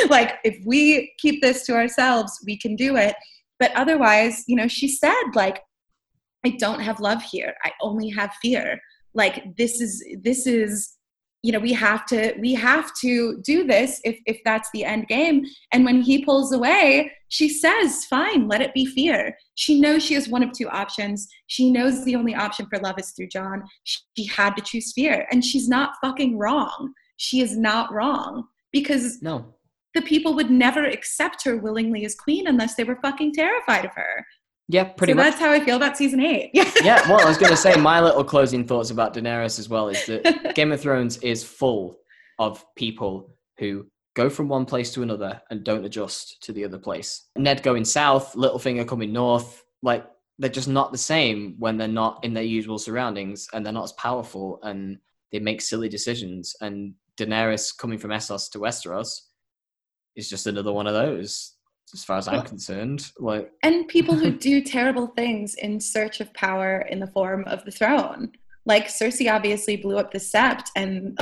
like 0.09 0.37
if 0.45 0.57
we 0.65 1.13
keep 1.19 1.43
this 1.43 1.67
to 1.67 1.75
ourselves 1.75 2.33
we 2.47 2.57
can 2.57 2.77
do 2.77 2.97
it. 2.97 3.17
But 3.59 3.73
otherwise 3.75 4.45
you 4.47 4.57
know 4.57 4.69
she 4.69 4.89
said 4.89 5.25
like 5.35 5.61
i 6.47 6.51
don't 6.51 6.81
have 6.81 7.01
love 7.01 7.23
here. 7.23 7.55
I 7.65 7.73
only 7.83 8.09
have 8.11 8.33
fear. 8.41 8.81
Like 9.15 9.57
this 9.57 9.81
is 9.81 10.05
this 10.23 10.47
is 10.47 10.95
you 11.45 11.53
know 11.53 11.59
we 11.59 11.75
have 11.75 12.07
to 12.07 12.35
we 12.41 12.55
have 12.55 12.91
to 13.03 13.39
do 13.43 13.65
this 13.65 14.01
if 14.03 14.19
if 14.25 14.41
that's 14.47 14.71
the 14.73 14.83
end 14.83 15.07
game. 15.09 15.45
And 15.73 15.85
when 15.85 16.01
he 16.01 16.25
pulls 16.25 16.53
away 16.53 17.13
she 17.29 17.51
says 17.51 18.07
fine 18.07 18.49
let 18.49 18.63
it 18.63 18.73
be 18.73 18.87
fear. 18.87 19.37
She 19.55 19.79
knows 19.79 20.03
she 20.03 20.15
has 20.15 20.27
one 20.27 20.43
of 20.43 20.53
two 20.53 20.69
options. 20.71 21.29
She 21.49 21.71
knows 21.71 22.03
the 22.05 22.17
only 22.17 22.35
option 22.35 22.67
for 22.71 22.79
love 22.79 22.99
is 22.99 23.11
through 23.11 23.29
jon 23.29 23.63
she 23.85 24.25
had 24.25 24.57
to 24.57 24.63
choose 24.63 24.93
fear. 24.95 25.27
And 25.31 25.45
she's 25.45 25.69
not 25.69 25.97
fucking 26.03 26.39
wrong. 26.39 26.95
She 27.19 27.43
is 27.43 27.59
not 27.59 27.93
wrong. 27.93 28.45
Because 28.73 29.23
no. 29.23 29.55
the 29.95 30.03
people 30.03 30.35
would 30.35 30.51
never 30.51 30.85
accept 30.85 31.45
her 31.45 31.57
willingly 31.57 32.05
as 32.07 32.17
queen 32.17 32.49
unless 32.49 32.75
they 32.75 32.85
were 32.85 32.99
fucking 33.03 33.35
terrified 33.35 33.85
of 33.85 33.93
her 33.95 34.25
yeah, 34.69 34.85
pretty 34.85 35.13
much. 35.13 35.23
so 35.23 35.25
much. 35.25 35.33
That's 35.33 35.43
how 35.43 35.53
I 35.53 35.65
feel 35.65 35.77
about 35.77 35.97
season 35.97 36.21
eight. 36.21 36.51
Yeah. 36.55 36.71
yeah. 36.83 37.09
Well, 37.09 37.21
I 37.21 37.29
was 37.29 37.37
going 37.37 37.51
to 37.51 37.57
say 37.57 37.77
my 37.77 38.01
little 38.01 38.25
closing 38.25 38.67
thoughts 38.67 38.91
about 38.91 39.15
Daenerys 39.15 39.59
as 39.59 39.69
well 39.69 39.89
is 39.89 40.05
that 40.07 40.53
Game 40.55 40.73
of 40.73 40.81
Thrones 40.81 41.19
is 41.19 41.45
full 41.45 41.99
of 42.39 42.65
people 42.75 43.37
who 43.59 43.87
go 44.15 44.31
from 44.31 44.49
one 44.49 44.65
place 44.65 44.93
to 44.95 45.03
another 45.03 45.41
and 45.51 45.65
don't 45.65 45.85
adjust 45.85 46.43
to 46.43 46.53
the 46.53 46.65
other 46.65 46.79
place. 46.79 47.25
Ned 47.37 47.63
going 47.63 47.85
south, 47.85 48.35
Littlefinger 48.35 48.89
coming 48.89 49.13
north, 49.13 49.65
like 49.83 50.07
they're 50.39 50.51
just 50.51 50.69
not 50.69 50.93
the 50.93 50.99
same 50.99 51.57
when 51.59 51.77
they're 51.77 51.89
not 51.89 52.25
in 52.25 52.33
their 52.33 52.43
usual 52.43 52.79
surroundings 52.79 53.49
and 53.53 53.65
they're 53.65 53.73
not 53.73 53.85
as 53.85 53.93
powerful 53.93 54.61
and 54.63 54.99
they 55.31 55.41
make 55.41 55.61
silly 55.61 55.89
decisions. 55.89 56.57
And 56.61 56.95
Daenerys 57.19 57.77
coming 57.77 57.99
from 57.99 58.11
Essos 58.11 58.51
to 58.53 58.59
Westeros 58.59 59.21
is 60.17 60.29
just 60.29 60.47
another 60.47 60.73
one 60.73 60.87
of 60.87 60.95
those 60.95 61.55
as 61.93 62.05
far 62.05 62.19
as 62.19 62.29
I'm 62.29 62.43
concerned. 62.43 63.11
Like 63.19 63.51
and 63.63 63.87
people 63.89 64.15
who 64.15 64.31
do 64.39 64.61
terrible 64.63 65.09
things 65.09 65.55
in 65.55 65.81
search 65.81 66.21
of 66.21 66.33
power 66.35 66.81
in 66.91 67.01
the 67.01 67.07
form 67.07 67.45
of 67.47 67.65
the 67.65 67.71
throne. 67.71 68.33
Like 68.67 68.89
Cersei 68.89 69.31
obviously 69.31 69.77
blew 69.77 69.99
up 69.99 70.11
the 70.11 70.19
sept 70.19 70.69
and 70.75 71.19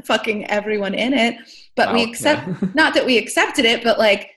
fucking 0.04 0.46
everyone 0.50 0.94
in 0.94 1.14
it, 1.14 1.36
but 1.76 1.88
wow, 1.88 1.94
we 1.94 2.02
accept 2.02 2.46
yeah. 2.46 2.68
not 2.74 2.92
that 2.94 3.06
we 3.06 3.16
accepted 3.16 3.64
it, 3.64 3.82
but 3.82 3.98
like 3.98 4.32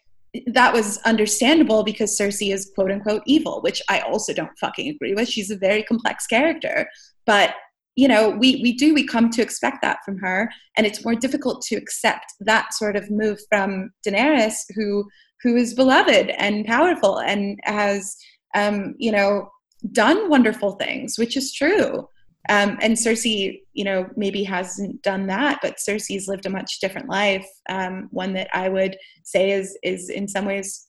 that 0.46 0.74
was 0.74 0.98
understandable 1.00 1.84
because 1.84 2.18
Cersei 2.18 2.54
is 2.54 2.72
quote 2.74 2.92
unquote 2.92 3.24
evil, 3.26 3.62
which 3.62 3.82
I 3.90 4.00
also 4.00 4.34
don't 4.34 4.58
fucking 4.60 4.88
agree 4.88 5.14
with. 5.14 5.28
She's 5.28 5.52
a 5.52 5.58
very 5.58 5.84
complex 5.84 6.26
character, 6.26 6.88
but 7.26 7.56
you 7.98 8.08
know, 8.08 8.30
we 8.30 8.62
we 8.62 8.74
do 8.74 8.94
we 8.94 9.06
come 9.06 9.30
to 9.32 9.42
expect 9.42 9.82
that 9.82 9.98
from 10.06 10.20
her, 10.20 10.52
and 10.78 10.86
it's 10.86 11.04
more 11.04 11.16
difficult 11.16 11.64
to 11.64 11.76
accept 11.76 12.32
that 12.42 12.74
sort 12.74 12.96
of 12.96 13.10
move 13.10 13.40
from 13.50 13.90
Daenerys, 14.06 14.58
who 14.76 15.04
who 15.44 15.56
is 15.56 15.74
beloved 15.74 16.30
and 16.38 16.66
powerful 16.66 17.20
and 17.20 17.60
has, 17.64 18.18
um, 18.56 18.96
you 18.98 19.12
know, 19.12 19.50
done 19.92 20.30
wonderful 20.30 20.74
things, 20.74 21.18
which 21.18 21.38
is 21.38 21.54
true. 21.54 22.08
Um, 22.50 22.78
and 22.82 22.96
Cersei, 22.96 23.62
you 23.74 23.84
know, 23.84 24.10
maybe 24.16 24.44
hasn't 24.44 25.02
done 25.02 25.28
that, 25.28 25.60
but 25.62 25.78
Cersei's 25.78 26.28
lived 26.28 26.46
a 26.46 26.50
much 26.50 26.80
different 26.80 27.10
life. 27.10 27.48
Um, 27.70 28.08
one 28.12 28.34
that 28.34 28.48
I 28.54 28.70
would 28.70 28.98
say 29.24 29.52
is 29.52 29.78
is 29.84 30.10
in 30.10 30.28
some 30.28 30.46
ways, 30.46 30.88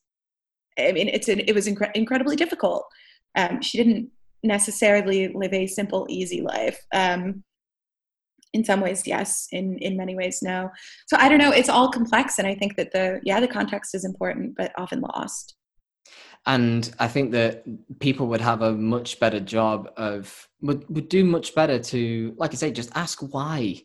I 0.77 0.93
mean, 0.93 1.09
it's 1.09 1.27
an, 1.27 1.41
it 1.41 1.53
was 1.53 1.67
incre- 1.67 1.91
incredibly 1.95 2.37
difficult. 2.37 2.85
Um, 3.35 3.61
she 3.61 3.77
didn't 3.77 4.09
necessarily 4.41 5.27
live 5.33 5.53
a 5.53 5.67
simple, 5.67 6.05
easy 6.09 6.41
life. 6.41 6.79
Um, 6.93 7.43
in 8.53 8.63
some 8.63 8.81
ways 8.81 9.03
yes 9.05 9.47
in 9.51 9.77
in 9.79 9.95
many 9.95 10.15
ways 10.15 10.39
no. 10.41 10.69
So 11.07 11.17
i 11.17 11.29
don't 11.29 11.39
know 11.39 11.51
it's 11.51 11.69
all 11.69 11.89
complex 11.89 12.39
and 12.39 12.47
i 12.47 12.55
think 12.55 12.75
that 12.77 12.91
the 12.91 13.19
yeah 13.23 13.39
the 13.39 13.47
context 13.47 13.95
is 13.95 14.05
important 14.05 14.55
but 14.57 14.71
often 14.77 15.01
lost. 15.01 15.55
And 16.45 16.91
i 16.99 17.07
think 17.07 17.31
that 17.31 17.63
people 17.99 18.27
would 18.27 18.41
have 18.41 18.61
a 18.61 18.73
much 18.73 19.19
better 19.19 19.39
job 19.39 19.91
of 19.97 20.47
would, 20.61 20.85
would 20.89 21.09
do 21.09 21.23
much 21.23 21.53
better 21.53 21.79
to 21.79 22.33
like 22.37 22.51
i 22.51 22.55
say 22.55 22.71
just 22.71 22.91
ask 22.95 23.19
why. 23.33 23.81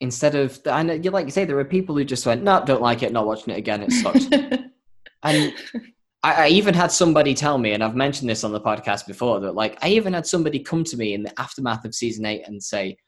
Instead 0.00 0.34
of 0.34 0.60
i 0.66 0.82
know 0.82 0.94
you 0.94 1.10
like 1.10 1.26
you 1.26 1.32
say 1.32 1.44
there 1.44 1.58
are 1.58 1.64
people 1.64 1.96
who 1.96 2.04
just 2.04 2.26
went 2.26 2.42
no 2.42 2.64
don't 2.64 2.82
like 2.82 3.02
it 3.02 3.12
not 3.12 3.26
watching 3.26 3.54
it 3.54 3.58
again 3.58 3.82
it 3.82 3.92
sucks. 3.92 4.26
And 5.26 5.54
I, 6.22 6.32
I 6.44 6.48
even 6.48 6.74
had 6.74 6.92
somebody 6.92 7.32
tell 7.32 7.56
me 7.56 7.72
and 7.72 7.82
i've 7.82 7.94
mentioned 7.94 8.28
this 8.28 8.44
on 8.44 8.52
the 8.52 8.60
podcast 8.60 9.06
before 9.06 9.40
that 9.40 9.54
like 9.54 9.78
i 9.82 9.88
even 9.88 10.12
had 10.12 10.26
somebody 10.26 10.58
come 10.58 10.84
to 10.84 10.96
me 10.98 11.14
in 11.14 11.22
the 11.22 11.40
aftermath 11.40 11.86
of 11.86 11.94
season 11.94 12.26
eight 12.26 12.46
and 12.46 12.62
say 12.62 12.98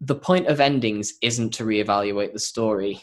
the 0.00 0.14
point 0.14 0.46
of 0.46 0.60
endings 0.60 1.14
isn't 1.22 1.50
to 1.54 1.64
reevaluate 1.64 2.32
the 2.32 2.38
story. 2.38 3.02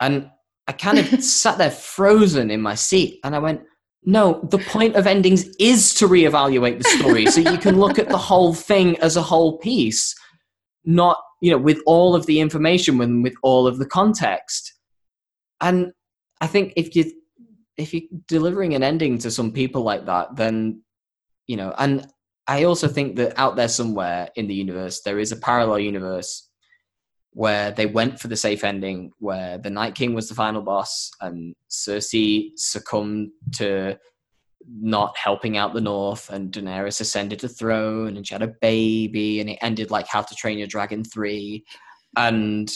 And 0.00 0.30
I 0.66 0.72
kind 0.72 0.98
of 0.98 1.06
sat 1.22 1.58
there 1.58 1.70
frozen 1.70 2.50
in 2.50 2.60
my 2.60 2.74
seat 2.74 3.20
and 3.24 3.34
I 3.34 3.38
went, 3.38 3.62
no, 4.04 4.46
the 4.50 4.58
point 4.58 4.94
of 4.94 5.06
endings 5.06 5.48
is 5.58 5.92
to 5.94 6.06
reevaluate 6.06 6.78
the 6.78 6.88
story 6.98 7.26
so 7.26 7.40
you 7.40 7.58
can 7.58 7.78
look 7.78 7.98
at 7.98 8.08
the 8.08 8.16
whole 8.16 8.54
thing 8.54 8.96
as 9.00 9.16
a 9.16 9.22
whole 9.22 9.58
piece, 9.58 10.14
not, 10.84 11.18
you 11.42 11.50
know, 11.50 11.58
with 11.58 11.80
all 11.86 12.14
of 12.14 12.24
the 12.26 12.40
information, 12.40 12.98
with, 12.98 13.10
with 13.22 13.34
all 13.42 13.66
of 13.66 13.78
the 13.78 13.86
context. 13.86 14.74
And 15.60 15.92
I 16.40 16.46
think 16.46 16.72
if 16.76 16.94
you 16.94 17.12
if 17.76 17.92
you're 17.92 18.02
delivering 18.26 18.74
an 18.74 18.82
ending 18.82 19.18
to 19.18 19.30
some 19.30 19.52
people 19.52 19.82
like 19.82 20.06
that, 20.06 20.36
then 20.36 20.82
you 21.46 21.56
know, 21.56 21.74
and 21.78 22.06
I 22.48 22.64
also 22.64 22.86
think 22.88 23.16
that 23.16 23.38
out 23.38 23.56
there 23.56 23.68
somewhere 23.68 24.28
in 24.36 24.46
the 24.46 24.54
universe, 24.54 25.00
there 25.02 25.18
is 25.18 25.32
a 25.32 25.36
parallel 25.36 25.80
universe 25.80 26.48
where 27.32 27.70
they 27.72 27.86
went 27.86 28.18
for 28.18 28.28
the 28.28 28.36
safe 28.36 28.64
ending, 28.64 29.10
where 29.18 29.58
the 29.58 29.70
Night 29.70 29.94
King 29.94 30.14
was 30.14 30.28
the 30.28 30.34
final 30.34 30.62
boss 30.62 31.10
and 31.20 31.54
Cersei 31.68 32.50
succumbed 32.56 33.30
to 33.56 33.98
not 34.68 35.16
helping 35.16 35.56
out 35.56 35.74
the 35.74 35.80
North, 35.80 36.30
and 36.30 36.50
Daenerys 36.50 37.00
ascended 37.00 37.40
the 37.40 37.48
throne, 37.48 38.16
and 38.16 38.26
she 38.26 38.34
had 38.34 38.42
a 38.42 38.54
baby, 38.60 39.40
and 39.40 39.50
it 39.50 39.58
ended 39.60 39.90
like 39.90 40.08
How 40.08 40.22
to 40.22 40.34
Train 40.34 40.58
Your 40.58 40.66
Dragon 40.66 41.04
3. 41.04 41.64
And 42.16 42.72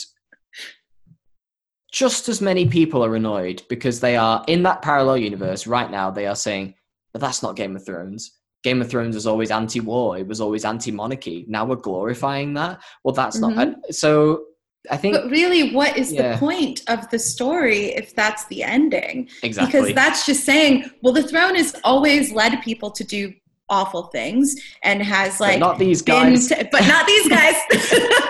just 1.90 2.28
as 2.28 2.40
many 2.40 2.68
people 2.68 3.04
are 3.04 3.16
annoyed 3.16 3.62
because 3.68 3.98
they 3.98 4.16
are 4.16 4.44
in 4.46 4.62
that 4.64 4.82
parallel 4.82 5.16
universe 5.16 5.66
right 5.66 5.90
now, 5.90 6.10
they 6.10 6.26
are 6.26 6.36
saying, 6.36 6.74
but 7.12 7.20
that's 7.20 7.42
not 7.42 7.56
Game 7.56 7.74
of 7.74 7.84
Thrones 7.84 8.39
Game 8.62 8.80
of 8.80 8.90
Thrones 8.90 9.14
was 9.14 9.26
always 9.26 9.50
anti-war. 9.50 10.18
It 10.18 10.26
was 10.26 10.40
always 10.40 10.64
anti-monarchy. 10.64 11.46
Now 11.48 11.64
we're 11.64 11.76
glorifying 11.76 12.54
that. 12.54 12.80
Well, 13.04 13.14
that's 13.14 13.38
mm-hmm. 13.40 13.56
not. 13.56 13.94
So 13.94 14.44
I 14.90 14.96
think. 14.96 15.14
But 15.14 15.30
really, 15.30 15.72
what 15.74 15.96
is 15.96 16.12
yeah. 16.12 16.32
the 16.32 16.38
point 16.38 16.82
of 16.88 17.08
the 17.10 17.18
story 17.18 17.86
if 17.94 18.14
that's 18.14 18.46
the 18.46 18.62
ending? 18.62 19.28
Exactly. 19.42 19.80
Because 19.80 19.94
that's 19.94 20.26
just 20.26 20.44
saying, 20.44 20.90
well, 21.02 21.12
the 21.12 21.22
throne 21.22 21.54
has 21.54 21.74
always 21.84 22.32
led 22.32 22.60
people 22.62 22.90
to 22.90 23.04
do 23.04 23.32
awful 23.70 24.04
things 24.04 24.56
and 24.82 25.02
has 25.02 25.40
like 25.40 25.60
but 25.60 25.66
not 25.66 25.78
these 25.78 26.02
guys. 26.02 26.48
but 26.48 26.86
not 26.86 27.06
these 27.06 27.28
guys. 27.28 27.54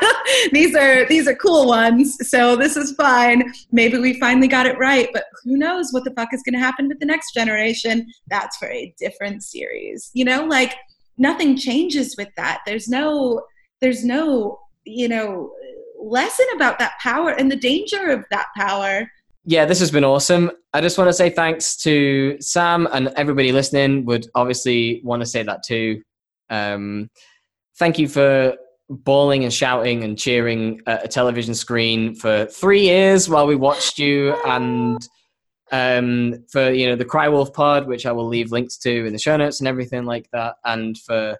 These 0.53 0.77
are 0.77 1.07
these 1.09 1.27
are 1.27 1.35
cool 1.35 1.67
ones. 1.67 2.17
So 2.29 2.55
this 2.55 2.77
is 2.77 2.93
fine. 2.93 3.53
Maybe 3.73 3.99
we 3.99 4.19
finally 4.21 4.47
got 4.47 4.67
it 4.67 4.79
right 4.79 5.09
but 5.13 5.25
who 5.43 5.57
knows 5.57 5.93
what 5.93 6.05
the 6.05 6.13
fuck 6.13 6.33
is 6.33 6.43
going 6.45 6.55
to 6.55 6.65
happen 6.65 6.87
with 6.87 7.01
the 7.01 7.07
next 7.07 7.35
generation. 7.35 8.07
That's 8.29 8.57
for 8.57 8.71
a 8.71 8.95
different 8.99 9.43
series. 9.43 10.11
You 10.15 10.25
know 10.25 10.45
like 10.45 10.77
nothing 11.19 11.57
changes 11.57 12.15
with 12.17 12.29
that. 12.37 12.61
There's 12.65 12.89
no 12.89 13.43
there's 13.81 14.05
no 14.05 14.61
you 14.85 15.09
know 15.09 15.53
lesson 16.01 16.47
about 16.55 16.79
that 16.79 16.99
power 17.01 17.31
and 17.31 17.51
the 17.51 17.57
danger 17.57 18.11
of 18.11 18.25
that 18.31 18.47
power 18.57 19.11
yeah, 19.45 19.65
this 19.65 19.81
has 19.81 19.91
been 19.91 20.05
awesome. 20.05 20.51
I 20.73 20.81
just 20.81 20.99
want 20.99 21.09
to 21.09 21.15
say 21.15 21.31
thanks 21.31 21.77
to 21.79 22.37
Sam 22.41 22.87
and 22.93 23.09
everybody 23.17 23.53
listening. 23.53 24.05
Would 24.05 24.27
obviously 24.35 25.01
want 25.03 25.21
to 25.21 25.27
say 25.27 25.43
that 25.43 25.63
too. 25.63 26.03
Um, 26.51 27.11
thank 27.79 27.99
you 27.99 28.09
for 28.09 28.55
bawling 28.89 29.45
and 29.45 29.53
shouting 29.53 30.05
and 30.05 30.19
cheering 30.19 30.81
at 30.87 31.05
a 31.05 31.09
television 31.09 31.55
screen 31.55 32.15
for 32.15 32.47
three 32.47 32.83
years 32.83 33.29
while 33.29 33.47
we 33.47 33.57
watched 33.57 33.99
you, 33.99 34.37
and 34.45 35.09
um, 35.73 36.45
for 36.53 36.71
you 36.71 36.89
know 36.89 36.97
the 36.97 37.05
Cry 37.05 37.29
Wolf 37.29 37.53
Pod, 37.55 37.87
which 37.87 38.05
I 38.05 38.13
will 38.13 38.29
leave 38.29 38.53
links 38.53 38.77
to 38.79 39.07
in 39.07 39.13
the 39.13 39.19
show 39.19 39.37
notes 39.37 39.61
and 39.61 39.69
everything 39.69 40.05
like 40.05 40.29
that, 40.33 40.57
and 40.65 40.99
for 40.99 41.39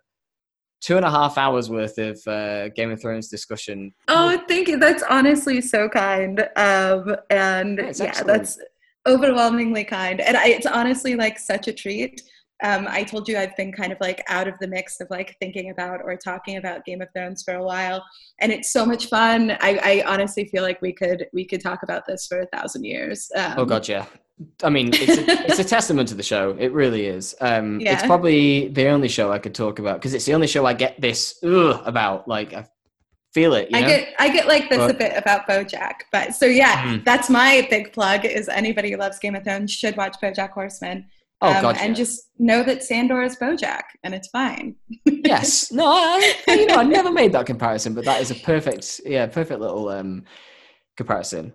two 0.81 0.97
and 0.97 1.05
a 1.05 1.11
half 1.11 1.37
hours 1.39 1.71
worth 1.71 1.99
of 1.99 2.21
uh, 2.27 2.69
Game 2.71 2.91
of 2.91 3.01
Thrones 3.01 3.29
discussion. 3.29 3.93
Oh, 4.09 4.41
thank 4.49 4.69
you. 4.69 4.79
That's 4.79 5.03
honestly 5.05 5.61
so 5.61 5.89
kind. 5.89 6.41
Um, 6.57 7.17
and 7.31 7.79
yeah, 7.99 8.23
that's 8.23 8.59
overwhelmingly 9.07 9.85
kind. 9.85 10.21
And 10.21 10.37
I, 10.37 10.49
it's 10.49 10.67
honestly 10.67 11.17
like 11.17 11.39
such 11.39 11.69
a 11.69 11.73
treat. 11.73 12.23
Um, 12.63 12.87
I 12.91 13.05
told 13.05 13.27
you 13.27 13.39
I've 13.39 13.57
been 13.57 13.73
kind 13.73 13.91
of 13.91 13.99
like 14.01 14.23
out 14.29 14.47
of 14.47 14.55
the 14.61 14.69
mix 14.69 15.01
of 15.01 15.09
like 15.11 15.35
thinking 15.41 15.71
about 15.71 16.01
or 16.05 16.17
talking 16.17 16.59
about 16.59 16.85
Game 16.85 17.01
of 17.01 17.09
Thrones 17.15 17.43
for 17.43 17.55
a 17.55 17.63
while, 17.63 18.05
and 18.41 18.53
it's 18.53 18.71
so 18.71 18.85
much 18.85 19.07
fun. 19.07 19.53
I, 19.61 19.81
I 19.83 20.05
honestly 20.07 20.45
feel 20.45 20.63
like 20.63 20.83
we 20.83 20.93
could 20.93 21.27
we 21.33 21.47
could 21.47 21.63
talk 21.63 21.83
about 21.83 22.07
this 22.07 22.27
for 22.27 22.41
a 22.41 22.47
thousand 22.47 22.85
years. 22.85 23.31
Um, 23.35 23.55
oh 23.57 23.65
God, 23.65 23.89
yeah. 23.89 24.05
I 24.63 24.71
mean, 24.71 24.91
it's 24.93 25.19
a, 25.19 25.47
it's 25.51 25.59
a 25.59 25.65
testament 25.77 26.09
to 26.09 26.15
the 26.15 26.23
show. 26.23 26.57
It 26.59 26.73
really 26.73 27.07
is. 27.07 27.35
Um, 27.41 27.81
yeah. 27.81 27.95
It's 27.95 28.03
probably 28.03 28.69
the 28.69 28.89
only 28.89 29.09
show 29.09 29.33
I 29.33 29.39
could 29.39 29.55
talk 29.55 29.79
about 29.79 29.99
because 29.99 30.15
it's 30.15 30.25
the 30.25 30.35
only 30.35 30.47
show 30.47 30.67
I 30.67 30.75
get 30.75 31.01
this 31.01 31.39
about. 31.43 32.27
Like, 32.27 32.53
I 32.55 32.67
feel 33.33 33.55
it. 33.55 33.69
I 33.75 33.81
know? 33.81 33.87
get 33.87 34.15
I 34.19 34.29
get 34.29 34.47
like 34.47 34.69
this 34.69 34.79
but, 34.79 34.91
a 34.91 34.95
bit 34.95 35.13
about 35.17 35.47
BoJack, 35.47 35.95
but 36.13 36.35
so 36.35 36.47
yeah, 36.47 36.85
mm. 36.85 37.05
that's 37.05 37.29
my 37.29 37.67
big 37.71 37.93
plug. 37.93 38.25
Is 38.25 38.49
anybody 38.49 38.93
who 38.93 38.97
loves 38.97 39.19
Game 39.19 39.35
of 39.35 39.45
Thrones 39.45 39.73
should 39.73 39.97
watch 39.97 40.17
BoJack 40.23 40.51
Horseman. 40.51 41.07
Oh, 41.43 41.55
um, 41.55 41.63
God, 41.63 41.77
and 41.81 41.97
just 41.97 42.29
know 42.39 42.63
that 42.63 42.83
Sandor 42.83 43.23
is 43.23 43.37
BoJack, 43.37 43.83
and 44.05 44.15
it's 44.15 44.29
fine. 44.29 44.77
yes, 45.05 45.73
no, 45.73 45.87
I, 45.87 46.35
you 46.49 46.67
know, 46.67 46.77
I 46.77 46.83
never 46.83 47.11
made 47.11 47.33
that 47.33 47.47
comparison, 47.47 47.95
but 47.95 48.05
that 48.05 48.21
is 48.21 48.31
a 48.31 48.35
perfect, 48.35 49.01
yeah, 49.07 49.27
perfect 49.27 49.59
little 49.59 49.89
um, 49.89 50.25
comparison. 50.99 51.55